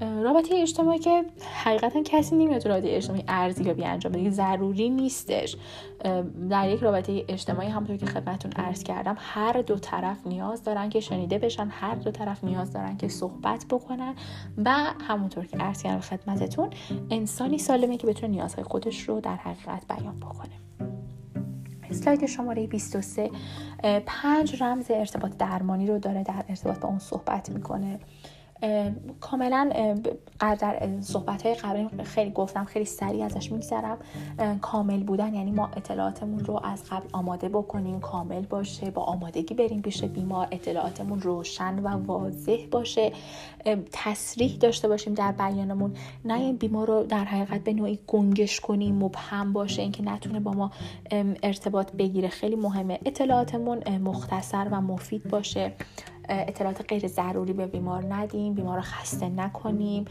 رابطه 0.00 0.54
اجتماعی 0.54 0.98
که 0.98 1.24
حقیقتا 1.64 2.02
کسی 2.02 2.36
نمیاد 2.36 2.68
رابطه 2.68 2.88
اجتماعی 2.90 3.24
ارزیابی 3.28 3.84
انجام 3.84 4.12
بده 4.12 4.30
ضروری 4.30 4.90
نیستش. 4.90 5.56
در 6.50 6.70
یک 6.70 6.80
رابطه 6.80 7.24
اجتماعی 7.28 7.68
همونطور 7.68 7.96
که 7.96 8.06
خدمتتون 8.06 8.52
عرض 8.52 8.82
کردم 8.82 9.16
هر 9.18 9.62
دو 9.62 9.76
طرف 9.76 10.26
نیاز 10.26 10.64
دارن 10.64 10.88
که 10.88 11.00
شنیده 11.00 11.38
بشن 11.38 11.68
هر 11.70 11.94
دو 11.94 12.10
طرف 12.10 12.44
نیاز 12.44 12.72
دارن 12.72 12.96
که 12.96 13.08
صحبت 13.08 13.64
بکنن 13.70 14.14
و 14.64 14.74
همونطور 15.08 15.46
که 15.46 15.56
عرض 15.56 15.82
کردم 15.82 16.00
خدمتتون 16.00 16.70
انسانی 17.10 17.58
سالمه 17.58 17.96
که 17.96 18.06
بتونه 18.06 18.32
نیازهای 18.32 18.64
خودش 18.64 19.00
رو 19.00 19.20
در 19.20 19.36
حقیقت 19.36 19.82
بیان 19.88 20.16
بکنه. 20.16 20.97
اسلاید 21.90 22.26
شماره 22.26 22.66
23 22.66 23.30
پنج 24.06 24.62
رمز 24.62 24.86
ارتباط 24.90 25.32
درمانی 25.38 25.86
رو 25.86 25.98
داره 25.98 26.22
در 26.22 26.44
ارتباط 26.48 26.78
با 26.78 26.88
اون 26.88 26.98
صحبت 26.98 27.50
می‌کنه. 27.50 28.00
کاملا 29.20 29.70
در 30.40 30.88
صحبت 31.00 31.46
های 31.46 31.54
قبلی 31.54 32.04
خیلی 32.04 32.30
گفتم 32.30 32.64
خیلی 32.64 32.84
سریع 32.84 33.24
ازش 33.24 33.52
میگذرم. 33.52 33.98
کامل 34.60 35.02
بودن 35.02 35.34
یعنی 35.34 35.50
ما 35.50 35.70
اطلاعاتمون 35.76 36.38
رو 36.38 36.60
از 36.64 36.84
قبل 36.90 37.06
آماده 37.12 37.48
بکنیم 37.48 38.00
کامل 38.00 38.42
باشه 38.42 38.90
با 38.90 39.02
آمادگی 39.02 39.54
بریم 39.54 39.82
پیش 39.82 40.04
بیمار 40.04 40.48
اطلاعاتمون 40.50 41.20
روشن 41.20 41.78
و 41.78 41.88
واضح 41.88 42.66
باشه. 42.70 43.12
تصریح 43.92 44.56
داشته 44.56 44.88
باشیم 44.88 45.14
در 45.14 45.32
بیانمون. 45.32 45.94
نه 46.24 46.34
این 46.34 46.56
بیمار 46.56 46.86
رو 46.86 47.02
در 47.02 47.24
حقیقت 47.24 47.64
به 47.64 47.72
نوعی 47.72 47.98
گنگش 48.06 48.60
کنیم 48.60 48.94
مبهم 48.94 49.52
باشه 49.52 49.82
اینکه 49.82 50.02
نتونه 50.02 50.40
با 50.40 50.52
ما 50.52 50.70
ارتباط 51.42 51.92
بگیره. 51.92 52.28
خیلی 52.28 52.56
مهمه. 52.56 52.98
اطلاعاتمون 53.04 53.98
مختصر 53.98 54.68
و 54.70 54.80
مفید 54.80 55.28
باشه. 55.30 55.72
اطلاعات 56.28 56.84
غیر 56.88 57.06
ضروری 57.06 57.52
به 57.52 57.66
بیمار 57.66 58.14
ندیم 58.14 58.54
بیمار 58.54 58.76
رو 58.76 58.82
خسته 58.82 59.28
نکنیم. 59.28 60.04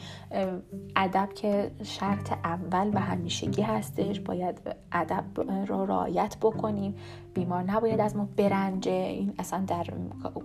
ادب 0.95 1.29
که 1.35 1.71
شرط 1.83 2.31
اول 2.31 2.91
و 2.93 2.99
همیشگی 2.99 3.61
هستش 3.61 4.19
باید 4.19 4.61
ادب 4.91 5.23
رو 5.67 5.85
رعایت 5.85 6.37
بکنیم. 6.41 6.95
بیمار 7.37 7.63
نباید 7.63 7.99
از 7.99 8.15
ما 8.15 8.27
برنجه. 8.37 8.91
این 8.91 9.33
اصلا 9.39 9.63
در 9.67 9.85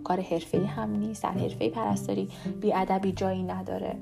کار 0.05 0.21
حرفه‌ای 0.21 0.65
هم 0.65 0.97
نیست 0.97 1.23
در 1.23 1.31
حرفه 1.31 1.71
پرستاری 1.71 2.29
بی 2.61 2.75
ادبی 2.75 3.13
جایی 3.13 3.43
نداره. 3.43 3.97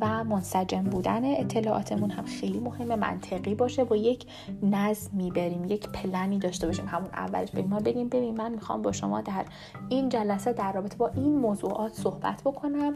و 0.00 0.24
منسجم 0.24 0.82
بودن 0.82 1.24
اطلاعاتمون 1.24 2.10
هم 2.10 2.24
خیلی 2.24 2.58
مهمه 2.58 2.96
منطقی 2.96 3.54
باشه 3.54 3.84
با 3.84 3.96
یک 3.96 4.26
نظمی 4.62 5.30
بریم 5.30 5.64
یک 5.64 5.88
پلنی 5.88 6.38
داشته 6.38 6.66
باشیم. 6.66 6.86
همون 6.88 7.08
اولش 7.12 7.50
به 7.50 7.62
ما 7.62 7.80
بگیم 7.80 8.08
ببین 8.08 8.36
من 8.36 8.52
می‌خوام 8.52 8.82
با 8.82 8.92
شما 8.92 9.20
در 9.20 9.44
این 9.88 10.08
جلسه 10.08 10.52
در 10.52 10.72
رابطه 10.72 10.96
با 10.96 11.08
این 11.08 11.38
موضوعات 11.38 11.92
صحبت 11.92 12.42
بکنم. 12.44 12.94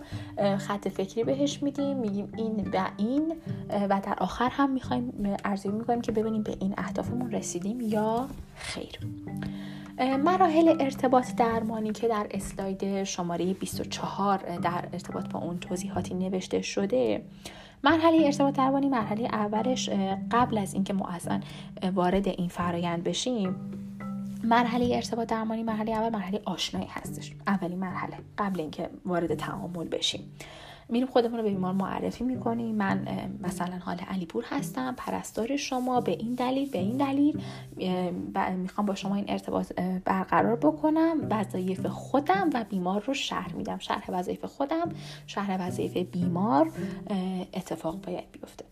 خط 0.58 0.88
فکری 0.88 1.24
بهش 1.24 1.62
میدیم 1.62 1.96
میگیم 1.96 2.32
این 2.36 2.70
و 2.72 2.86
این 2.96 3.34
و 3.70 4.00
در 4.04 4.16
آخر 4.20 4.48
هم 4.52 4.70
می‌خوایم 4.70 5.36
ارزیابی 5.44 5.78
می‌کنیم 5.78 6.00
که 6.00 6.12
ببینیم 6.12 6.42
به 6.42 6.56
این 6.60 6.74
اهدافمون 6.78 7.30
رسیدیم 7.30 7.80
یا 7.80 8.26
خیر. 8.62 8.98
مراحل 10.24 10.76
ارتباط 10.80 11.34
درمانی 11.34 11.92
که 11.92 12.08
در 12.08 12.26
اسلاید 12.30 13.04
شماره 13.04 13.54
24 13.54 14.58
در 14.58 14.88
ارتباط 14.92 15.28
با 15.28 15.40
اون 15.40 15.58
توضیحاتی 15.58 16.14
نوشته 16.14 16.62
شده 16.62 17.24
مرحله 17.84 18.26
ارتباط 18.26 18.54
درمانی 18.54 18.88
مرحله 18.88 19.24
اولش 19.24 19.90
قبل 20.30 20.58
از 20.58 20.74
اینکه 20.74 20.92
ما 20.92 21.08
اصلا 21.08 21.40
وارد 21.94 22.28
این 22.28 22.48
فرایند 22.48 23.04
بشیم 23.04 23.56
مرحله 24.44 24.94
ارتباط 24.94 25.28
درمانی 25.28 25.62
مرحله 25.62 25.92
اول 25.92 26.08
مرحله 26.08 26.40
آشنایی 26.44 26.88
هستش. 26.90 27.32
اولین 27.46 27.78
مرحله 27.78 28.16
قبل 28.38 28.60
اینکه 28.60 28.90
وارد 29.06 29.34
تعامل 29.34 29.88
بشیم. 29.88 30.32
میریم 30.92 31.08
خودمون 31.08 31.38
رو 31.38 31.42
به 31.42 31.50
بیمار 31.50 31.72
معرفی 31.72 32.24
می‌کنیم. 32.24 32.74
من 32.74 33.06
مثلا 33.40 33.78
حال 33.78 33.96
علیپور 33.96 34.44
هستم 34.48 34.94
پرستار 34.96 35.56
شما 35.56 36.00
به 36.00 36.12
این 36.12 36.34
دلیل 36.34 36.70
به 36.70 36.78
این 36.78 36.96
دلیل 36.96 37.42
می‌خوام 38.56 38.86
با 38.86 38.94
شما 38.94 39.14
این 39.14 39.24
ارتباط 39.28 39.72
برقرار 40.04 40.56
بکنم. 40.56 41.16
وظایف 41.30 41.86
خودم 41.86 42.50
و 42.54 42.64
بیمار 42.68 43.02
رو 43.06 43.14
شرح 43.14 43.54
میدم. 43.54 43.78
شرح 43.78 44.10
وظایف 44.10 44.44
خودم 44.44 44.88
شرح 45.26 45.66
وظایف 45.66 45.96
بیمار 45.96 46.70
اتفاق 47.54 48.00
باید 48.00 48.24
بیفته. 48.32 48.64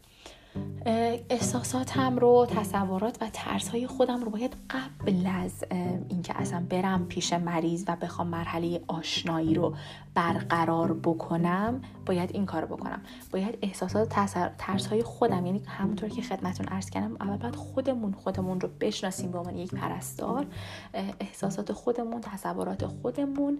احساساتم 1.31 2.19
رو 2.19 2.47
تصورات 2.51 3.23
و 3.23 3.31
ترس 3.33 3.69
های 3.69 3.87
خودم 3.87 4.25
رو 4.25 4.31
باید 4.31 4.57
قبل 4.71 5.27
از 5.27 5.65
اینکه 6.09 6.41
اصلا 6.41 6.67
برم 6.69 7.07
پیش 7.07 7.33
مریض 7.33 7.85
و 7.89 7.97
بخوام 7.97 8.27
مرحله 8.29 8.81
آشنایی 8.89 9.55
رو 9.55 9.75
برقرار 10.15 10.93
بکنم 10.93 11.83
باید 12.07 12.31
این 12.33 12.47
کار 12.47 12.65
بکنم. 12.65 13.03
باید 13.33 13.59
احساسات 13.63 14.09
ترس 14.59 14.87
های 14.87 15.03
خودم 15.03 15.47
یعنی 15.47 15.63
همونطور 15.67 16.09
که 16.09 16.23
خدمتون 16.23 16.67
عرض 16.67 16.91
کردم 16.91 17.17
اول 17.21 17.37
باید 17.37 17.57
خودمون 17.57 18.13
خودمون 18.13 18.61
رو 18.61 18.69
بشناسیم 18.81 19.31
به 19.31 19.39
عنوان 19.39 19.57
یک 19.57 19.75
پرستار. 19.75 20.47
احساسات 21.21 21.73
خودمون 21.73 22.21
تصورات 22.21 22.87
خودمون 22.87 23.59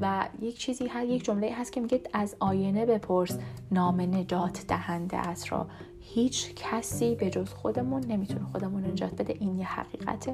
و 0.00 0.28
یک 0.40 0.58
چیزی 0.58 0.86
هست 0.86 1.06
یک 1.06 1.24
جمله 1.24 1.54
هست 1.54 1.72
که 1.72 1.80
میگه 1.80 2.00
از 2.12 2.36
آینه 2.40 2.86
بپرس 2.86 3.38
نام 3.70 4.00
نجات 4.00 4.66
دهنده 4.66 5.16
است 5.16 5.52
را. 5.52 5.66
هیچ 6.00 6.54
کسی 6.54 7.14
به 7.14 7.30
جز 7.30 7.48
خودمون 7.52 8.04
نمی‌تونه 8.08 8.44
خودمون 8.52 8.84
نجات 8.84 9.14
بده. 9.14 9.34
این 9.40 9.58
یه 9.58 9.66
حقیقته. 9.66 10.32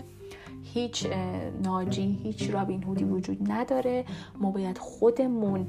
هیچ 0.62 1.06
ناجی 1.62 2.20
هیچ 2.22 2.50
رابین 2.50 2.82
هودی 2.82 3.04
وجود 3.04 3.52
نداره. 3.52 4.04
ما 4.40 4.50
باید 4.50 4.78
خودمون 4.78 5.68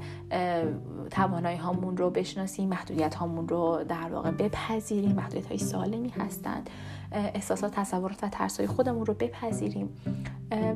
توانایی 1.10 1.58
هامون 1.58 1.96
رو 1.96 2.10
بشناسیم 2.10 2.68
محدودیت 2.68 3.14
هامون 3.14 3.48
رو 3.48 3.84
در 3.88 4.08
واقع 4.12 4.30
بپذیریم. 4.30 5.12
محدودیت 5.12 5.46
های 5.46 5.58
سالمی 5.58 6.08
هستند. 6.08 6.70
احساسات 7.14 7.72
تصورات 7.74 8.24
و 8.24 8.28
ترس 8.28 8.60
های 8.60 8.66
خودمون 8.66 9.06
رو 9.06 9.14
بپذیریم. 9.14 9.88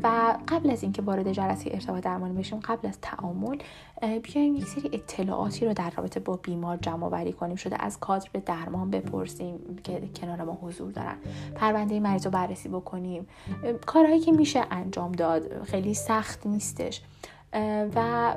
و 0.03 0.37
قبل 0.49 0.71
از 0.71 0.83
اینکه 0.83 1.03
وارد 1.03 1.33
جلسه 1.33 1.71
ارتباط 1.73 2.03
درمانی 2.03 2.39
بشیم 2.39 2.61
قبل 2.61 2.89
از 2.89 2.99
تعامل 3.03 3.57
بیایم 4.23 4.57
یک 4.57 4.67
سری 4.67 4.91
اطلاعاتی 4.93 5.67
رو 5.67 5.73
در 5.73 5.91
رابطه 5.91 6.21
با 6.21 6.37
بیمار 6.37 6.77
جمع 6.77 7.05
آوری 7.05 7.33
کنیم. 7.33 7.57
شده 7.57 7.85
از 7.85 8.01
کادر 8.01 8.29
به 8.33 8.41
درمان 8.41 8.91
بپرسیم 8.91 9.59
که 9.85 10.09
کنار 10.21 10.43
ما 10.43 10.59
حضور 10.63 10.93
دارن. 10.93 11.17
پرونده 11.55 12.01
مریض 12.01 12.25
رو 12.25 12.31
بررسی 12.31 12.69
بکنیم. 12.69 13.27
کارهایی 13.87 14.21
که 14.21 14.33
میشه 14.33 14.65
انجام 14.71 15.13
داد 15.13 15.65
خیلی 15.65 15.95
سخت 15.95 16.47
نیستش. 16.47 17.03
و 17.95 18.33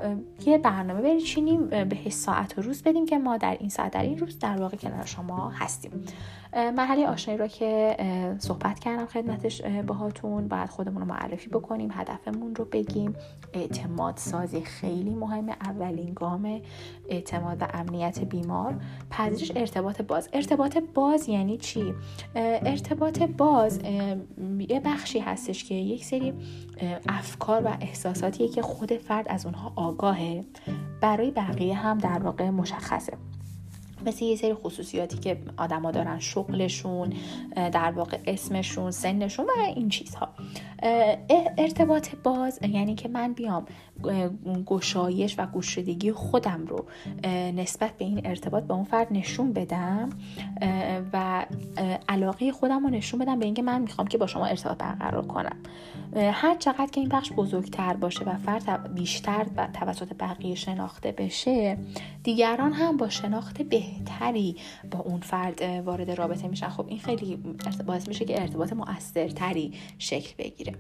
یه 0.46 0.58
برنامه 0.58 1.02
بچینیم 1.02 1.68
به 1.68 2.10
ساعت 2.10 2.58
و 2.58 2.62
روز 2.62 2.84
بدیم 2.84 3.06
که 3.06 3.18
ما 3.18 3.38
در 3.38 3.58
این 3.60 3.70
ساعت 3.70 3.92
در 3.92 4.04
این 4.04 4.18
روز 4.18 4.40
در 4.40 4.62
واقع 4.62 4.78
کنار 4.78 5.06
شما 5.06 5.50
هستیم. 5.50 6.06
مرحله 6.54 7.08
آشنایی 7.08 7.40
را 7.40 7.48
که 7.48 7.98
صحبت 8.40 8.80
کردم 8.80 9.06
خدمتش 9.06 9.62
باهاتون. 9.62 10.48
باید 10.48 10.70
خودمون 10.70 11.02
رو 11.02 11.08
معرفی 11.08 11.50
بکنیم 11.50 11.90
هدفمون 11.94 12.56
رو 12.56 12.66
بگیم. 12.66 13.16
اعتماد 13.54 14.18
سازی 14.18 14.62
خیلی 14.62 15.10
مهمه. 15.10 15.52
اولین 15.52 16.14
گام 16.14 16.62
اعتماد 17.10 17.62
و 17.62 17.68
امنیت 17.74 18.20
بیمار. 18.20 18.76
پذیرش 19.10 19.52
ارتباط 19.56 20.02
باز. 20.02 20.30
ارتباط 20.34 20.78
باز 20.94 21.30
یعنی 21.30 21.58
چی؟ 21.58 21.94
ارتباط 22.36 23.22
باز 23.22 23.80
یه 24.70 24.80
بخشی 24.86 25.20
هستش 25.20 25.64
که 25.64 25.76
یک 25.76 26.06
سری 26.06 26.34
افکار 27.10 27.62
و 27.66 27.78
احساساتیه 27.82 28.48
که 28.48 28.62
خود 28.62 28.94
فرد 28.94 29.26
از 29.30 29.46
اونها 29.46 29.74
آگاهه. 29.76 30.46
برای 31.02 31.32
بقیه 31.32 31.76
هم 31.76 31.98
در 31.98 32.20
واقع 32.20 32.50
مشخصه. 32.50 33.18
مثل 34.06 34.26
یه 34.26 34.36
سری 34.36 34.54
خصوصیاتی 34.54 35.18
که 35.18 35.38
آدما 35.58 35.92
دارن 35.92 36.20
شغلشون 36.20 37.14
در 37.56 37.92
واقع 37.92 38.18
اسمشون 38.28 38.92
سنشون 38.92 39.46
و 39.46 39.62
این 39.76 39.90
چیزها. 39.90 40.30
ارتباط 41.58 42.10
باز 42.24 42.60
یعنی 42.62 42.96
که 42.96 43.10
من 43.10 43.34
بیام 43.34 43.66
گشایش 44.66 45.36
و 45.40 45.46
گوشدگی 45.46 46.12
خودم 46.12 46.66
رو 46.66 46.86
نسبت 47.52 47.98
به 47.98 48.06
این 48.06 48.22
ارتباط 48.26 48.64
به 48.64 48.74
اون 48.74 48.84
فرد 48.84 49.08
نشون 49.12 49.54
بدم 49.54 50.10
و 51.14 51.46
علاقه 52.10 52.52
خودم 52.52 52.84
رو 52.84 52.90
نشون 52.90 53.20
بدم 53.20 53.40
به 53.40 53.46
اینکه 53.46 53.62
من 53.62 53.82
می‌خوام 53.82 54.08
که 54.08 54.18
با 54.18 54.28
شما 54.28 54.46
ارتباط 54.46 54.78
برقرار 54.78 55.28
کنم. 55.28 55.56
هر 56.16 56.56
چقدر 56.56 56.88
که 56.92 57.02
این 57.02 57.10
بخش 57.10 57.32
بزرگتر 57.32 57.94
باشه 57.94 58.26
و 58.26 58.38
فرد 58.38 58.94
بیشتر 58.96 59.46
و 59.58 59.68
توسط 59.74 60.14
بقیه 60.20 60.56
شناخته 60.56 61.12
بشه 61.12 61.78
دیگران 62.24 62.74
هم 62.74 62.98
با 62.98 63.10
شناخت 63.10 63.62
بهتری 63.62 64.56
با 64.92 65.00
اون 65.00 65.20
فرد 65.20 65.62
وارد 65.62 66.12
رابطه 66.12 66.48
میشن. 66.48 66.70
خب 66.70 66.86
این 66.88 67.00
خیلی 67.00 67.40
باعث 67.88 68.08
میشه 68.08 68.26
که 68.26 68.42
ارتباط 68.42 68.74
مؤثرتری 68.74 69.74
شکل 69.98 70.34
بگیره. 70.38 70.74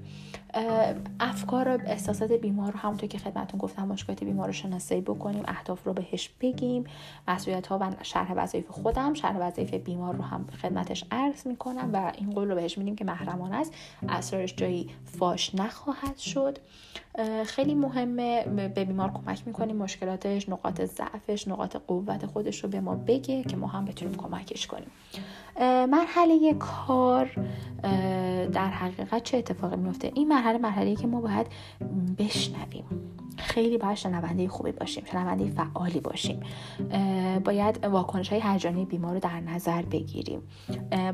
افکار 1.19 1.67
و 1.67 1.79
احساسات 1.85 2.31
بیمار 2.31 2.71
رو 2.71 2.79
همونطور 2.79 3.08
که 3.09 3.17
خدمتون 3.17 3.59
گفتم 3.59 3.87
مشکلات 3.87 4.23
بیمار 4.23 4.47
رو 4.47 4.53
شناسایی 4.53 5.01
بکنیم 5.01 5.43
اهداف 5.47 5.83
رو 5.83 5.93
بهش 5.93 6.29
بگیم. 6.41 6.83
مسئولیت 7.27 7.67
ها 7.67 7.77
و 7.81 7.91
شرح 8.01 8.33
وظایف 8.33 8.69
خودم 8.69 9.13
شرح 9.13 9.37
وظایف 9.37 9.73
بیمار 9.73 10.15
رو 10.15 10.23
هم 10.23 10.45
خدمتش 10.61 11.05
عرض 11.11 11.47
می‌کنم 11.47 11.89
و 11.93 12.11
این 12.17 12.29
قول 12.29 12.49
رو 12.49 12.55
بهش 12.55 12.77
میدیم 12.77 12.95
که 12.95 13.05
محرمانه 13.05 13.55
است. 13.55 13.73
اسرارش 14.09 14.55
جایی 14.55 14.89
فاش 15.05 15.55
نخواهد 15.55 16.17
شد. 16.17 16.57
خیلی 17.45 17.75
مهمه 17.75 18.43
به 18.75 18.85
بیمار 18.85 19.11
کمک 19.11 19.43
می‌کنیم. 19.45 19.75
مشکلاتش 19.75 20.49
نقاط 20.49 20.81
ضعفش 20.81 21.47
نقاط 21.47 21.75
قوت 21.87 22.25
خودش 22.25 22.63
رو 22.63 22.69
به 22.69 22.79
ما 22.79 22.95
بگه 22.95 23.43
که 23.43 23.57
ما 23.57 23.67
هم 23.67 23.85
بتونیم 23.85 24.15
کمکش 24.15 24.67
کنیم. 24.67 24.91
مرحله 25.89 26.53
کار 26.53 27.31
در 28.53 28.67
حقیقت 28.67 29.23
چه 29.23 29.37
اتفاقی 29.37 29.75
میفته 29.75 30.11
این 30.15 30.27
مرحله 30.27 30.57
مرحله 30.57 30.95
که 30.95 31.07
ما 31.07 31.21
باید 31.21 31.47
بشنویم. 32.17 32.85
خیلی 33.37 33.77
باید 33.77 33.97
شنونده 33.97 34.47
خوبی 34.47 34.71
باشیم 34.71 35.03
شنونده 35.11 35.49
فعالی 35.49 35.99
باشیم. 35.99 36.39
باید 37.43 37.85
واکنش 37.85 38.29
های 38.29 38.41
هیجانی 38.43 38.85
بیمار 38.85 39.13
رو 39.13 39.19
در 39.19 39.39
نظر 39.39 39.81
بگیریم. 39.81 40.41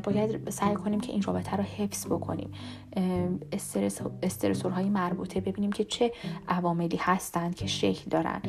باید 0.03 0.49
سعی 0.49 0.75
کنیم 0.75 0.99
که 0.99 1.11
این 1.11 1.21
رابطه 1.21 1.57
رو 1.57 1.63
حفظ 1.63 2.05
بکنیم. 2.05 2.51
استرس 4.23 4.65
های 4.65 4.89
مربوطه 4.89 5.41
ببینیم 5.41 5.71
که 5.71 5.83
چه 5.83 6.11
عواملی 6.47 6.97
هستند 6.97 7.55
که 7.55 7.67
شکل 7.67 8.09
دارن. 8.09 8.41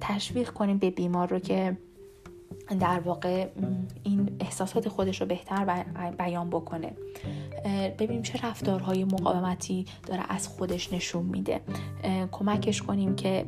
تشویق 0.00 0.50
کنیم 0.50 0.78
به 0.78 0.90
بیمار 0.90 1.28
رو 1.28 1.38
که 1.38 1.76
در 2.80 3.00
واقع 3.00 3.48
این 4.02 4.36
احساسات 4.40 4.88
خودش 4.88 5.20
رو 5.20 5.26
بهتر 5.26 5.84
بیان 6.18 6.50
بکنه. 6.50 6.92
ببینیم 7.98 8.22
چه 8.22 8.48
رفتارهای 8.48 9.04
مقاومتی 9.04 9.84
داره 10.06 10.22
از 10.28 10.48
خودش 10.48 10.92
نشون 10.92 11.22
میده. 11.26 11.60
کمکش 12.32 12.82
کنیم 12.82 13.16
که 13.16 13.44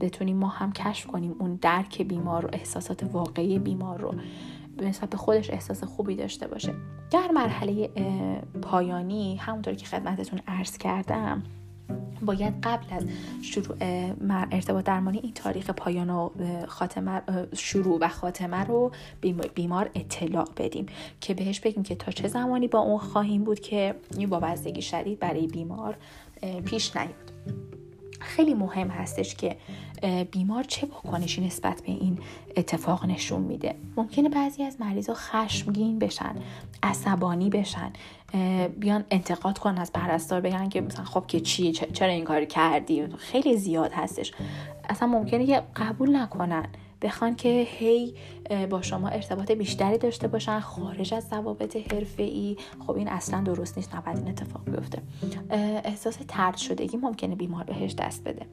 بتونیم 0.00 0.36
ما 0.36 0.48
هم 0.48 0.72
کشف 0.72 1.06
کنیم 1.06 1.36
اون 1.38 1.54
درک 1.54 2.02
بیمار 2.02 2.46
و 2.46 2.48
احساسات 2.52 3.04
واقعی 3.12 3.58
بیمار 3.58 4.00
رو. 4.00 4.14
به 4.76 4.84
نسبت 4.84 5.16
خودش 5.16 5.50
احساس 5.50 5.84
خوبی 5.84 6.16
داشته 6.16 6.46
باشه. 6.46 6.74
در 7.10 7.30
مرحله 7.34 7.88
پایانی 8.62 9.36
همونطور 9.36 9.74
که 9.74 9.86
خدمتتون 9.86 10.40
عرض 10.46 10.78
کردم 10.78 11.42
باید 12.22 12.54
قبل 12.62 12.84
از 12.90 13.04
شروع 13.42 13.76
ارتباط 14.30 14.84
درمانی 14.84 15.18
این 15.18 15.32
تاریخ 15.32 15.70
پایان 15.70 16.10
و 16.10 16.30
خاتمه 16.68 17.22
شروع 17.56 17.98
و 18.00 18.08
خاتمه 18.08 18.64
رو 18.64 18.92
بیمار 19.54 19.90
اطلاع 19.94 20.48
بدیم 20.56 20.86
که 21.20 21.34
بهش 21.34 21.60
بگیم 21.60 21.82
که 21.82 21.94
تا 21.94 22.12
چه 22.12 22.28
زمانی 22.28 22.68
با 22.68 22.78
اون 22.78 22.98
خواهیم 22.98 23.44
بود 23.44 23.60
که 23.60 23.94
این 24.16 24.28
وابستگی 24.28 24.82
شدید 24.82 25.18
برای 25.18 25.46
بیمار 25.46 25.96
پیش 26.64 26.96
نیاد 26.96 27.23
خیلی 28.24 28.54
مهم 28.54 28.88
هستش 28.88 29.34
که 29.34 29.56
بیمار 30.30 30.64
چه 30.64 30.86
واکنشی 30.86 31.46
نسبت 31.46 31.82
به 31.82 31.92
این 31.92 32.18
اتفاق 32.56 33.06
نشون 33.06 33.40
میده. 33.40 33.74
ممکنه 33.96 34.28
بعضی 34.28 34.62
از 34.62 34.80
مریضا 34.80 35.14
خشمگین 35.14 35.98
بشن 35.98 36.34
عصبانی 36.82 37.50
بشن 37.50 37.92
بیان 38.80 39.04
انتقاد 39.10 39.58
کنن 39.58 39.78
از 39.78 39.92
پرستار 39.92 40.40
بگن 40.40 40.68
که 40.68 40.80
مثلا 40.80 41.04
خب 41.04 41.26
که 41.26 41.40
چی 41.40 41.72
چرا 41.72 42.08
این 42.08 42.24
کار 42.24 42.44
کردی؟ 42.44 43.06
خیلی 43.18 43.56
زیاد 43.56 43.92
هستش. 43.92 44.32
اصلا 44.88 45.08
ممکنه 45.08 45.46
که 45.46 45.62
قبول 45.76 46.16
نکنن 46.16 46.66
بخوان 47.02 47.36
که 47.36 47.66
هی 47.78 48.14
با 48.70 48.82
شما 48.82 49.08
ارتباط 49.08 49.50
بیشتری 49.50 49.98
داشته 49.98 50.28
باشن 50.28 50.60
خارج 50.60 51.14
از 51.14 51.24
ضوابط 51.24 51.76
ای 52.18 52.56
خب 52.86 52.96
این 52.96 53.08
اصلا 53.08 53.40
درست 53.40 53.76
نیست 53.76 53.94
نباید 53.94 54.18
این 54.18 54.28
اتفاق 54.28 54.64
بیفته. 54.64 55.02
احساس 55.84 56.18
ترد 56.28 56.56
شدگی 56.56 56.96
ممکنه 56.96 57.34
بیمار 57.34 57.64
بهش 57.64 57.94
دست 57.94 58.24
بده. 58.24 58.46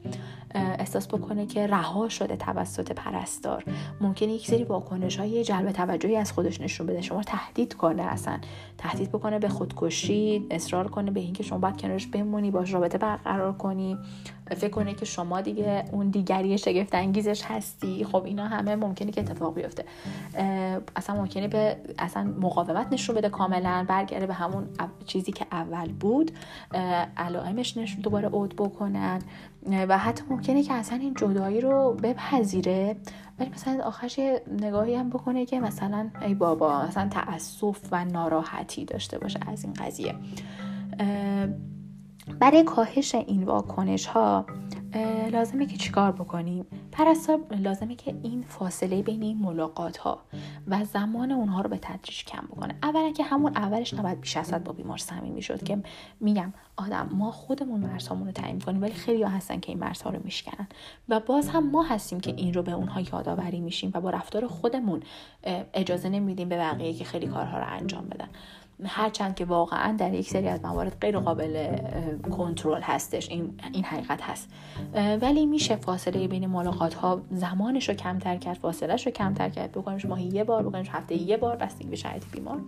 احساس 0.54 1.08
بکنه 1.08 1.46
که 1.46 1.66
رها 1.66 2.08
شده 2.08 2.36
توسط 2.36 2.92
پرستار. 2.92 3.64
ممکنه 4.00 4.32
یک 4.32 4.46
سری 4.46 4.64
واکنش 4.64 5.16
های 5.16 5.44
جلب 5.44 5.72
توجهی 5.72 6.16
از 6.16 6.32
خودش 6.32 6.60
نشون 6.60 6.86
بده. 6.86 7.00
شما 7.00 7.22
تهدید 7.22 7.74
کنه 7.74 8.02
اصلا. 8.02 8.38
تهدید 8.78 9.08
بکنه 9.08 9.38
به 9.38 9.48
خودکشی 9.48 10.46
اصرار 10.50 10.88
کنه 10.88 11.10
به 11.10 11.20
اینکه 11.20 11.42
شما 11.42 11.58
باید 11.58 11.76
کنارش 11.80 12.06
بمونی 12.06 12.50
باش 12.50 12.74
رابطه 12.74 12.98
برقرار 12.98 13.52
کنی. 13.52 13.98
فکر 14.56 14.70
کنه 14.70 14.94
که 14.94 15.04
شما 15.04 15.40
دیگه 15.40 15.84
اون 15.92 16.10
دیگری 16.10 16.58
شگفت 16.58 16.94
انگیزش 16.94 17.42
هستی. 17.44 18.04
خب 18.04 18.24
اینا 18.24 18.46
همه 18.46 18.76
ممکنه 18.76 19.10
که 19.10 19.20
اتفاق 19.20 19.54
بیفته. 19.54 19.81
اصلا 20.96 21.16
ممکنه 21.16 21.48
به 21.48 21.76
اصلا 21.98 22.34
مقاومت 22.40 22.92
نشون 22.92 23.16
بده 23.16 23.28
کاملا 23.28 23.84
برگرده 23.88 24.26
به 24.26 24.34
همون 24.34 24.68
چیزی 25.06 25.32
که 25.32 25.46
اول 25.52 25.92
بود. 25.92 26.30
علائمش 27.16 27.76
نشون 27.76 28.00
دوباره 28.00 28.28
عود 28.28 28.56
بکنن. 28.56 29.22
و 29.88 29.98
حتی 29.98 30.24
ممکنه 30.30 30.62
که 30.62 30.74
اصلا 30.74 30.98
این 30.98 31.14
جدایی 31.14 31.60
رو 31.60 31.96
بپذیره. 32.02 32.96
ولی 33.38 33.50
مثلا 33.50 33.84
آخرش 33.84 34.18
یه 34.18 34.42
نگاهی 34.60 34.94
هم 34.94 35.10
بکنه 35.10 35.46
که 35.46 35.60
مثلا 35.60 36.10
ای 36.22 36.34
بابا 36.34 36.82
مثلا 36.82 37.08
تأسف 37.08 37.78
و 37.92 38.04
ناراحتی 38.04 38.84
داشته 38.84 39.18
باشه 39.18 39.40
از 39.46 39.64
این 39.64 39.72
قضیه. 39.72 40.14
برای 42.40 42.64
کاهش 42.64 43.14
این 43.14 43.44
واکنش 43.44 44.06
ها 44.06 44.46
لازمه 45.32 45.66
که 45.66 45.76
چیکار 45.76 46.12
بکنیم؟ 46.12 46.66
پرستار 46.92 47.40
لازمه 47.50 47.94
که 47.94 48.14
این 48.22 48.42
فاصله 48.42 49.02
بین 49.02 49.22
این 49.22 49.38
ملاقات 49.38 49.96
ها 49.96 50.22
و 50.68 50.84
زمان 50.84 51.32
اونها 51.32 51.60
رو 51.60 51.70
به 51.70 51.78
تدریج 51.78 52.24
کم 52.24 52.46
بکنه. 52.50 52.74
اولا 52.82 53.12
که 53.12 53.24
همون 53.24 53.56
اولش 53.56 53.94
نباید 53.94 54.20
بیش 54.20 54.36
از 54.36 54.52
با 54.64 54.72
بیمار 54.72 54.98
صمیمی 54.98 55.42
شد 55.42 55.64
که 55.64 55.82
میگم 56.20 56.52
آدم 56.76 57.08
ما 57.12 57.30
خودمون 57.30 57.80
مرزهامون 57.80 58.26
رو 58.26 58.32
تعیین 58.32 58.60
کنیم 58.60 58.82
ولی 58.82 58.92
خیلی 58.92 59.22
ها 59.22 59.28
هستن 59.28 59.60
که 59.60 59.72
این 59.72 59.78
مرزها 59.78 60.10
رو 60.10 60.20
میشکنن. 60.24 60.66
و 61.08 61.20
باز 61.20 61.48
هم 61.48 61.70
ما 61.70 61.82
هستیم 61.82 62.20
که 62.20 62.34
این 62.36 62.54
رو 62.54 62.62
به 62.62 62.72
اونها 62.72 63.00
یادآوری 63.00 63.60
میشیم 63.60 63.90
و 63.94 64.00
با 64.00 64.10
رفتار 64.10 64.46
خودمون 64.46 65.02
اجازه 65.74 66.08
نمیدیم 66.08 66.48
به 66.48 66.56
بقیه 66.56 66.94
که 66.94 67.04
خیلی 67.04 67.26
کارها 67.26 67.58
رو 67.58 67.64
انجام 67.68 68.08
بدن. 68.08 68.28
هرچند 68.84 69.34
که 69.34 69.44
واقعا 69.44 69.96
در 69.96 70.14
یک 70.14 70.28
سری 70.28 70.48
از 70.48 70.64
موارد 70.64 70.96
غیر 71.00 71.18
قابل 71.18 71.78
کنترل 72.30 72.80
هستش. 72.82 73.28
این 73.28 73.54
این 73.72 73.84
حقیقت 73.84 74.22
هست. 74.22 74.48
ولی 75.20 75.46
میشه 75.46 75.76
فاصله 75.76 76.28
بین 76.28 76.46
ملاقات 76.46 76.94
ها 76.94 77.22
زمانش 77.30 77.88
رو 77.88 77.94
کمتر 77.94 78.36
کرد 78.36 78.56
فاصلهش 78.56 79.06
رو 79.06 79.12
کمتر 79.12 79.48
کرد. 79.48 79.72
بکنیمش 79.72 80.04
ماهی 80.04 80.24
یه 80.24 80.44
بار 80.44 80.62
بکنیمش 80.62 80.88
هفته 80.90 81.14
یه 81.14 81.36
بار 81.36 81.56
بستگی 81.56 81.88
به 81.88 81.96
شرایط 81.96 82.24
بیمار. 82.32 82.60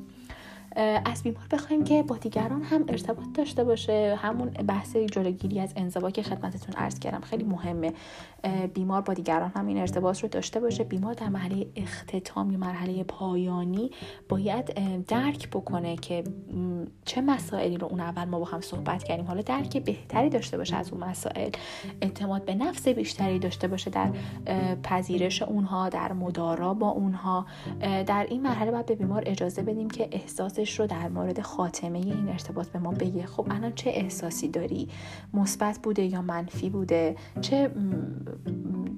از 1.05 1.23
بیمار 1.23 1.45
بخوایم 1.51 1.85
که 1.85 2.03
با 2.03 2.17
دیگران 2.17 2.63
هم 2.63 2.85
ارتباط 2.89 3.27
داشته 3.35 3.65
باشه. 3.65 4.19
همون 4.23 4.49
بحث 4.49 4.97
جلوگیری 4.97 5.61
از 5.61 5.73
انزوا 5.77 6.11
که 6.11 6.23
خدمتتون 6.23 6.75
عرض 6.75 6.99
کردم 6.99 7.21
خیلی 7.21 7.45
مهمه. 7.45 7.93
بیمار 8.75 9.01
با 9.01 9.15
دیگران 9.15 9.53
هم 9.57 9.67
این 9.67 9.79
ارتباط 9.79 10.23
رو 10.23 10.29
داشته 10.29 10.61
باشه. 10.61 10.85
بیمار 10.85 11.15
در 11.15 11.29
مرحله 11.29 11.67
اختتام 11.77 12.51
یا 12.51 12.59
مرحله 12.59 13.05
پایانی 13.05 13.91
باید 14.29 14.75
درک 15.07 15.51
بکنه 15.51 15.97
که 15.97 16.25
چه 17.05 17.21
مسائلی 17.21 17.77
رو 17.77 17.87
اون 17.87 18.01
اول 18.01 18.25
ما 18.25 18.39
با 18.39 18.45
هم 18.45 18.61
صحبت 18.61 19.05
کردیم. 19.05 19.27
حالا 19.27 19.43
درک 19.43 19.85
بهتری 19.85 20.29
داشته 20.29 20.57
باشه 20.57 20.77
از 20.77 20.93
اون 20.93 21.05
مسائل. 21.05 21.51
اعتماد 22.01 22.45
به 22.45 22.55
نفس 22.55 22.89
بیشتری 22.89 23.39
داشته 23.39 23.69
باشه 23.69 23.91
در 23.91 24.11
پذیرش 24.83 25.43
اونها 25.43 25.89
در 25.89 26.13
مدارا 26.13 26.75
با 26.75 26.89
اونها. 26.89 27.47
در 27.81 28.27
این 28.31 28.43
مرحله 28.43 28.71
باید 28.71 28.87
به 28.87 28.95
بیمار 28.95 29.23
اجازه 29.27 29.63
بدیم 29.63 29.91
که 29.91 30.09
احساس 30.13 30.64
رو 30.71 30.87
در 30.87 31.09
مورد 31.09 31.41
خاتمه 31.41 31.99
این 31.99 32.29
ارتباط 32.29 32.69
به 32.69 32.79
ما 32.79 32.91
بگه. 32.91 33.27
خب 33.27 33.47
الان 33.51 33.73
چه 33.75 33.91
احساسی 33.91 34.49
داری؟ 34.49 34.89
مثبت 35.35 35.79
بوده 35.83 36.03
یا 36.03 36.23
منفی 36.23 36.71
بوده؟ 36.71 37.17
چه 37.41 37.71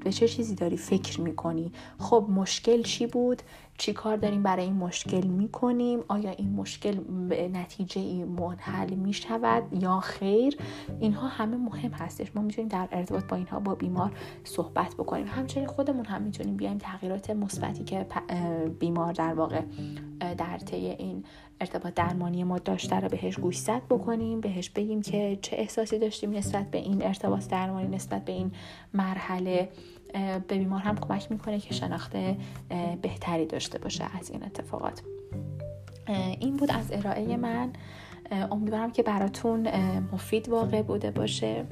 به 0.05 0.13
چه 0.13 0.29
چیزی 0.29 0.55
داری 0.55 0.77
فکر 0.77 1.21
می‌کنی؟ 1.21 1.73
خب 1.99 2.27
مشکل 2.29 2.83
چی 2.83 3.07
بود؟ 3.07 3.43
چی 3.79 3.93
کار 3.93 4.17
داریم 4.17 4.43
برای 4.43 4.65
این 4.65 4.77
مشکل 4.77 5.27
می‌کنیم؟ 5.27 6.01
آیا 6.09 6.31
این 6.31 6.53
مشکل 6.53 6.95
به 7.29 7.49
نتیجه 7.49 8.01
ای 8.01 8.25
منحل 8.25 8.95
می‌شود 8.95 9.83
یا 9.83 10.01
خیر؟ 10.01 10.57
اینها 11.01 11.29
همه 11.29 11.57
مهم 11.57 11.91
هستش. 11.91 12.37
ما 12.37 12.43
می‌تونیم 12.43 12.69
در 12.69 12.89
ارتباط 12.93 13.25
با 13.25 13.37
اینها 13.37 13.61
با 13.61 13.75
بیمار 13.75 14.13
صحبت 14.45 14.95
بکنیم. 14.95 15.27
همچنین 15.27 15.67
خودمون 15.67 16.05
هم 16.05 16.23
می‌تونیم 16.23 16.57
بیایم 16.57 16.79
تغییرات 16.79 17.31
مثبتی 17.31 17.85
که 17.85 18.07
بیمار 18.79 19.13
در 19.13 19.35
واقع 19.35 19.63
در 20.39 20.59
طی 20.59 20.77
این 20.77 21.25
ارتباط 21.61 21.95
درمانی 21.95 22.45
ما 22.45 22.59
داشته 22.59 22.97
رو 23.01 23.09
بهش 23.09 23.39
گوشزد 23.39 23.83
بکنیم 23.91 24.41
بهش 24.41 24.71
بگیم 24.71 25.03
که 25.03 25.39
چه 25.43 25.57
احساسی 25.57 25.99
داشتیم 25.99 26.31
نسبت 26.31 26.71
به 26.71 26.79
این 26.79 27.03
ارتباط 27.03 27.49
درمانی 27.49 27.89
نسبت 27.89 28.25
به 28.25 28.33
این 28.33 28.53
مرحله. 28.95 29.69
به 30.49 30.59
بیمار 30.59 30.81
هم 30.81 30.97
کمک 30.97 31.33
می‌کنه 31.33 31.59
که 31.59 31.75
شناخت 31.75 32.17
بهتری 33.03 33.47
داشته 33.47 33.79
باشه 33.79 34.05
از 34.19 34.31
این 34.31 34.45
اتفاقات. 34.45 35.03
این 36.41 36.57
بود 36.57 36.71
از 36.71 36.93
ارائه 36.93 37.37
من. 37.37 37.73
امیدوارم 38.51 38.93
که 38.93 39.03
براتون 39.03 39.69
مفید 40.13 40.49
واقع 40.49 40.83
بوده 40.83 41.11
باشه. 41.11 41.65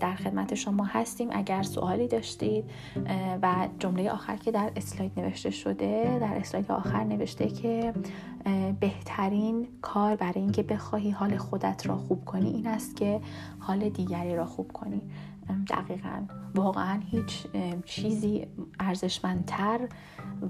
در 0.00 0.14
خدمت 0.14 0.54
شما 0.54 0.84
هستیم. 0.84 1.28
اگر 1.32 1.62
سوالی 1.62 2.08
داشتید 2.08 2.64
و 3.42 3.68
جمله 3.78 4.10
آخر 4.10 4.36
که 4.36 4.50
در 4.50 4.72
اسلاید 4.76 5.12
نوشته 5.16 5.50
شده 5.50 6.18
در 6.20 6.34
اسلاید 6.36 6.72
آخر 6.72 7.04
نوشته 7.04 7.48
که 7.48 7.92
بهترین 8.80 9.68
کار 9.82 10.16
برای 10.16 10.40
اینکه 10.40 10.62
بخواهی 10.62 11.10
حال 11.10 11.36
خودت 11.36 11.86
را 11.86 11.96
خوب 11.96 12.24
کنی 12.24 12.50
این 12.50 12.66
است 12.66 12.96
که 12.96 13.20
حال 13.58 13.88
دیگری 13.88 14.36
را 14.36 14.46
خوب 14.46 14.72
کنی. 14.72 15.00
دقیقا. 15.68 16.26
واقعا 16.54 17.00
هیچ 17.10 17.46
چیزی 17.84 18.46
ارزشمندتر 18.80 19.88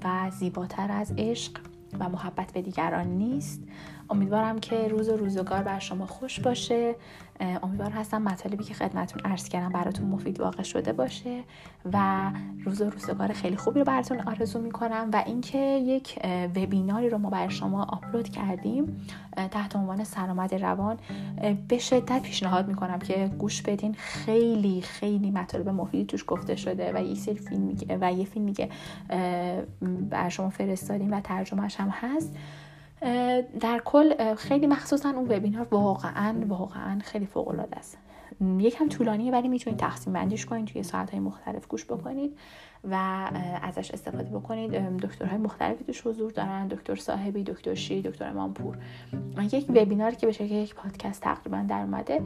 و 0.03 0.31
زیباتر 0.31 0.91
از 0.91 1.13
عشق 1.17 1.51
و 1.99 2.09
محبت 2.09 2.51
به 2.51 2.61
دیگران 2.61 3.07
نیست. 3.07 3.63
امیدوارم 4.09 4.59
که 4.59 4.87
روز 4.87 5.09
و 5.09 5.17
روزگار 5.17 5.63
بر 5.63 5.79
شما 5.79 6.05
خوش 6.05 6.39
باشه. 6.39 6.95
امیدوار 7.63 7.89
هستم 7.89 8.21
مطالبی 8.21 8.63
که 8.63 8.73
خدمتون 8.73 9.21
عرض 9.25 9.49
کردم 9.49 9.69
براتون 9.69 10.05
مفید 10.05 10.39
واقع 10.39 10.63
شده 10.63 10.93
باشه 10.93 11.43
و 11.93 12.31
روز 12.65 12.81
و 12.81 12.89
روزگار 12.89 13.33
خیلی 13.33 13.55
خوبی 13.55 13.79
رو 13.79 13.85
براتون 13.85 14.19
آرزو 14.19 14.61
می‌کنم 14.61 15.09
و 15.13 15.23
اینکه 15.25 15.57
یک 15.59 16.19
وبیناری 16.55 17.09
رو 17.09 17.17
ما 17.17 17.29
برای 17.29 17.49
شما 17.49 17.83
آپلود 17.83 18.29
کردیم 18.29 19.07
تحت 19.51 19.75
عنوان 19.75 20.03
سلامت 20.03 20.53
روان 20.53 20.97
به 21.67 21.77
شدت 21.77 22.21
پیشنهاد 22.21 22.67
می‌کنم 22.67 22.99
که 22.99 23.31
گوش 23.37 23.61
بدین. 23.61 23.93
خیلی 23.93 24.81
خیلی 24.81 25.31
مطالب 25.31 25.69
مفیدی 25.69 26.05
توش 26.05 26.23
گفته 26.27 26.55
شده 26.55 26.91
و 26.95 27.03
یه 27.03 27.15
سری 27.15 27.35
فیلم 27.35 27.75
و 28.01 28.13
یه 28.13 28.25
فیلمی 28.25 28.53
که 28.53 28.69
بر 30.09 30.29
شما 30.29 30.49
فرستادیم 30.49 31.13
و 31.13 31.21
ترجمهش 31.21 31.79
هم 31.83 31.89
هست. 31.91 32.35
در 33.59 33.81
کل 33.85 34.35
خیلی 34.35 34.67
مخصوصا 34.67 35.09
اون 35.09 35.31
وبینار 35.31 35.67
واقعا 35.71 36.35
واقعا 36.47 36.99
خیلی 36.99 37.25
فوق 37.25 37.47
العاده 37.47 37.77
است 37.77 37.97
یکم 38.57 38.89
طولانیه 38.89 39.31
ولی 39.31 39.47
می‌تونید 39.47 39.79
تقسیم 39.79 40.13
بندیش 40.13 40.45
کنید 40.45 40.65
توی 40.65 40.83
ساعت 40.83 41.09
های 41.09 41.19
مختلف 41.19 41.67
گوش 41.67 41.85
بکنید 41.85 42.37
و 42.91 42.95
ازش 43.61 43.91
استفاده 43.91 44.29
بکنید. 44.29 44.97
دکترهای 44.99 45.37
مختلفی 45.37 45.83
توش 45.83 46.07
حضور 46.07 46.31
دارن 46.31 46.67
دکتر 46.67 46.95
صاحبی 46.95 47.43
دکتر 47.43 47.73
شی 47.73 48.01
دکتر 48.01 48.29
امامپور. 48.29 48.77
یک 49.51 49.65
وبینار 49.69 50.11
که 50.11 50.25
به 50.25 50.31
شکل 50.31 50.53
یک 50.53 50.75
پادکست 50.75 51.21
تقریبا 51.21 51.65
در 51.67 51.81
اومده 51.81 52.21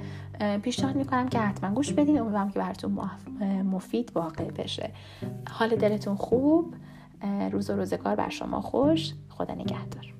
پیشنهاد 0.61 0.95
می‌کنم 0.95 1.27
که 1.27 1.39
حتما 1.39 1.73
گوش 1.73 1.93
بدین. 1.93 2.19
امیدوارم 2.19 2.49
که 2.49 2.59
براتون 2.59 2.99
مفید 3.63 4.11
واقع 4.15 4.51
بشه. 4.51 4.91
حال 5.49 5.75
دلتون 5.75 6.15
خوب. 6.15 6.75
روز 7.51 7.69
و 7.69 7.75
روزگار 7.75 8.15
بر 8.15 8.29
شما 8.29 8.61
خوش. 8.61 9.13
خدا 9.37 9.53
نگهدار. 9.53 10.13